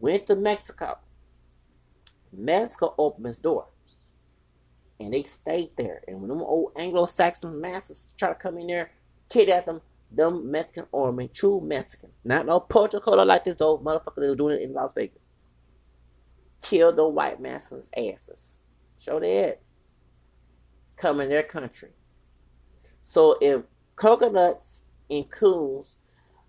went 0.00 0.26
to 0.26 0.36
Mexico. 0.36 0.98
Mexico 2.32 2.94
opened 2.98 3.26
its 3.26 3.38
door 3.38 3.66
and 5.00 5.12
they 5.12 5.22
stayed 5.24 5.70
there. 5.76 6.02
And 6.08 6.20
when 6.20 6.28
them 6.28 6.42
old 6.42 6.72
Anglo-Saxon 6.76 7.60
masters 7.60 7.98
try 8.16 8.28
to 8.28 8.34
come 8.34 8.58
in 8.58 8.66
there, 8.66 8.90
kidnap 9.28 9.66
them, 9.66 9.80
them 10.10 10.50
Mexican 10.50 10.86
army, 10.92 11.30
true 11.32 11.60
Mexicans, 11.60 12.12
not 12.24 12.46
no 12.46 12.60
Puerto 12.60 13.00
Portugal 13.00 13.26
like 13.26 13.44
this 13.44 13.60
old 13.60 13.84
motherfucker 13.84 14.16
they 14.16 14.28
were 14.28 14.36
doing 14.36 14.58
it 14.58 14.62
in 14.62 14.72
Las 14.72 14.94
Vegas. 14.94 15.28
Kill 16.62 16.92
the 16.92 17.06
white 17.06 17.40
masters' 17.40 17.88
asses. 17.96 18.56
Show 18.98 19.20
head. 19.20 19.58
Come 20.96 21.20
in 21.20 21.28
their 21.28 21.44
country. 21.44 21.90
So 23.04 23.38
if 23.40 23.62
coconuts 23.94 24.80
and 25.08 25.30
coons 25.30 25.96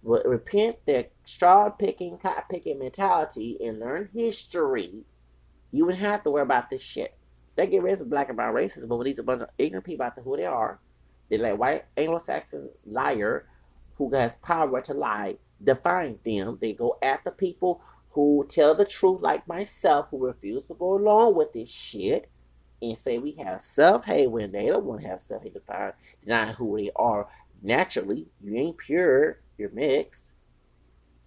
would 0.02 0.26
repent 0.26 0.78
their 0.86 1.06
straw 1.26 1.70
picking, 1.70 2.18
cotton 2.18 2.44
picking 2.50 2.80
mentality 2.80 3.58
and 3.64 3.80
learn 3.80 4.10
history, 4.14 5.06
you 5.72 5.86
wouldn't 5.86 6.04
have 6.04 6.24
to 6.24 6.32
worry 6.32 6.42
about 6.42 6.70
this 6.70 6.82
shit. 6.82 7.16
They 7.60 7.68
get 7.68 7.84
rid 7.84 8.00
of 8.00 8.10
black 8.10 8.30
and 8.30 8.38
brown 8.38 8.54
racism, 8.54 8.88
but 8.88 8.96
when 8.96 9.06
these 9.06 9.20
a 9.20 9.24
bunch 9.24 9.42
of 9.42 9.50
ignorant 9.58 9.86
people 9.86 10.06
about 10.06 10.24
who 10.24 10.38
they 10.38 10.46
are, 10.46 10.80
they 11.30 11.38
let 11.38 11.58
white 11.58 11.84
Anglo-Saxon 11.98 12.70
liar 12.86 13.50
who 13.98 14.10
has 14.16 14.38
power 14.38 14.80
to 14.80 14.94
lie 14.94 15.36
define 15.62 16.18
them. 16.24 16.58
They 16.62 16.72
go 16.72 16.98
after 17.02 17.32
people 17.32 17.82
who 18.12 18.48
tell 18.50 18.76
the 18.76 18.86
truth, 18.86 19.22
like 19.22 19.46
myself, 19.46 20.08
who 20.10 20.26
refuse 20.26 20.66
to 20.68 20.74
go 20.74 20.94
along 20.94 21.36
with 21.36 21.52
this 21.52 21.70
shit 21.70 22.30
and 22.82 22.98
say 22.98 23.18
we 23.18 23.34
have 23.34 23.62
self-hate 23.62 24.32
when 24.32 24.54
they 24.54 24.68
don't 24.68 24.86
want 24.86 25.02
to 25.02 25.10
have 25.10 25.22
self-hate 25.22 25.54
defined, 25.54 25.96
denying 26.24 26.56
who 26.56 26.78
they 26.78 26.92
are 26.96 27.28
naturally. 27.62 28.26
You 28.42 28.56
ain't 28.56 28.78
pure. 28.78 29.42
You're 29.58 29.72
mixed. 29.72 30.24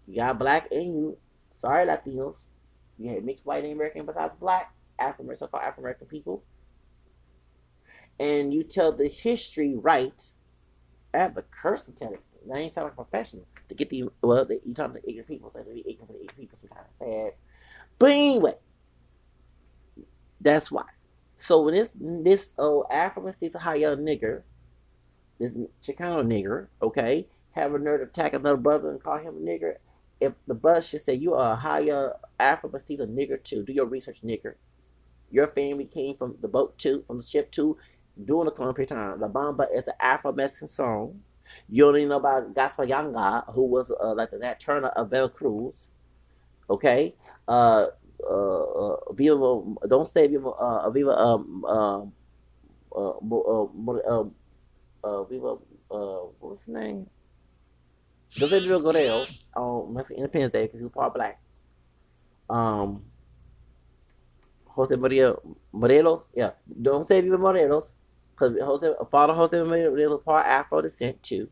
You 0.09 0.17
got 0.17 0.39
black 0.39 0.73
in 0.73 0.95
you. 0.97 1.19
Sorry, 1.61 1.85
Latinos. 1.85 2.37
You 2.99 3.11
had 3.11 3.23
mixed 3.23 3.45
white 3.45 3.65
and 3.65 3.75
American 3.75 4.07
besides 4.07 4.35
black. 4.37 4.73
African 5.03 5.37
so-called 5.37 5.63
African 5.63 5.85
American 5.85 6.07
people, 6.07 6.43
and 8.19 8.53
you 8.53 8.63
tell 8.63 8.93
the 8.93 9.09
history 9.09 9.75
right, 9.75 10.29
I 11.15 11.19
have 11.19 11.35
the 11.35 11.43
curse 11.43 11.85
to 11.85 11.93
tell 11.93 12.13
it. 12.13 12.23
I 12.53 12.59
ain't 12.59 12.75
sound 12.75 12.87
like 12.87 12.93
a 12.95 13.05
professional 13.05 13.47
to 13.69 13.75
get 13.75 13.91
the 13.91 14.05
well. 14.23 14.45
The, 14.45 14.61
you 14.65 14.75
talking 14.75 15.01
to 15.01 15.09
ignorant 15.09 15.29
people, 15.29 15.51
so 15.53 15.63
they 15.63 15.75
be 15.75 15.81
ignorant 15.81 16.07
for 16.09 16.13
the 16.13 16.21
ignorant 16.21 16.39
people 16.39 16.59
sometimes 16.59 16.89
sad. 16.99 17.33
But 17.99 18.11
anyway, 18.11 18.55
that's 20.41 20.71
why. 20.71 20.87
So 21.39 21.63
when 21.63 21.75
this 21.75 21.91
this 22.01 22.51
old 22.59 22.87
African 22.91 23.35
young 23.81 23.99
nigger, 23.99 24.43
this 25.39 25.53
Chicano 25.85 26.25
nigger, 26.25 26.69
okay, 26.81 27.27
have 27.53 27.75
a 27.75 27.79
nerve 27.79 28.01
attack 28.01 28.33
another 28.33 28.57
brother 28.57 28.91
and 28.91 29.03
call 29.03 29.19
him 29.19 29.37
a 29.37 29.41
nigger, 29.41 29.77
if 30.21 30.33
the 30.47 30.55
brother 30.55 30.83
should 30.83 31.03
say 31.03 31.15
you 31.15 31.35
are 31.35 31.53
a 31.53 31.57
higher 31.57 32.15
African 32.39 32.81
Steve 32.85 33.01
nigger 33.01 33.43
too, 33.43 33.65
do 33.65 33.73
your 33.73 33.87
research, 33.87 34.19
nigger. 34.25 34.55
Your 35.33 35.49
family 35.49 35.87
came 35.87 36.17
from 36.17 36.37
the 36.41 36.49
boat 36.49 36.79
too, 36.79 37.03
from 37.07 37.17
the 37.19 37.25
ship 37.25 37.51
too, 37.51 37.77
during 38.25 38.45
the 38.45 38.51
colonial 38.53 38.87
time. 38.87 39.21
La 39.21 39.29
Bamba 39.29 39.67
is 39.75 39.87
an 39.89 39.95
Afro-Mexican 40.01 40.69
song. 40.69 41.21
You 41.69 41.85
don't 41.85 41.97
even 41.97 42.11
know 42.11 42.17
about 42.17 42.55
Gaspar 42.55 42.87
Yanga, 42.87 43.53
who 43.53 43.65
was 43.65 43.91
uh, 43.91 44.15
like 44.15 44.31
the 44.31 44.39
Nat 44.39 44.61
Turner 44.61 44.89
of 44.89 45.11
Veracruz. 45.11 45.89
Okay? 46.71 47.15
Uh, 47.49 47.87
uh, 48.25 48.63
uh, 48.63 49.13
Viva, 49.13 49.63
don't 49.89 50.11
say 50.13 50.27
Viva, 50.29 50.49
uh, 50.49 50.91
Viva, 50.91 51.19
um, 51.19 51.65
um, 51.65 52.13
uh, 52.95 53.11
uh, 53.11 53.67
uh, 54.09 54.25
uh, 55.03 55.25
Viva, 55.25 55.57
uh, 55.91 56.27
what's 56.39 56.61
his 56.61 56.69
name? 56.69 57.07
Jose 58.39 58.61
Viva 58.61 58.81
Gorel 58.81 59.27
on 59.57 59.95
Mexican 59.95 60.25
Independence 60.25 60.53
Day 60.53 60.63
because 60.63 60.79
he 60.81 60.85
was 60.85 60.93
part 60.93 61.15
black. 61.15 61.41
Um, 62.49 63.03
Jose 64.75 64.97
Maria 64.97 65.35
Morelos. 65.73 66.27
Yeah, 66.35 66.53
don't 66.81 67.07
say 67.07 67.21
Viva 67.21 67.39
Morelos, 67.39 67.95
because 68.31 68.57
Jose, 68.59 68.93
Father 69.11 69.35
Jose 69.35 69.63
Morelos 69.63 70.11
was 70.11 70.23
part 70.25 70.47
Afro 70.47 70.83
descent 70.83 71.23
too. 71.23 71.49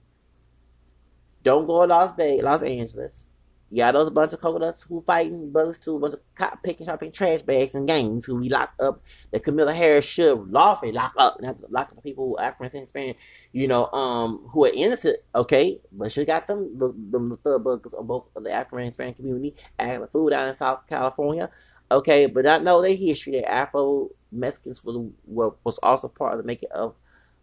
Don't 1.43 1.67
go 1.67 1.83
to 1.83 1.87
Las 1.87 2.15
Vegas, 2.17 2.45
Los 2.45 2.63
Angeles. 2.63 3.27
Got 3.75 3.93
those 3.93 4.11
bunch 4.11 4.33
of 4.33 4.41
coconuts 4.41 4.83
who 4.83 5.01
fighting 5.07 5.53
brothers 5.53 5.79
too, 5.79 5.95
a 5.95 6.01
bunch 6.01 6.15
of 6.15 6.21
cop 6.35 6.61
picking, 6.61 6.87
shopping 6.87 7.13
trash 7.13 7.43
bags 7.43 7.77
and 7.77 7.87
gangs 7.87 8.25
who 8.25 8.35
we 8.35 8.49
locked 8.49 8.81
up 8.81 9.01
that 9.31 9.45
Kamala 9.45 9.73
Harris 9.73 10.05
should 10.05 10.51
lawfully 10.51 10.91
lock 10.91 11.13
up, 11.17 11.41
not 11.41 11.57
lock 11.71 11.93
up 11.97 12.03
people 12.03 12.27
who 12.27 12.39
African 12.39 12.85
Spanish, 12.89 13.17
you 13.53 13.69
know, 13.69 13.87
um, 13.93 14.49
who 14.53 14.65
are 14.65 14.73
innocent, 14.75 15.19
okay, 15.37 15.81
but 15.93 16.11
she 16.11 16.25
got 16.25 16.49
them, 16.49 16.77
the, 16.81 16.93
the 17.13 17.39
thug 17.45 17.63
buggers 17.63 17.97
on 17.97 18.09
both 18.09 18.25
of 18.35 18.43
the 18.43 18.51
African 18.51 18.87
Hispanic 18.87 19.15
community, 19.15 19.55
acting 19.79 20.09
food 20.13 20.33
out 20.33 20.49
in 20.49 20.57
South 20.57 20.81
California, 20.89 21.49
Okay, 21.91 22.27
but 22.27 22.47
I 22.47 22.59
know 22.59 22.81
their 22.81 22.95
history. 22.95 23.33
That 23.33 23.51
Afro 23.51 24.11
Mexicans 24.31 24.85
was, 24.85 25.11
was 25.27 25.79
also 25.83 26.09
part 26.09 26.35
of 26.35 26.39
the 26.39 26.45
making 26.45 26.71
of 26.73 26.95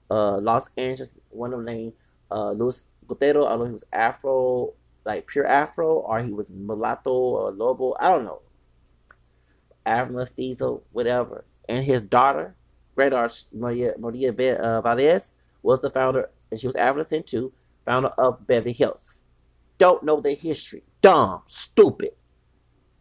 uh, 0.09 0.37
Los 0.37 0.69
Angeles. 0.77 1.09
One 1.29 1.53
of 1.53 1.59
them 1.59 1.65
named 1.65 1.93
uh, 2.31 2.51
Luis 2.51 2.85
Gotero. 3.07 3.45
I 3.45 3.49
don't 3.49 3.59
know 3.59 3.65
he 3.65 3.71
was 3.73 3.83
Afro, 3.91 4.73
like 5.05 5.27
pure 5.27 5.45
Afro, 5.45 5.95
or 5.95 6.23
he 6.23 6.31
was 6.31 6.49
mulatto 6.49 7.11
or 7.11 7.51
lobo. 7.51 7.95
I 7.99 8.09
don't 8.09 8.23
know. 8.23 8.41
Afro 9.85 10.15
mestizo, 10.15 10.81
whatever. 10.93 11.43
And 11.67 11.83
his 11.83 12.01
daughter, 12.01 12.55
great 12.95 13.11
artist 13.11 13.47
Maria 13.53 13.95
Maria 13.99 14.31
uh, 14.31 14.81
Valdez, 14.81 15.31
was 15.61 15.81
the 15.81 15.89
founder, 15.89 16.29
and 16.51 16.59
she 16.59 16.67
was 16.67 16.77
Afro 16.77 17.03
too, 17.03 17.51
founder 17.85 18.09
of 18.09 18.47
Beverly 18.47 18.71
Hills. 18.71 19.21
Don't 19.77 20.03
know 20.03 20.21
their 20.21 20.35
history. 20.35 20.83
Dumb, 21.01 21.41
stupid, 21.47 22.11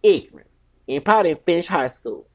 ignorant 0.03 0.49
and 0.89 1.05
probably 1.05 1.35
finish 1.35 1.67
high 1.67 1.89
school. 1.89 2.27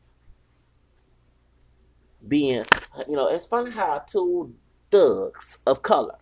Being, 2.27 2.65
you 3.07 3.15
know, 3.15 3.27
it's 3.29 3.45
funny 3.47 3.71
how 3.71 3.99
two 4.07 4.53
thugs 4.91 5.57
of 5.65 5.81
color 5.81 6.17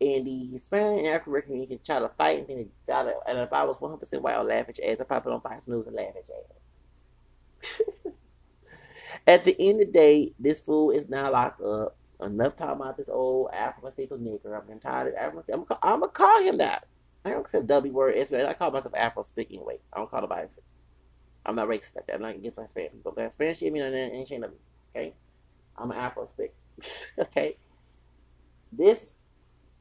and 0.00 0.26
the 0.26 0.46
Hispanic 0.52 0.98
and 1.00 1.08
African 1.08 1.32
American 1.32 1.66
can 1.66 1.78
try 1.84 1.98
to 1.98 2.08
fight 2.16 2.48
and 2.48 2.70
then 2.86 3.12
and 3.26 3.38
if 3.38 3.52
I 3.52 3.64
was 3.64 3.76
100% 3.76 4.20
white, 4.20 4.34
I'd 4.34 4.42
laugh 4.42 4.68
at 4.68 4.78
your 4.78 4.90
ass. 4.90 5.00
I 5.00 5.04
probably 5.04 5.32
on 5.32 5.40
Fox 5.40 5.68
News 5.68 5.86
and 5.86 5.96
laugh 5.96 6.08
at 6.16 6.28
your 6.28 6.38
ass. 6.38 8.12
At 9.26 9.44
the 9.44 9.56
end 9.60 9.80
of 9.80 9.88
the 9.88 9.92
day, 9.92 10.32
this 10.38 10.60
fool 10.60 10.90
is 10.90 11.08
now 11.08 11.30
locked 11.30 11.60
up. 11.60 11.96
Enough 12.22 12.56
talking 12.56 12.80
about 12.80 12.96
this 12.96 13.08
old 13.08 13.50
African 13.52 13.92
nigger. 14.18 14.60
I'm 14.70 14.80
tired 14.80 15.08
of 15.08 15.14
African. 15.14 15.54
I'm, 15.54 15.78
I'm 15.82 16.00
gonna 16.00 16.12
call 16.12 16.42
him 16.42 16.58
that. 16.58 16.86
I 17.24 17.30
don't 17.30 17.50
say 17.50 17.62
W 17.62 17.92
word. 17.92 18.16
I 18.32 18.52
call 18.54 18.70
myself 18.70 18.94
Afro 18.94 19.22
speak 19.22 19.48
anyway. 19.50 19.78
I 19.92 19.98
don't 19.98 20.10
call 20.10 20.26
speak. 20.48 20.64
I'm 21.46 21.56
not 21.56 21.68
racist 21.68 21.96
like 21.96 22.06
that. 22.06 22.16
I'm 22.16 22.22
not 22.22 22.34
against 22.34 22.58
my 22.58 22.66
Spanish. 22.66 22.92
But 23.02 23.32
Spanish 23.32 23.58
shit 23.58 23.72
mean 23.72 23.82
ain't 23.82 24.28
shame 24.28 24.44
of 24.44 24.50
me. 24.50 24.56
Okay? 24.94 25.14
I'm 25.76 25.90
an 25.90 25.96
Afro 25.96 26.26
stick. 26.26 26.54
okay? 27.18 27.56
This 28.72 29.10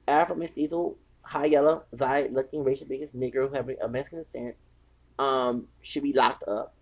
Afro 0.07 0.36
mestizo, 0.36 0.95
high 1.22 1.45
yellow, 1.45 1.84
Zai 1.97 2.30
looking 2.32 2.64
racial 2.64 2.88
biggest 2.88 3.16
nigger 3.16 3.49
who 3.49 3.55
have 3.55 3.70
a 3.70 3.88
Mexican 3.88 4.24
descent 4.24 4.55
um 5.20 5.68
should 5.82 6.03
be 6.03 6.14
locked 6.14 6.47
up. 6.47 6.74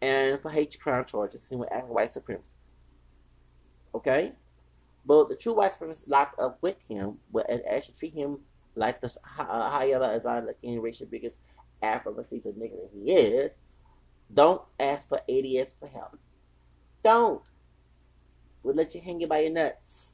And 0.00 0.40
for 0.40 0.50
hate 0.50 0.78
crime 0.80 1.04
charges 1.04 1.46
and 1.50 1.60
with 1.60 1.72
acting 1.72 1.92
white 1.92 2.14
supremacists. 2.14 2.54
Okay? 3.94 4.32
But 5.04 5.28
the 5.28 5.34
true 5.34 5.54
white 5.54 5.72
supremacists 5.72 6.08
locked 6.08 6.38
up 6.38 6.58
with 6.62 6.76
him 6.88 7.18
but 7.32 7.50
actually 7.50 7.94
treat 7.98 8.14
him 8.14 8.38
like 8.76 9.00
the 9.00 9.08
uh, 9.38 9.70
high 9.70 9.86
yellow 9.86 10.08
as 10.08 10.24
I 10.24 10.40
looking 10.40 10.80
racial 10.80 11.06
biggest 11.06 11.36
Afro 11.82 12.14
mestizo 12.14 12.50
nigger 12.52 12.76
that 12.76 12.90
he 12.92 13.12
is. 13.12 13.50
Don't 14.32 14.62
ask 14.78 15.08
for 15.08 15.20
ADS 15.28 15.74
for 15.78 15.88
help. 15.88 16.18
Don't. 17.02 17.42
We'll 18.62 18.74
let 18.74 18.94
you 18.94 19.00
hang 19.00 19.20
it 19.20 19.28
by 19.28 19.40
your 19.40 19.52
nuts. 19.52 20.10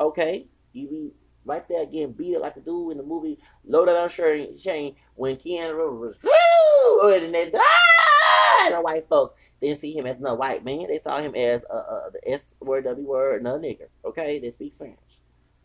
Okay? 0.00 0.46
You 0.72 0.88
be 0.88 1.10
right 1.44 1.66
there 1.68 1.82
again, 1.82 2.12
beat 2.12 2.34
it 2.34 2.40
like 2.40 2.56
a 2.56 2.60
dude 2.60 2.92
in 2.92 2.98
the 2.98 3.04
movie 3.04 3.38
Loaded 3.64 3.96
on 3.96 4.10
Shane 4.10 4.96
when 5.14 5.36
Keanu 5.36 5.98
was 5.98 6.16
woo 6.22 7.12
and 7.12 7.34
they 7.34 7.52
ah, 7.54 8.70
the 8.70 8.80
white 8.80 9.08
folks 9.08 9.34
didn't 9.60 9.80
see 9.80 9.96
him 9.96 10.06
as 10.06 10.20
no 10.20 10.34
white 10.34 10.64
man. 10.64 10.86
They 10.88 10.98
saw 10.98 11.20
him 11.20 11.34
as 11.34 11.62
uh, 11.70 11.76
uh, 11.76 12.10
the 12.10 12.30
S 12.30 12.42
word, 12.60 12.84
W 12.84 13.06
word, 13.06 13.42
no 13.42 13.58
nigger. 13.58 13.88
Okay, 14.04 14.38
they 14.38 14.50
speak 14.50 14.74
Spanish. 14.74 14.98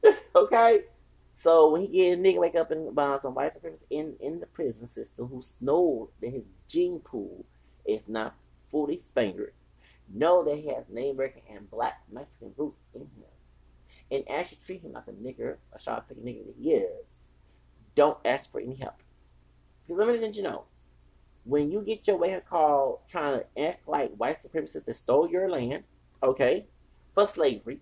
okay, 0.35 0.81
so 1.41 1.71
when 1.71 1.81
he 1.81 1.87
get 1.87 2.19
a 2.19 2.21
nigga 2.21 2.39
wake 2.39 2.55
up 2.55 2.69
and 2.69 2.93
bomb 2.93 3.19
some 3.21 3.33
white 3.33 3.53
supremacists 3.55 3.79
in 3.89 4.15
in 4.19 4.39
the 4.39 4.45
prison 4.45 4.87
system 4.91 5.27
who 5.27 5.41
knows 5.59 6.09
that 6.21 6.31
his 6.31 6.43
gene 6.67 6.99
pool 6.99 7.45
is 7.85 8.03
not 8.07 8.35
fully 8.69 9.01
Spaniard, 9.03 9.53
know 10.13 10.43
that 10.43 10.57
he 10.57 10.67
has 10.67 10.85
native 10.89 11.15
American 11.15 11.41
and 11.49 11.69
black 11.71 12.01
Mexican 12.11 12.53
roots 12.57 12.77
in 12.93 13.01
him 13.01 13.31
and 14.11 14.29
actually 14.29 14.59
treat 14.65 14.81
him 14.81 14.91
like 14.91 15.07
a 15.07 15.11
nigger, 15.11 15.55
a 15.73 15.79
shot 15.79 16.07
picking 16.07 16.23
nigger 16.23 16.45
that 16.45 16.55
he 16.61 16.73
is, 16.73 17.05
don't 17.95 18.17
ask 18.25 18.51
for 18.51 18.59
any 18.59 18.75
help. 18.75 18.95
Because 19.87 19.99
let 19.99 20.07
me 20.13 20.19
let 20.19 20.35
you 20.35 20.43
know, 20.43 20.65
when 21.45 21.71
you 21.71 21.81
get 21.81 22.07
your 22.07 22.17
way 22.17 22.39
called 22.47 22.99
trying 23.09 23.39
to 23.39 23.61
act 23.61 23.87
like 23.87 24.11
white 24.15 24.37
supremacists 24.43 24.85
that 24.85 24.95
stole 24.95 25.29
your 25.29 25.49
land, 25.49 25.83
okay, 26.21 26.65
for 27.15 27.25
slavery, 27.25 27.79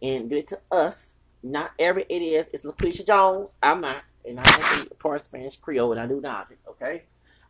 and 0.00 0.30
do 0.30 0.36
it 0.36 0.48
to 0.48 0.60
us, 0.70 1.10
not 1.52 1.72
every 1.78 2.04
idiot 2.08 2.50
is 2.52 2.64
Lucretia 2.64 3.04
Jones. 3.04 3.52
I'm 3.62 3.80
not, 3.80 4.02
and 4.24 4.40
I 4.40 4.78
am 4.78 4.88
a 4.90 4.94
part 4.94 5.22
Spanish 5.22 5.56
Creole, 5.56 5.92
and 5.92 6.00
I 6.00 6.06
do 6.06 6.20
not, 6.20 6.48
okay? 6.68 7.04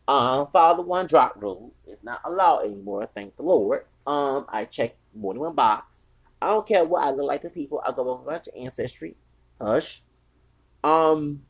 Um, 0.09 0.49
follow 0.53 0.77
the 0.77 0.83
one 0.83 1.07
drop 1.07 1.35
rule. 1.37 1.73
It's 1.87 2.05
not 2.05 2.21
allowed 2.25 2.65
anymore, 2.65 3.09
thank 3.15 3.37
the 3.37 3.43
Lord. 3.43 3.85
Um, 4.07 4.47
I 4.49 4.65
check 4.65 4.95
more 5.15 5.35
than 5.35 5.41
one 5.41 5.55
box. 5.55 5.87
I 6.41 6.49
don't 6.49 6.69
care 6.69 6.85
what 6.85 7.03
I 7.03 7.11
look 7.11 7.27
like 7.27 7.43
to 7.43 7.51
people. 7.51 7.83
I 7.85 7.93
go 7.93 8.13
with 8.13 8.23
a 8.23 8.31
bunch 8.31 8.47
of 8.49 8.55
ancestry. 8.57 9.17
Hush. 9.61 10.03
Um, 10.85 11.43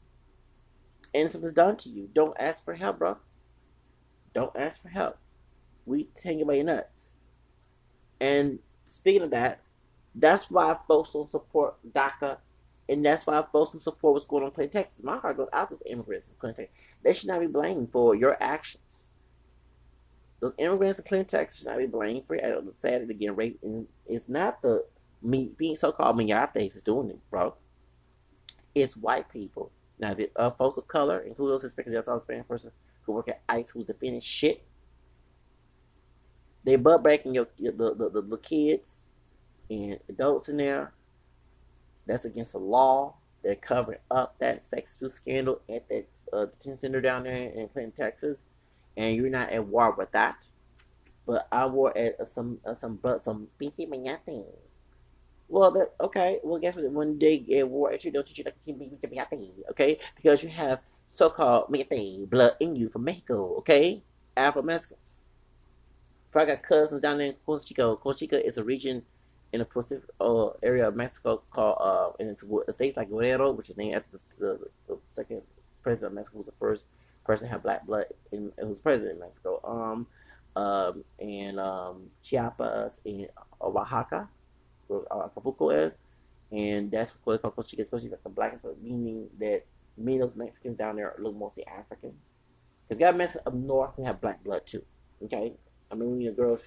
and 1.12 1.30
something's 1.30 1.54
done 1.54 1.76
to 1.78 1.88
you. 1.88 2.08
Don't 2.14 2.36
ask 2.38 2.64
for 2.64 2.74
help, 2.74 2.98
bro. 2.98 3.16
Don't 4.34 4.56
ask 4.56 4.80
for 4.80 4.88
help. 4.88 5.18
We 5.84 6.08
take 6.20 6.40
away 6.40 6.56
your 6.56 6.66
nuts. 6.66 7.08
And 8.20 8.60
speaking 8.90 9.22
of 9.22 9.30
that, 9.30 9.60
that's 10.18 10.50
why 10.50 10.76
folks 10.88 11.10
don't 11.12 11.30
support 11.30 11.74
DACA, 11.92 12.38
and 12.88 13.04
that's 13.04 13.26
why 13.26 13.44
folks 13.52 13.72
don't 13.72 13.82
support 13.82 14.14
what's 14.14 14.26
going 14.26 14.42
on 14.42 14.48
in 14.48 14.54
Plain 14.54 14.70
Texas. 14.70 14.94
My 15.02 15.18
heart 15.18 15.36
goes 15.36 15.48
out 15.52 15.68
to 15.70 15.76
the 15.76 15.92
immigrants 15.92 16.26
in 16.26 16.34
Plain 16.40 16.54
Texas. 16.54 16.74
They 17.04 17.12
should 17.12 17.28
not 17.28 17.40
be 17.40 17.46
blamed 17.46 17.92
for 17.92 18.14
your 18.14 18.42
actions. 18.42 18.82
Those 20.40 20.54
immigrants 20.58 20.98
in 20.98 21.04
Plain 21.04 21.26
Texas 21.26 21.58
should 21.58 21.68
not 21.68 21.78
be 21.78 21.86
blamed 21.86 22.26
for 22.26 22.34
it. 22.34 22.44
I'm 22.44 22.72
sad 22.80 23.06
to 23.06 23.14
get 23.14 23.36
raped, 23.36 23.62
and 23.62 23.86
it's 24.06 24.28
not 24.28 24.62
the 24.62 24.86
me 25.22 25.50
being 25.56 25.76
so-called 25.76 26.16
migrantes 26.16 26.76
is 26.76 26.82
doing 26.82 27.10
it, 27.10 27.18
bro. 27.30 27.54
It's 28.74 28.96
white 28.96 29.30
people. 29.30 29.70
Now, 29.98 30.14
the 30.14 30.30
uh, 30.36 30.50
folks 30.50 30.76
of 30.78 30.88
color, 30.88 31.20
including 31.20 31.54
those 31.54 31.62
Hispanic, 31.62 31.92
that's 31.92 32.08
all 32.08 32.20
Spanish 32.20 32.46
person 32.46 32.70
who 33.02 33.12
work 33.12 33.28
at 33.28 33.42
ICE 33.48 33.68
who's 33.70 33.86
defending 33.86 34.20
shit. 34.20 34.62
They 36.64 36.76
butt 36.76 37.02
breaking 37.02 37.34
your, 37.34 37.48
your 37.58 37.72
the, 37.72 37.94
the, 37.94 38.10
the, 38.10 38.22
the 38.22 38.38
kids 38.38 39.00
and 39.70 39.98
adults 40.08 40.48
in 40.48 40.56
there. 40.56 40.92
That's 42.06 42.24
against 42.24 42.52
the 42.52 42.58
law. 42.58 43.14
They're 43.42 43.56
covering 43.56 43.98
up 44.10 44.36
that 44.38 44.62
sex 44.70 44.92
abuse 44.96 45.14
scandal 45.14 45.60
at 45.68 45.88
that 45.88 46.06
uh, 46.32 46.46
detention 46.46 46.78
center 46.78 47.00
down 47.00 47.24
there 47.24 47.50
in 47.50 47.68
Clinton, 47.68 47.92
Texas 47.96 48.36
and 48.96 49.14
you're 49.14 49.28
not 49.28 49.50
at 49.50 49.66
war 49.66 49.94
with 49.96 50.10
that. 50.12 50.36
But 51.26 51.46
I 51.50 51.66
war 51.66 51.96
at 51.96 52.20
uh, 52.20 52.26
some 52.26 52.58
uh, 52.64 52.74
some 52.80 52.98
but 53.02 53.24
some 53.24 53.48
pinky. 53.58 53.88
Well, 55.48 55.70
that 55.72 55.92
okay. 56.00 56.38
Well, 56.42 56.60
guess 56.60 56.76
what? 56.76 56.90
When 56.90 57.18
they 57.18 57.38
get 57.38 57.68
war 57.68 57.92
at 57.92 58.04
you, 58.04 58.10
don't 58.12 58.26
you 58.36 58.44
like 58.44 59.30
thing? 59.30 59.50
Okay, 59.70 59.98
because 60.14 60.42
you 60.42 60.48
have 60.50 60.80
so-called 61.14 61.70
thing 61.88 62.26
blood 62.26 62.52
in 62.60 62.76
you 62.76 62.88
from 62.88 63.04
Mexico. 63.04 63.56
Okay, 63.58 64.02
Afro 64.36 64.62
Mexicans. 64.62 65.00
I 66.34 66.44
got 66.44 66.62
cousins 66.62 67.00
down 67.00 67.18
there 67.18 67.28
in 67.28 67.34
Costa 67.46 67.66
Chica. 67.66 67.96
Costa 67.96 68.20
Chica 68.20 68.46
is 68.46 68.58
a 68.58 68.64
region 68.64 69.02
in 69.52 69.60
the 69.60 69.64
Pacific 69.64 70.08
uh, 70.20 70.48
area 70.62 70.88
of 70.88 70.96
Mexico 70.96 71.42
called 71.50 71.78
uh, 71.80 72.10
and 72.18 72.30
it's 72.30 72.42
a 72.68 72.72
state 72.72 72.96
like 72.96 73.10
Guerrero, 73.10 73.52
which 73.52 73.70
is 73.70 73.76
named 73.76 73.96
after 73.96 74.18
the, 74.38 74.46
the, 74.46 74.68
the 74.88 74.98
second 75.14 75.42
president 75.82 76.12
of 76.12 76.14
Mexico, 76.14 76.38
was 76.38 76.46
the 76.46 76.52
first 76.58 76.84
person 77.24 77.48
had 77.48 77.62
black 77.62 77.86
blood 77.86 78.06
in, 78.32 78.52
was 78.58 78.78
president 78.82 79.14
in 79.14 79.20
Mexico. 79.20 79.60
Um, 79.64 80.06
um, 80.60 81.04
and 81.18 81.60
um, 81.60 82.04
Chiapas 82.22 82.92
and 83.04 83.28
Oaxaca, 83.60 84.28
where 84.86 85.02
uh, 85.12 85.26
Acapulco 85.26 85.70
is, 85.70 85.92
and 86.50 86.90
that's 86.90 87.12
what 87.24 87.34
it's 87.34 87.42
called 87.42 87.56
Costa 87.56 87.76
Rica. 87.78 87.96
like 87.96 88.22
the 88.22 88.28
blackest, 88.30 88.64
meaning 88.82 89.28
that 89.38 89.64
many 89.98 90.18
of 90.18 90.28
those 90.28 90.36
Mexicans 90.36 90.78
down 90.78 90.96
there 90.96 91.14
look 91.18 91.36
mostly 91.36 91.66
African. 91.66 92.12
Because 92.88 93.00
got 93.00 93.16
Mexicans 93.16 93.46
up 93.46 93.54
north 93.54 93.90
who 93.96 94.04
have 94.04 94.20
black 94.20 94.42
blood 94.44 94.62
too. 94.64 94.82
Okay, 95.24 95.52
I 95.90 95.94
mean 95.94 96.10
when 96.10 96.26
a 96.26 96.32
girl 96.32 96.58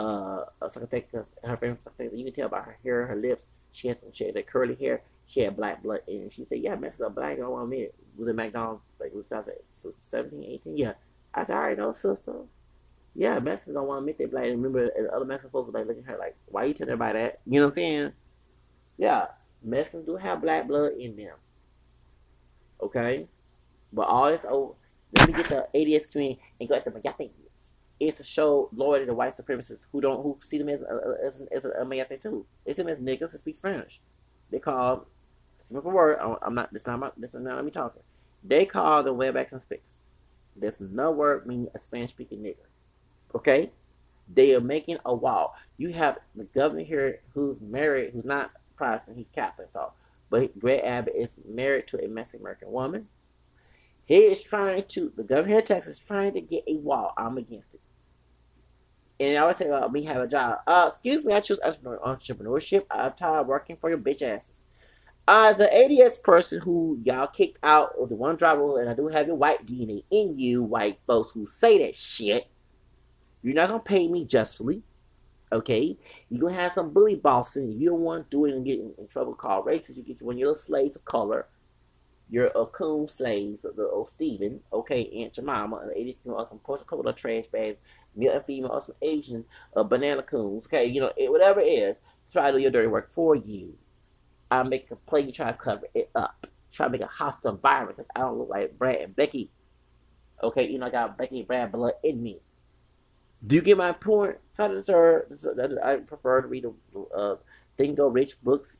uh, 0.00 0.44
her 0.60 1.56
family 1.56 1.78
from 1.82 2.18
you 2.18 2.24
can 2.24 2.34
tell 2.34 2.48
by 2.48 2.60
her 2.60 2.78
hair, 2.82 3.06
her 3.06 3.16
lips, 3.16 3.42
she 3.72 3.88
has 3.88 3.98
some 4.00 4.12
shade, 4.12 4.34
that 4.34 4.46
curly 4.46 4.74
hair 4.74 5.02
she 5.30 5.40
had 5.40 5.56
black 5.56 5.82
blood 5.82 6.00
and 6.08 6.32
she 6.32 6.44
said, 6.44 6.58
Yeah, 6.58 6.74
messed 6.74 7.00
up 7.00 7.14
black. 7.14 7.32
I 7.32 7.36
don't 7.36 7.50
want 7.50 7.68
me 7.68 7.88
was 8.16 8.28
in 8.28 8.36
McDonald's 8.36 8.82
like 8.98 9.12
was 9.14 9.24
I 9.32 9.42
said 9.42 9.92
17, 10.08 10.44
18? 10.44 10.76
Yeah. 10.76 10.92
I 11.32 11.44
said, 11.44 11.54
All 11.54 11.62
right, 11.62 11.78
no 11.78 11.92
sister. 11.92 12.34
Yeah, 13.14 13.38
Mexicans 13.38 13.74
don't 13.74 13.86
want 13.86 13.98
to 13.98 14.00
admit 14.00 14.18
they 14.18 14.26
black. 14.26 14.44
And 14.44 14.62
remember 14.62 14.90
the 14.90 15.14
other 15.14 15.24
Mexican 15.24 15.50
folks 15.50 15.72
were 15.72 15.78
like 15.78 15.86
looking 15.86 16.02
at 16.02 16.10
her 16.10 16.18
like, 16.18 16.36
Why 16.46 16.64
you 16.64 16.74
telling 16.74 16.92
everybody 16.92 17.18
that? 17.20 17.40
You 17.46 17.60
know 17.60 17.66
what 17.66 17.72
I'm 17.72 17.74
saying? 17.76 18.12
Yeah. 18.98 19.26
Mexicans 19.62 20.06
do 20.06 20.16
have 20.16 20.42
black 20.42 20.66
blood 20.66 20.92
in 20.98 21.16
them. 21.16 21.36
Okay? 22.82 23.28
But 23.92 24.08
all 24.08 24.30
this 24.30 24.40
oh 24.48 24.74
let 25.16 25.28
me 25.28 25.34
get 25.34 25.48
the 25.48 25.96
ADS 25.96 26.06
community 26.06 26.40
and 26.58 26.68
go 26.68 26.74
at 26.74 26.84
the 26.84 26.90
Mayate. 26.90 27.30
It's 28.00 28.16
to 28.16 28.24
show 28.24 28.70
loyalty 28.74 29.06
to 29.06 29.14
white 29.14 29.36
supremacists 29.36 29.78
who 29.92 30.00
don't 30.00 30.22
who 30.22 30.38
see 30.42 30.58
them 30.58 30.70
as 30.70 30.80
as, 31.22 31.34
as 31.52 31.64
a, 31.66 31.82
a 31.82 31.84
Mayate 31.84 32.22
too. 32.22 32.46
They 32.64 32.72
see 32.72 32.82
them 32.82 32.88
as 32.88 32.98
niggas 32.98 33.32
that 33.32 33.40
speak 33.40 33.56
Spanish. 33.56 34.00
They 34.50 34.58
call 34.58 35.06
simple 35.68 35.90
word. 35.90 36.18
I'm 36.42 36.54
not. 36.54 36.72
This 36.72 36.86
not 36.86 36.98
my. 36.98 37.10
This 37.16 37.34
is 37.34 37.42
not 37.42 37.64
me 37.64 37.70
talking. 37.70 38.02
They 38.42 38.64
call 38.64 39.02
the 39.02 39.14
webmaster 39.14 39.52
and 39.52 39.62
speaks. 39.62 39.92
There's 40.56 40.80
no 40.80 41.10
word 41.10 41.46
meaning 41.46 41.68
a 41.74 41.78
Spanish 41.78 42.10
speaking 42.10 42.40
nigger. 42.40 42.56
Okay, 43.34 43.70
they 44.32 44.54
are 44.54 44.60
making 44.60 44.98
a 45.04 45.14
wall. 45.14 45.54
You 45.76 45.92
have 45.92 46.18
the 46.34 46.44
governor 46.44 46.84
here 46.84 47.20
who's 47.34 47.60
married, 47.60 48.12
who's 48.12 48.24
not 48.24 48.50
Protestant, 48.76 49.18
he's 49.18 49.26
Catholic, 49.34 49.68
so 49.72 49.92
but 50.30 50.58
Greg 50.58 50.80
Abbott 50.84 51.14
is 51.16 51.30
married 51.46 51.88
to 51.88 52.02
a 52.02 52.08
Mexican 52.08 52.40
American 52.40 52.70
woman. 52.70 53.08
He 54.06 54.18
is 54.18 54.42
trying 54.42 54.84
to, 54.88 55.12
the 55.16 55.22
governor 55.22 55.58
of 55.58 55.66
Texas 55.66 55.98
is 55.98 56.02
trying 56.04 56.32
to 56.34 56.40
get 56.40 56.64
a 56.66 56.76
wall. 56.76 57.12
I'm 57.16 57.36
against 57.36 57.74
it. 57.74 57.79
And 59.20 59.36
I 59.36 59.42
always 59.42 59.58
say 59.58 59.66
about 59.66 59.92
me 59.92 60.04
have 60.04 60.22
a 60.22 60.26
job. 60.26 60.60
Uh, 60.66 60.88
excuse 60.90 61.24
me, 61.24 61.34
I 61.34 61.40
choose 61.40 61.60
entrepreneurship. 61.60 62.86
I'm 62.90 63.12
tired 63.12 63.42
of 63.42 63.46
working 63.48 63.76
for 63.80 63.90
your 63.90 63.98
bitch 63.98 64.22
asses. 64.22 64.64
As 65.28 65.60
an 65.60 65.68
ADS 65.70 66.16
person 66.18 66.60
who 66.60 66.98
y'all 67.04 67.28
kicked 67.28 67.58
out 67.62 67.94
of 68.00 68.08
the 68.08 68.16
one 68.16 68.36
drop 68.36 68.56
rule, 68.58 68.78
and 68.78 68.88
I 68.88 68.94
do 68.94 69.08
have 69.08 69.26
your 69.26 69.36
white 69.36 69.66
DNA 69.66 70.04
in 70.10 70.38
you, 70.38 70.62
white 70.62 71.00
folks 71.06 71.32
who 71.34 71.46
say 71.46 71.78
that 71.84 71.94
shit, 71.94 72.48
you're 73.42 73.54
not 73.54 73.68
gonna 73.68 73.80
pay 73.80 74.08
me 74.08 74.24
justly. 74.24 74.82
Okay? 75.52 75.98
You're 76.30 76.40
gonna 76.40 76.54
have 76.60 76.72
some 76.72 76.90
bully 76.92 77.16
bossing. 77.16 77.72
You 77.78 77.90
don't 77.90 78.00
want 78.00 78.30
to 78.30 78.36
do 78.36 78.46
it 78.46 78.54
and 78.54 78.64
get 78.64 78.80
in, 78.80 78.94
trouble 79.12 79.34
called 79.34 79.66
racist. 79.66 79.96
You 79.96 80.02
get 80.02 80.22
one 80.22 80.36
of 80.36 80.40
your 80.40 80.56
slaves 80.56 80.96
of 80.96 81.04
color. 81.04 81.46
your 82.30 82.50
Akum 82.50 83.10
slaves, 83.10 83.58
the 83.62 83.88
old 83.88 84.10
Stephen, 84.10 84.60
okay, 84.72 85.10
Aunt 85.16 85.34
Jemima, 85.34 85.76
and 85.78 85.92
80 85.94 86.18
or 86.26 86.46
some 86.48 86.60
Coca-Cola 86.60 87.12
trash 87.12 87.46
bags, 87.52 87.78
male 88.16 88.32
and 88.32 88.44
female, 88.44 88.82
some 88.84 88.94
Asian 89.02 89.44
uh, 89.76 89.82
banana 89.82 90.22
coons, 90.22 90.66
okay, 90.66 90.86
you 90.86 91.00
know, 91.00 91.12
it, 91.16 91.30
whatever 91.30 91.60
it 91.60 91.66
is, 91.66 91.96
try 92.32 92.50
to 92.50 92.56
do 92.56 92.62
your 92.62 92.70
dirty 92.70 92.88
work 92.88 93.12
for 93.12 93.34
you. 93.34 93.74
I 94.50 94.62
make 94.62 94.90
a 94.90 94.96
play, 94.96 95.20
you 95.20 95.32
try 95.32 95.52
to 95.52 95.56
cover 95.58 95.86
it 95.94 96.10
up. 96.14 96.46
Try 96.72 96.86
to 96.86 96.92
make 96.92 97.00
a 97.00 97.06
hostile 97.06 97.52
environment 97.52 97.96
because 97.96 98.10
I 98.14 98.20
don't 98.20 98.38
look 98.38 98.48
like 98.48 98.78
Brad 98.78 99.00
and 99.00 99.16
Becky. 99.16 99.50
Okay, 100.42 100.68
you 100.68 100.78
know, 100.78 100.86
I 100.86 100.90
got 100.90 101.18
Becky 101.18 101.38
and 101.40 101.48
Brad 101.48 101.72
blood 101.72 101.94
in 102.02 102.22
me. 102.22 102.38
Do 103.46 103.56
you 103.56 103.62
get 103.62 103.76
my 103.76 103.92
point? 103.92 104.36
Sir, 104.54 105.26
I 105.82 105.96
prefer 105.96 106.42
to 106.42 106.48
read 106.48 106.64
the 106.64 107.00
uh, 107.16 107.36
Think 107.76 107.96
Go 107.96 108.08
Rich 108.08 108.36
books, 108.42 108.76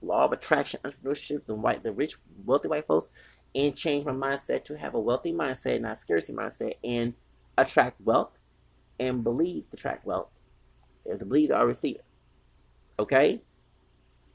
Law 0.00 0.24
of 0.24 0.32
Attraction, 0.32 0.80
Entrepreneurship, 0.84 1.46
the 1.46 1.54
white, 1.54 1.82
the 1.82 1.92
rich, 1.92 2.16
wealthy 2.44 2.68
white 2.68 2.86
folks, 2.86 3.08
and 3.54 3.76
change 3.76 4.04
my 4.04 4.12
mindset 4.12 4.64
to 4.64 4.78
have 4.78 4.94
a 4.94 5.00
wealthy 5.00 5.32
mindset, 5.32 5.80
not 5.80 6.00
scarcity 6.00 6.32
mindset, 6.32 6.76
and 6.82 7.14
attract 7.58 8.00
wealth, 8.00 8.30
and 8.98 9.24
believe 9.24 9.64
the 9.70 9.76
track. 9.76 10.00
Well, 10.04 10.30
If 11.04 11.18
to 11.18 11.24
believe, 11.24 11.50
I 11.50 11.62
receive 11.62 11.96
it. 11.96 12.04
Okay? 12.98 13.40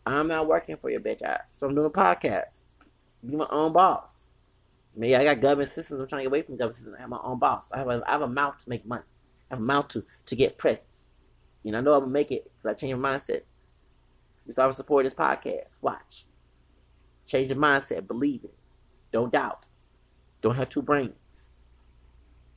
I'm 0.06 0.28
not 0.28 0.48
working 0.48 0.78
for 0.78 0.90
your 0.90 1.02
bitch 1.02 1.22
ass. 1.22 1.42
So 1.60 1.68
I'm 1.68 1.76
doing 1.76 1.88
a 1.88 1.90
podcast. 1.90 2.52
Be 3.26 3.36
my 3.36 3.48
own 3.50 3.74
boss. 3.74 4.22
Maybe 4.96 5.16
I 5.16 5.24
got 5.24 5.42
government 5.42 5.70
systems. 5.70 6.02
I'm 6.02 6.08
trying 6.08 6.20
to 6.20 6.24
get 6.24 6.32
away 6.32 6.42
from 6.42 6.58
government 6.58 6.78
systems. 6.78 6.96
I 6.98 7.02
have 7.02 7.10
my 7.10 7.20
own 7.24 7.40
boss. 7.40 7.66
I 7.72 7.78
have 7.78 7.88
a, 7.88 8.02
I 8.08 8.12
have 8.12 8.22
a 8.22 8.28
mouth 8.28 8.56
to 8.64 8.70
make 8.70 8.86
money. 8.86 9.04
I 9.50 9.56
have 9.56 9.60
a 9.60 9.66
mouth 9.66 9.88
to, 9.90 10.04
to 10.26 10.36
get 10.36 10.58
press. 10.58 10.80
You 11.64 11.72
know, 11.72 11.80
I 11.80 11.82
know 11.82 11.94
I'm 11.94 12.00
going 12.02 12.10
to 12.10 12.14
make 12.14 12.32
it 12.32 12.52
because 12.58 12.76
I 12.76 12.80
changed 12.80 12.98
my 12.98 13.18
mindset. 13.18 13.42
You 14.48 14.54
saw 14.54 14.72
support 14.72 15.06
this 15.06 15.14
podcast. 15.14 15.68
Watch. 15.82 16.26
Change 17.28 17.50
your 17.50 17.58
mindset. 17.58 18.08
Believe 18.08 18.44
it. 18.44 18.56
Don't 19.12 19.32
doubt. 19.32 19.66
Don't 20.42 20.56
have 20.56 20.70
two 20.70 20.82
brains. 20.82 21.14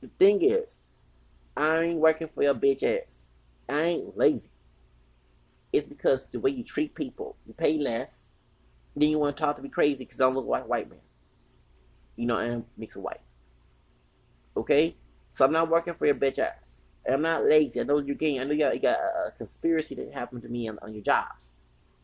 The 0.01 0.09
thing 0.17 0.41
is, 0.41 0.79
I 1.55 1.81
ain't 1.81 1.99
working 1.99 2.29
for 2.33 2.43
your 2.43 2.55
bitch 2.55 2.83
ass. 2.83 3.25
I 3.69 3.81
ain't 3.81 4.17
lazy. 4.17 4.49
It's 5.71 5.87
because 5.87 6.21
the 6.31 6.39
way 6.39 6.51
you 6.51 6.63
treat 6.63 6.93
people, 6.95 7.35
you 7.47 7.53
pay 7.53 7.77
less, 7.77 8.09
then 8.95 9.09
you 9.09 9.17
want 9.17 9.35
to 9.35 9.41
talk 9.43 9.55
to 9.55 9.61
me 9.61 9.69
crazy 9.69 10.05
because 10.05 10.21
I 10.21 10.27
look 10.27 10.45
like 10.45 10.63
a 10.63 10.67
white 10.67 10.89
man. 10.89 10.99
You 12.15 12.27
know, 12.27 12.37
I'm 12.37 12.65
mixed 12.77 12.97
white. 12.97 13.21
Okay? 14.55 14.95
So 15.33 15.45
I'm 15.45 15.51
not 15.51 15.69
working 15.69 15.95
for 15.95 16.05
your 16.05 16.15
bitch 16.15 16.37
ass. 16.37 16.79
And 17.05 17.15
I'm 17.15 17.21
not 17.21 17.45
lazy. 17.45 17.81
I 17.81 17.83
know 17.83 17.97
you're 17.99 18.15
getting, 18.15 18.39
I 18.39 18.43
know 18.43 18.51
you 18.51 18.59
got, 18.59 18.75
you 18.75 18.81
got 18.81 18.99
a, 18.99 19.33
conspiracy 19.37 19.95
that 19.95 20.13
happened 20.13 20.43
to 20.43 20.49
me 20.49 20.69
on, 20.69 20.77
on 20.81 20.93
your 20.93 21.03
jobs. 21.03 21.49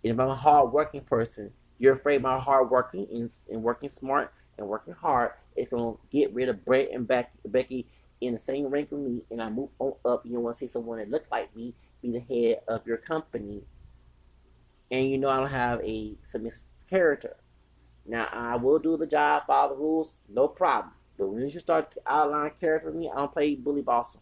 And 0.04 0.14
if 0.14 0.20
I'm 0.20 0.30
a 0.30 0.36
hard 0.36 0.72
working 0.72 1.02
person, 1.02 1.52
you're 1.78 1.96
afraid 1.96 2.22
my 2.22 2.40
hard 2.40 2.70
working 2.70 3.08
and, 3.12 3.32
and 3.52 3.64
working 3.64 3.92
smart 3.98 4.34
and 4.58 4.68
working 4.68 4.94
hard 4.94 5.32
is 5.56 5.70
going 5.70 5.96
to 5.96 6.00
get 6.12 6.34
rid 6.34 6.50
of 6.50 6.66
Brett 6.66 6.90
and 6.92 7.08
Becky 7.08 7.86
in 8.22 8.34
the 8.34 8.40
same 8.40 8.68
rank 8.68 8.92
with 8.92 9.02
me 9.02 9.22
and 9.32 9.42
I 9.42 9.50
move 9.50 9.70
on 9.80 9.94
up. 10.06 10.26
You 10.26 10.40
want 10.40 10.58
to 10.58 10.60
see 10.60 10.72
someone 10.72 11.00
that 11.00 11.10
look 11.10 11.26
like 11.32 11.56
me 11.56 11.74
be 12.02 12.12
the 12.12 12.20
head 12.20 12.62
of 12.68 12.86
your 12.86 12.98
company. 12.98 13.62
And 14.92 15.10
you 15.10 15.18
know 15.18 15.30
I 15.30 15.38
don't 15.38 15.50
have 15.50 15.82
a 15.82 16.16
submissive 16.32 16.62
character. 16.90 17.36
Now 18.06 18.28
I 18.32 18.56
will 18.56 18.80
do 18.80 18.98
the 18.98 19.06
job, 19.06 19.44
follow 19.48 19.76
the 19.76 19.82
rules, 19.82 20.16
no 20.28 20.48
problem. 20.48 20.94
But 21.18 21.28
when 21.28 21.48
you 21.48 21.60
start 21.60 21.92
to 21.94 22.02
outline 22.08 22.52
character 22.60 22.90
with 22.90 22.98
me, 22.98 23.10
I 23.10 23.16
don't 23.16 23.32
play 23.32 23.56
bully 23.56 23.82
boss. 23.82 24.18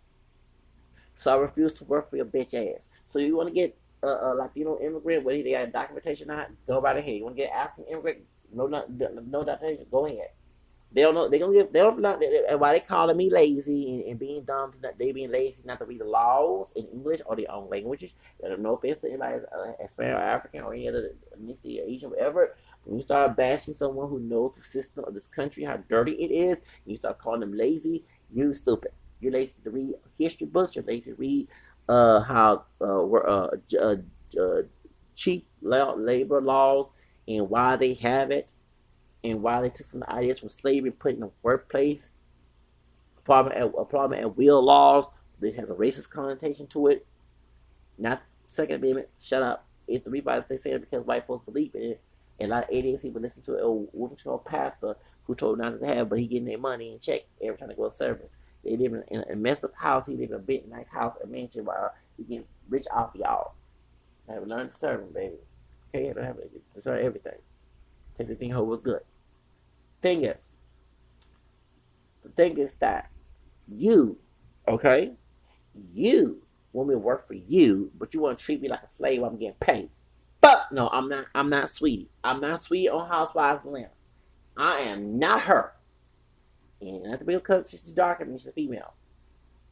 So 1.20 1.32
I 1.32 1.38
refuse 1.38 1.74
to 1.76 1.84
work 1.86 2.10
for 2.10 2.18
your 2.18 2.26
bitch 2.26 2.54
ass. 2.54 2.88
So 3.10 3.20
you 3.20 3.36
want 3.36 3.50
to 3.50 3.56
get 3.56 3.78
like 4.04 4.52
you 4.56 4.66
know 4.66 4.80
immigrant, 4.80 5.24
whether 5.24 5.42
they 5.42 5.52
got 5.52 5.72
documentation 5.72 6.30
or 6.30 6.36
not, 6.36 6.52
go 6.68 6.82
right 6.82 6.98
ahead. 6.98 7.16
You 7.16 7.24
want 7.24 7.36
to 7.36 7.44
get 7.44 7.52
African 7.52 7.92
immigrant, 7.92 8.20
no, 8.54 8.68
no, 8.68 8.86
no 8.88 9.44
documentation, 9.44 9.88
go 9.90 10.06
ahead. 10.06 10.30
They 10.94 11.02
don't 11.02 11.16
know. 11.16 11.30
They 11.30 11.40
gonna 11.40 11.54
get. 11.54 11.74
They 11.74 11.80
don't 11.80 12.00
know. 12.00 12.20
Why 12.58 12.74
they 12.74 12.80
calling 12.80 13.18
me 13.18 13.30
lazy 13.30 13.90
and, 13.90 14.04
and 14.04 14.20
being 14.20 14.44
dumb? 14.44 14.74
They 14.98 15.12
being 15.12 15.32
lazy 15.32 15.62
not 15.66 15.80
to 15.80 15.86
read 15.86 16.00
the 16.00 16.06
laws 16.06 16.70
in 16.76 16.88
English 16.88 17.22
or 17.26 17.36
their 17.36 17.52
own 17.52 17.70
languages. 17.70 18.12
No 18.42 18.76
offense 18.76 19.02
to 19.02 19.08
anybody 19.08 19.44
uh, 19.54 19.74
Hispanic 19.82 20.16
or 20.16 20.20
African 20.20 20.62
or 20.62 20.74
any 20.74 20.88
other 20.88 21.12
ethnicity 21.38 21.82
or 21.82 21.90
Asian, 21.90 22.10
whatever. 22.10 22.56
When 22.86 23.00
you 23.00 23.04
start 23.04 23.36
bashing 23.36 23.76
someone 23.76 24.10
who 24.10 24.20
knows 24.20 24.54
the 24.58 24.64
system 24.64 25.04
of 25.06 25.14
this 25.14 25.28
country, 25.28 25.66
how 25.66 25.78
dirty 25.90 26.14
it 26.14 26.34
is, 26.34 26.58
you 26.86 26.96
start 26.96 27.20
calling 27.20 27.42
them 27.42 27.58
lazy. 27.58 28.06
You 28.34 28.54
stupid. 28.54 28.92
You're 29.20 29.34
lazy 29.34 29.56
to 29.66 29.70
read 29.70 29.96
history 30.18 30.48
books. 30.48 30.76
You're 30.76 30.86
lazy 30.86 31.12
to 31.12 31.16
read 31.16 31.48
uh, 31.90 32.22
how 32.22 32.64
uh, 32.80 33.04
uh, 33.04 33.50
uh, 33.80 33.96
uh, 34.40 34.62
cheap 35.16 35.48
labor 35.62 36.42
laws 36.42 36.88
and 37.28 37.50
why 37.50 37.76
they 37.76 37.94
have 37.96 38.32
it 38.32 38.48
and 39.24 39.42
why 39.42 39.62
they 39.62 39.70
took 39.70 39.88
some 39.88 40.04
ideas 40.08 40.40
from 40.40 40.50
slavery 40.50 40.90
and 40.90 41.00
put 41.00 41.14
in 41.14 41.20
the 41.20 41.32
workplace. 41.44 42.08
Apartment 43.20 43.58
at, 43.58 43.66
apartment 43.78 44.22
at 44.22 44.38
will 44.38 44.64
laws 44.64 45.06
that 45.40 45.56
has 45.56 45.70
a 45.70 45.74
racist 45.74 46.10
connotation 46.10 46.68
to 46.68 46.88
it. 46.88 47.06
Not 47.98 48.22
Second 48.50 48.76
Amendment. 48.76 49.10
Shut 49.22 49.44
up. 49.44 49.66
It's 49.88 50.04
the 50.04 50.12
reason 50.12 50.44
they 50.50 50.58
say 50.58 50.72
it 50.72 50.80
because 50.80 51.06
white 51.06 51.28
folks 51.28 51.46
believe 51.46 51.76
in 51.76 51.84
it. 51.84 52.02
And 52.40 52.52
a 52.52 52.56
lot 52.56 52.64
of 52.66 52.70
idiots 52.72 53.04
even 53.04 53.22
listen 53.22 53.42
to 53.44 53.58
a 53.58 53.72
Wolverton 53.72 54.40
pastor 54.46 54.96
who 55.24 55.36
told 55.36 55.58
not 55.58 55.80
to 55.80 55.86
have, 55.86 56.10
but 56.10 56.20
he 56.20 56.28
getting 56.28 56.46
their 56.46 56.58
money 56.58 56.94
in 56.94 57.00
check 57.00 57.22
every 57.42 57.58
time 57.58 57.70
they 57.70 57.76
go 57.76 57.90
to 57.90 57.96
service. 57.96 58.30
They 58.64 58.78
live 58.78 58.94
in, 58.94 59.04
in 59.10 59.24
a 59.32 59.36
messed 59.36 59.64
up 59.64 59.74
house. 59.76 60.06
He 60.08 60.16
live 60.16 60.30
in 60.30 60.36
a 60.36 60.40
big 60.40 60.68
nice 60.70 60.88
house, 60.88 61.16
a 61.24 61.28
mansion, 61.28 61.66
while 61.66 61.94
he 62.16 62.24
getting 62.24 62.46
rich 62.70 62.86
off 62.94 63.12
y'all. 63.16 63.54
I 64.30 64.34
have 64.34 64.48
learned 64.48 64.74
to 64.74 64.78
serve 64.78 65.02
him, 65.02 65.14
baby. 65.14 65.36
Okay, 65.94 66.10
I 66.10 66.14
don't 66.14 66.24
have 66.24 66.38
to 66.38 66.82
serve 66.84 67.04
everything. 67.04 67.40
Everything 68.20 68.52
hope 68.52 68.68
was 68.68 68.82
good. 68.82 69.02
Thing 70.02 70.26
is, 70.26 70.38
the 72.24 72.30
thing 72.30 72.58
is 72.58 72.72
that 72.80 73.10
you, 73.68 74.18
okay, 74.68 75.14
you 75.94 76.42
want 76.74 76.90
me 76.90 76.96
to 76.96 77.00
work 77.00 77.28
for 77.28 77.34
you, 77.34 77.92
but 77.98 78.14
you 78.14 78.20
want 78.20 78.38
to 78.38 78.46
treat 78.46 78.62
me 78.62 78.70
like 78.70 78.84
a 78.84 78.90
slave. 78.90 79.24
I'm 79.24 79.38
getting 79.38 79.56
paid. 79.60 79.90
But 80.40 80.72
no, 80.72 80.88
I'm 80.90 81.10
not. 81.10 81.26
I'm 81.34 81.50
not 81.50 81.72
sweetie. 81.72 82.10
I'm 82.24 82.40
not 82.40 82.64
sweetie 82.64 82.90
on 82.90 83.10
Housewives 83.10 83.66
Atlanta. 83.66 83.90
I 84.56 84.80
am 84.80 85.20
not 85.20 85.42
her. 85.44 85.74
And 86.80 87.04
not 87.04 87.26
because 87.26 87.70
she's 87.70 87.82
darker 87.82 88.26
than 88.26 88.38
she's 88.38 88.48
a 88.48 88.52
female. 88.52 88.94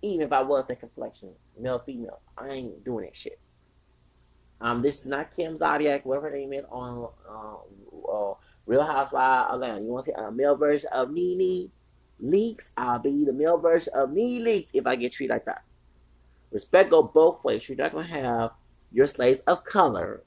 Even 0.01 0.21
if 0.21 0.33
I 0.33 0.41
was 0.41 0.65
that 0.67 0.79
complexion, 0.79 1.29
male, 1.59 1.81
female, 1.85 2.19
I 2.37 2.49
ain't 2.49 2.83
doing 2.83 3.05
that 3.05 3.15
shit. 3.15 3.39
Um, 4.61 4.81
this 4.81 4.99
is 4.99 5.05
not 5.05 5.35
Kim 5.35 5.57
Zolciak, 5.57 6.05
whatever 6.05 6.29
her 6.29 6.35
name 6.35 6.53
is, 6.53 6.65
on 6.71 7.09
uh, 7.29 8.11
uh, 8.11 8.33
Real 8.65 8.83
Housewives 8.83 9.53
Atlanta. 9.53 9.81
You 9.81 9.87
want 9.87 10.05
to 10.05 10.11
see 10.11 10.15
a 10.17 10.31
male 10.31 10.55
version 10.55 10.89
of 10.91 11.11
NeNe 11.11 11.69
Leakes? 12.23 12.69
I'll 12.77 12.99
be 12.99 13.23
the 13.25 13.33
male 13.33 13.57
version 13.57 13.93
of 13.93 14.11
NeNe 14.11 14.43
Leakes 14.43 14.67
if 14.73 14.87
I 14.87 14.95
get 14.95 15.13
treated 15.13 15.33
like 15.33 15.45
that. 15.45 15.63
Respect 16.51 16.89
go 16.89 17.03
both 17.03 17.43
ways. 17.43 17.67
You're 17.67 17.77
not 17.77 17.91
to 17.91 18.03
have 18.03 18.51
your 18.91 19.07
slaves 19.07 19.41
of 19.45 19.63
color 19.65 20.23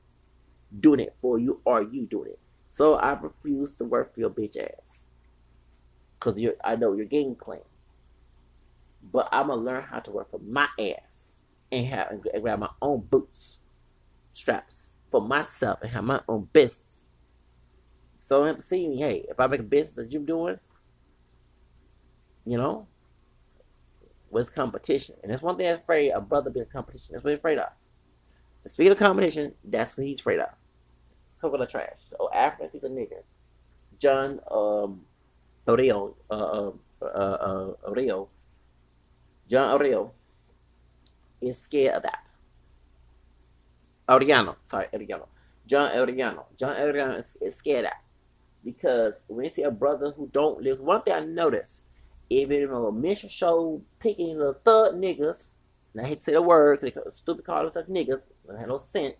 doing 0.80 1.00
it 1.00 1.14
for 1.20 1.38
you 1.38 1.60
or 1.64 1.82
you 1.82 2.06
doing 2.06 2.30
it. 2.30 2.38
So 2.70 2.94
I 2.94 3.18
refuse 3.18 3.74
to 3.76 3.84
work 3.84 4.14
for 4.14 4.20
your 4.20 4.30
bitch 4.30 4.56
ass. 4.56 5.06
Because 6.18 6.40
I 6.64 6.76
know 6.76 6.92
your 6.94 7.06
game 7.06 7.34
plan. 7.34 7.60
But 9.12 9.28
I'm 9.32 9.46
going 9.46 9.60
to 9.60 9.64
learn 9.64 9.84
how 9.84 10.00
to 10.00 10.10
work 10.10 10.30
for 10.30 10.40
my 10.40 10.68
ass 10.78 11.36
and, 11.72 11.86
have, 11.86 12.10
and 12.10 12.42
grab 12.42 12.58
my 12.58 12.70
own 12.82 13.00
boots, 13.00 13.56
straps 14.34 14.88
for 15.10 15.20
myself 15.20 15.78
and 15.82 15.90
have 15.92 16.04
my 16.04 16.20
own 16.28 16.48
business. 16.52 16.87
So 18.28 18.44
I 18.44 18.48
have 18.48 18.56
to 18.56 18.62
see 18.62 18.86
me, 18.86 18.98
hey, 18.98 19.24
if 19.30 19.40
I 19.40 19.46
make 19.46 19.60
a 19.60 19.62
business 19.62 19.96
that 19.96 20.12
you're 20.12 20.20
doing, 20.20 20.58
you 22.44 22.58
know, 22.58 22.86
what's 24.28 24.50
competition? 24.50 25.14
And 25.22 25.32
that's 25.32 25.40
one 25.40 25.56
thing 25.56 25.64
that's 25.64 25.80
afraid 25.80 26.10
a 26.10 26.20
brother 26.20 26.50
being 26.50 26.66
competition. 26.70 27.08
That's 27.12 27.24
what 27.24 27.30
he's 27.30 27.38
afraid 27.38 27.56
of. 27.56 27.70
And 28.64 28.70
speaking 28.70 28.92
of 28.92 28.98
competition, 28.98 29.54
that's 29.64 29.96
what 29.96 30.06
he's 30.06 30.20
afraid 30.20 30.40
of. 30.40 30.50
Coconut 31.40 31.70
trash. 31.70 32.00
So 32.10 32.28
African 32.30 32.68
he's 32.70 32.84
a 32.84 32.88
nigger. 32.88 33.22
John 33.98 34.40
um 34.50 35.06
Oreo, 35.66 36.14
uh, 36.30 36.70
uh, 37.00 37.04
uh, 37.04 37.76
uh, 37.86 38.24
John 39.48 39.80
Oreo 39.80 40.10
is 41.40 41.58
scared 41.62 41.94
of 41.94 42.02
that. 42.02 42.24
Arellano, 44.06 44.56
sorry, 44.70 44.88
Arellano. 44.92 45.28
John 45.66 45.92
Arellano. 45.92 46.44
John 46.60 46.76
Arellano 46.76 47.20
is, 47.20 47.26
is 47.40 47.56
scared 47.56 47.86
of 47.86 47.90
that 47.92 48.02
because 48.72 49.14
when 49.28 49.46
you 49.46 49.50
see 49.50 49.62
a 49.62 49.70
brother 49.70 50.12
who 50.14 50.28
don't 50.30 50.62
live, 50.62 50.78
one 50.78 51.00
thing 51.02 51.14
I 51.14 51.20
noticed, 51.20 51.76
even 52.28 52.62
in 52.62 52.70
a 52.70 52.92
mission 52.92 53.30
show 53.30 53.80
picking 53.98 54.38
the 54.38 54.54
thug 54.64 54.94
niggas, 54.94 55.44
and 55.94 56.04
I 56.04 56.08
hate 56.08 56.18
to 56.18 56.24
say 56.26 56.32
the 56.32 56.42
word 56.42 56.82
because 56.82 57.14
stupid 57.16 57.46
call 57.46 57.62
themselves 57.62 57.88
niggas, 57.88 58.20
it 58.48 58.58
had 58.58 58.68
no 58.68 58.82
sense. 58.92 59.14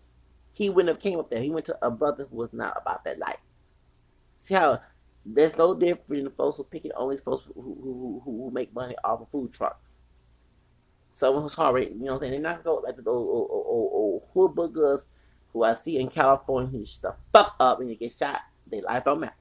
He 0.53 0.69
wouldn't 0.69 0.93
have 0.93 1.01
came 1.01 1.17
up 1.17 1.31
there. 1.31 1.41
He 1.41 1.49
went 1.49 1.65
to 1.65 1.77
a 1.81 1.89
brother 1.89 2.27
who 2.29 2.37
was 2.37 2.53
not 2.53 2.77
about 2.79 3.03
that 3.05 3.17
life. 3.17 3.39
See 4.41 4.53
how 4.53 4.81
there's 5.25 5.57
no 5.57 5.73
difference 5.73 6.19
in 6.19 6.25
the 6.25 6.29
folks 6.29 6.57
who 6.57 6.63
picking 6.63 6.91
only 6.95 7.17
folks 7.17 7.45
who, 7.45 7.53
who, 7.55 8.21
who, 8.23 8.41
who 8.43 8.51
make 8.51 8.73
money 8.73 8.95
off 9.03 9.21
of 9.21 9.29
food 9.31 9.51
trucks. 9.51 9.89
Someone 11.19 11.41
who's 11.41 11.53
hard, 11.53 11.83
you 11.83 11.89
know 11.95 12.13
what 12.13 12.13
I'm 12.13 12.19
saying? 12.19 12.31
They're 12.33 12.51
not 12.51 12.63
going 12.63 12.83
like 12.83 12.95
the 12.97 13.09
old, 13.09 13.27
old, 13.27 13.49
old, 13.51 13.91
old 13.93 14.23
hood 14.33 14.55
boogers 14.55 15.01
who 15.51 15.63
I 15.63 15.73
see 15.73 15.97
in 15.97 16.09
California 16.09 16.69
who 16.69 16.85
just 16.85 17.03
fuck 17.33 17.55
up 17.59 17.79
and 17.79 17.89
you 17.89 17.95
get 17.95 18.13
shot. 18.13 18.41
They 18.69 18.81
life 18.81 19.03
don't 19.03 19.21
matter. 19.21 19.33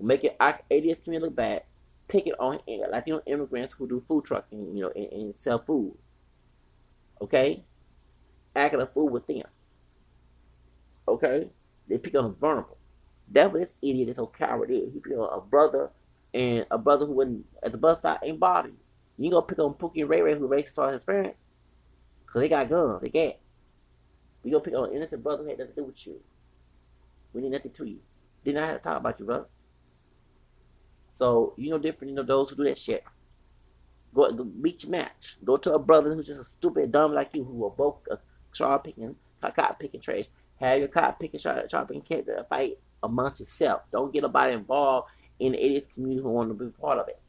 Make 0.00 0.24
it 0.24 0.36
ADS 0.40 1.00
community 1.04 1.20
look 1.20 1.36
bad, 1.36 1.62
pick 2.08 2.26
it 2.26 2.34
on 2.38 2.58
eh, 2.68 2.84
Latino 2.90 3.20
immigrants 3.26 3.72
who 3.72 3.88
do 3.88 4.02
food 4.06 4.24
trucking, 4.24 4.76
you 4.76 4.82
know, 4.82 4.92
and, 4.94 5.12
and 5.12 5.34
sell 5.42 5.62
food. 5.64 5.96
Okay? 7.20 7.64
Acting 8.56 8.80
a 8.80 8.86
fool 8.86 9.08
with 9.08 9.26
them. 9.26 9.44
Okay? 11.08 11.48
They 11.88 11.98
pick 11.98 12.14
on 12.14 12.24
the 12.24 12.30
vulnerable. 12.30 12.78
That's 13.30 13.52
what 13.52 13.60
this 13.60 13.72
idiot, 13.82 14.08
this 14.08 14.18
old 14.18 14.36
coward 14.36 14.70
is. 14.70 14.92
He 14.92 15.00
pick 15.00 15.16
on 15.16 15.28
a 15.32 15.40
brother 15.40 15.90
and 16.32 16.66
a 16.70 16.78
brother 16.78 17.06
who 17.06 17.12
wouldn't 17.12 17.46
at 17.62 17.72
the 17.72 17.78
bus 17.78 17.98
stop 18.00 18.20
ain't 18.22 18.40
bothered. 18.40 18.74
You 19.16 19.30
gonna 19.30 19.46
pick 19.46 19.58
on 19.60 19.74
Pookie 19.74 20.00
and 20.00 20.10
Ray 20.10 20.20
Ray 20.20 20.36
who 20.36 20.46
raced 20.46 20.76
his 20.76 21.02
parents? 21.02 21.38
Cause 22.26 22.40
they 22.40 22.48
got 22.48 22.68
guns, 22.68 23.00
they 23.00 23.10
gas. 23.10 23.34
We 24.42 24.50
gonna 24.50 24.64
pick 24.64 24.74
on 24.74 24.90
an 24.90 24.96
innocent 24.96 25.22
brother 25.22 25.44
who 25.44 25.50
had 25.50 25.58
nothing 25.58 25.74
to 25.74 25.80
do 25.80 25.86
with 25.86 26.06
you. 26.06 26.20
We 27.32 27.42
need 27.42 27.52
nothing 27.52 27.70
to 27.72 27.84
you. 27.84 27.98
Did 28.44 28.56
not 28.56 28.64
I 28.64 28.66
have 28.68 28.78
to 28.78 28.84
talk 28.84 28.96
about 28.98 29.20
you, 29.20 29.26
brother. 29.26 29.46
So 31.18 31.54
you 31.56 31.70
know 31.70 31.78
different, 31.78 32.10
you 32.10 32.16
know 32.16 32.22
those 32.22 32.50
who 32.50 32.56
do 32.56 32.64
that 32.64 32.78
shit. 32.78 33.04
Go, 34.14 34.28
your 34.28 34.90
match. 34.90 35.36
Go 35.44 35.56
to 35.56 35.74
a 35.74 35.78
brother 35.78 36.14
who's 36.14 36.26
just 36.26 36.40
a 36.40 36.46
stupid 36.58 36.92
dumb 36.92 37.12
like 37.12 37.30
you 37.34 37.44
who 37.44 37.64
are 37.64 37.70
both 37.70 37.96
a 38.10 38.18
straw 38.52 38.78
picking, 38.78 39.16
cop 39.42 39.78
picking 39.80 40.00
trash. 40.00 40.26
Have 40.60 40.78
your 40.78 40.88
cop 40.88 41.18
picking, 41.18 41.40
straw, 41.40 41.66
straw 41.66 41.84
picking 41.84 42.02
cat 42.02 42.48
fight 42.48 42.78
amongst 43.02 43.40
yourself. 43.40 43.82
Don't 43.90 44.12
get 44.12 44.22
nobody 44.22 44.54
involved 44.54 45.08
in 45.40 45.52
the 45.52 45.64
idiot 45.64 45.88
community 45.94 46.22
who 46.22 46.28
want 46.30 46.48
to 46.50 46.54
be 46.54 46.70
part 46.70 46.98
of 46.98 47.08
it. 47.08 47.20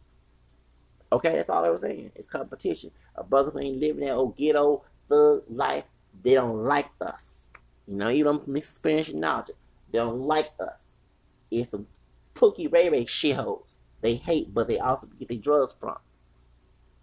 Okay, 1.12 1.36
that's 1.36 1.50
all 1.50 1.66
I 1.66 1.70
was 1.70 1.82
saying. 1.82 2.12
It's 2.16 2.30
competition. 2.30 2.92
A 3.16 3.24
brother 3.24 3.52
who 3.52 3.60
ain't 3.60 3.80
living 3.80 4.06
that 4.06 4.14
old 4.14 4.38
ghetto 4.38 4.84
thug 5.10 5.44
life, 5.50 5.86
they 6.24 6.34
don't 6.34 6.64
like 6.64 6.90
us. 7.02 7.44
You 7.88 7.96
know, 7.96 8.10
even 8.10 8.40
from 8.40 8.58
experience 8.58 9.10
and 9.10 9.22
knowledge, 9.22 9.52
they 9.92 10.00
don't 10.00 10.22
like 10.22 10.52
us. 10.60 10.80
It's 11.52 11.72
some 11.72 11.88
Pookie 12.36 12.72
Ray 12.72 12.90
Ray 12.90 13.06
shitholes. 13.06 13.75
They 14.02 14.16
hate, 14.16 14.54
but 14.54 14.68
they 14.68 14.80
also 14.80 15.08
get 15.20 15.30
their 15.30 15.38
drugs 15.38 15.74
from. 15.80 15.98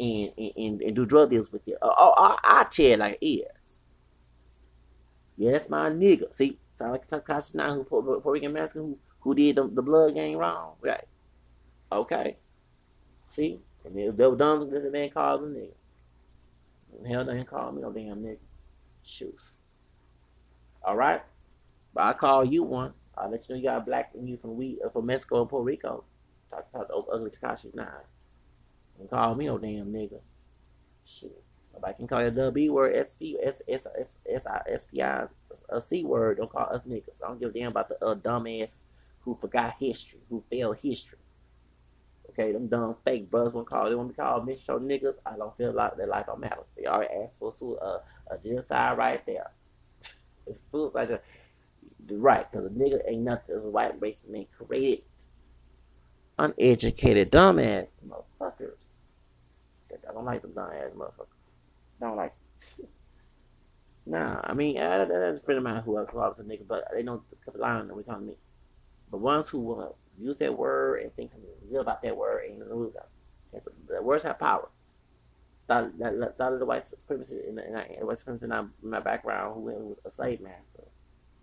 And, 0.00 0.32
and, 0.36 0.82
and 0.82 0.96
do 0.96 1.06
drug 1.06 1.30
deals 1.30 1.52
with 1.52 1.62
you. 1.66 1.76
Oh, 1.80 1.94
oh 1.96 2.14
I, 2.16 2.38
I 2.42 2.64
tell 2.64 2.98
like 2.98 3.18
is. 3.20 3.44
Yeah, 5.36 5.52
that's 5.52 5.68
my 5.68 5.90
nigga. 5.90 6.34
See, 6.36 6.58
sound 6.78 6.92
like 6.92 7.08
Tekashi 7.08 7.54
Nine 7.54 7.76
who 7.76 7.84
Puerto 7.84 8.20
Rican 8.28 8.52
Mexican 8.52 8.82
who 8.82 8.98
who 9.20 9.34
did 9.34 9.56
the, 9.56 9.68
the 9.68 9.82
blood 9.82 10.14
game 10.14 10.38
wrong. 10.38 10.74
Right. 10.80 11.04
Okay. 11.90 12.36
See? 13.36 13.60
And 13.84 13.94
they, 13.94 14.08
they 14.08 14.26
were 14.26 14.36
dumb 14.36 14.70
that 14.70 14.82
the 14.82 14.90
man 14.90 15.10
called 15.10 15.42
them 15.42 15.54
nigga. 15.54 17.08
Hell, 17.08 17.24
they 17.24 17.34
didn't 17.34 17.48
call 17.48 17.72
me 17.72 17.82
no 17.82 17.92
damn 17.92 18.22
nigga. 18.22 18.38
Shoot. 19.04 19.38
All 20.84 20.96
right? 20.96 21.22
But 21.94 22.02
I 22.04 22.12
call 22.14 22.44
you 22.44 22.62
one. 22.64 22.92
I'll 23.16 23.30
let 23.30 23.48
you 23.48 23.54
know 23.54 23.60
you 23.60 23.68
got 23.68 23.86
black 23.86 24.12
in 24.14 24.26
you 24.26 24.36
from 24.38 24.56
we 24.56 24.78
from 24.92 25.06
Mexico 25.06 25.42
and 25.42 25.50
Puerto 25.50 25.64
Rico. 25.64 26.04
Talk 26.52 26.68
about 26.74 26.88
the 26.88 26.94
ugly 26.94 27.30
Tekashi 27.30 27.74
nine. 27.74 27.86
Don't 28.98 29.10
call 29.10 29.34
me 29.34 29.46
no 29.46 29.58
damn 29.58 29.92
nigga. 29.92 30.20
Shit. 31.04 31.42
Nobody 31.72 31.94
can 31.94 32.06
call 32.06 32.22
you 32.22 32.30
the 32.30 32.50
B 32.50 32.68
word, 32.68 32.94
S 32.94 33.08
P 33.18 33.38
S 33.42 33.54
S 33.66 33.80
S 33.98 34.08
S 34.30 34.42
I 34.46 34.60
S 34.70 34.82
P 34.90 35.02
I 35.02 35.24
a 35.70 35.80
C 35.80 36.04
word. 36.04 36.36
Don't 36.36 36.50
call 36.50 36.68
us 36.70 36.82
niggas. 36.86 37.16
I 37.24 37.28
don't 37.28 37.40
give 37.40 37.50
a 37.50 37.58
damn 37.58 37.70
about 37.70 37.88
the 37.88 38.04
uh, 38.04 38.14
dumbass 38.14 38.70
who 39.20 39.38
forgot 39.40 39.76
history, 39.80 40.20
who 40.28 40.44
failed 40.50 40.76
history. 40.82 41.18
Okay, 42.30 42.52
them 42.52 42.68
dumb 42.68 42.96
fake 43.04 43.30
brothers 43.30 43.54
want 43.54 43.66
to 43.66 43.70
call. 43.70 43.88
They 43.88 43.94
want 43.94 44.10
to 44.10 44.16
call 44.16 44.42
me 44.42 44.58
show 44.66 44.78
niggas. 44.78 45.14
I 45.24 45.36
don't 45.36 45.56
feel 45.56 45.72
like 45.72 45.96
their 45.96 46.06
life 46.06 46.26
don't 46.26 46.40
matter. 46.40 46.62
They 46.76 46.86
already 46.86 47.14
asked 47.14 47.34
for 47.38 47.78
a, 47.80 48.34
a 48.34 48.38
genocide 48.38 48.98
right 48.98 49.24
there. 49.26 49.50
it 50.46 50.60
feels 50.70 50.94
like 50.94 51.10
a 51.10 51.20
right 52.10 52.50
because 52.50 52.66
a 52.66 52.70
nigga 52.70 53.00
ain't 53.08 53.22
nothing. 53.22 53.56
A 53.56 53.58
white 53.60 54.00
race 54.00 54.18
man 54.28 54.46
created 54.56 55.04
uneducated 56.38 57.30
dumbass 57.30 57.86
motherfuckers. 58.06 58.76
I 60.08 60.12
don't 60.12 60.24
like 60.24 60.42
them 60.42 60.52
dumbass 60.52 60.92
motherfuckers. 60.92 61.26
I 62.00 62.06
don't 62.06 62.16
like. 62.16 62.34
nah, 64.06 64.40
I 64.42 64.54
mean, 64.54 64.78
uh, 64.78 65.04
that's 65.04 65.38
a 65.38 65.40
friend 65.44 65.58
of 65.58 65.64
mine 65.64 65.82
who 65.82 65.96
I 65.96 66.02
was 66.02 66.36
a 66.38 66.42
nigga, 66.42 66.66
but 66.66 66.88
they 66.94 67.02
don't 67.02 67.22
lie 67.54 67.72
on 67.72 67.88
them. 67.88 67.96
We 67.96 68.02
call 68.02 68.18
me. 68.18 68.34
But 69.10 69.18
ones 69.18 69.48
who 69.48 69.60
will 69.60 69.96
use 70.18 70.38
that 70.38 70.56
word 70.56 71.02
and 71.02 71.14
think 71.14 71.32
something 71.32 71.48
real 71.70 71.82
about 71.82 72.02
that 72.02 72.16
word 72.16 72.44
ain't 72.48 72.60
gonna 72.60 72.74
lose 72.74 72.94
them. 72.94 73.62
The 73.88 74.02
words 74.02 74.24
have 74.24 74.38
power. 74.38 74.68
Started, 75.64 75.98
that 75.98 76.34
started 76.34 76.60
the 76.60 76.66
white 76.66 76.88
supremacy 76.88 77.38
in, 77.48 77.54
the, 77.54 77.66
in, 77.66 77.74
the, 78.00 78.06
white 78.06 78.18
supremacy 78.18 78.46
in, 78.46 78.52
in 78.52 78.90
my 78.90 79.00
background 79.00 79.54
who 79.54 79.60
was 79.60 79.96
a 80.04 80.14
slave 80.14 80.40
master, 80.40 80.88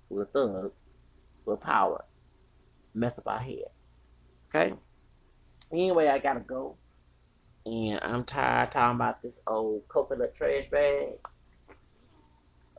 who 0.09 0.15
was 0.15 0.27
a 0.27 0.31
thug, 0.31 0.71
with 1.45 1.61
power, 1.61 2.03
mess 2.93 3.17
up 3.17 3.27
our 3.27 3.39
head. 3.39 3.65
Okay. 4.49 4.73
Anyway, 5.71 6.07
I 6.07 6.17
gotta 6.17 6.39
go, 6.39 6.75
and 7.65 7.99
I'm 8.01 8.23
tired 8.23 8.71
talking 8.71 8.95
about 8.95 9.21
this 9.21 9.33
old 9.45 9.87
coconut 9.87 10.35
trash 10.35 10.65
bag. 10.71 11.19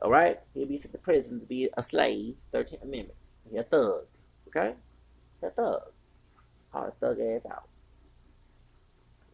All 0.01 0.09
right, 0.09 0.39
he'll 0.53 0.65
be 0.67 0.79
sent 0.79 0.91
to 0.91 0.97
prison 0.97 1.39
to 1.39 1.45
be 1.45 1.69
a 1.77 1.83
slave. 1.83 2.35
Thirteenth 2.51 2.83
Amendment. 2.83 3.17
He 3.49 3.57
a 3.57 3.63
thug. 3.63 4.05
Okay? 4.47 4.73
He 5.39 5.47
a 5.47 5.51
thug. 5.51 5.81
Call 6.71 6.85
the 6.85 6.91
thug 6.99 7.19
ass 7.19 7.51
out. 7.51 7.67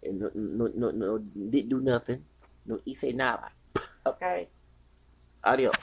And 0.04 0.20
no, 0.20 0.32
no, 0.36 0.72
no, 0.76 0.92
no, 0.92 1.18
didn't 1.18 1.70
do 1.70 1.80
nothing. 1.80 2.24
No, 2.66 2.80
he 2.86 2.94
say 2.94 3.12
nada. 3.12 3.50
Okay? 4.06 4.50
Adios. 5.44 5.76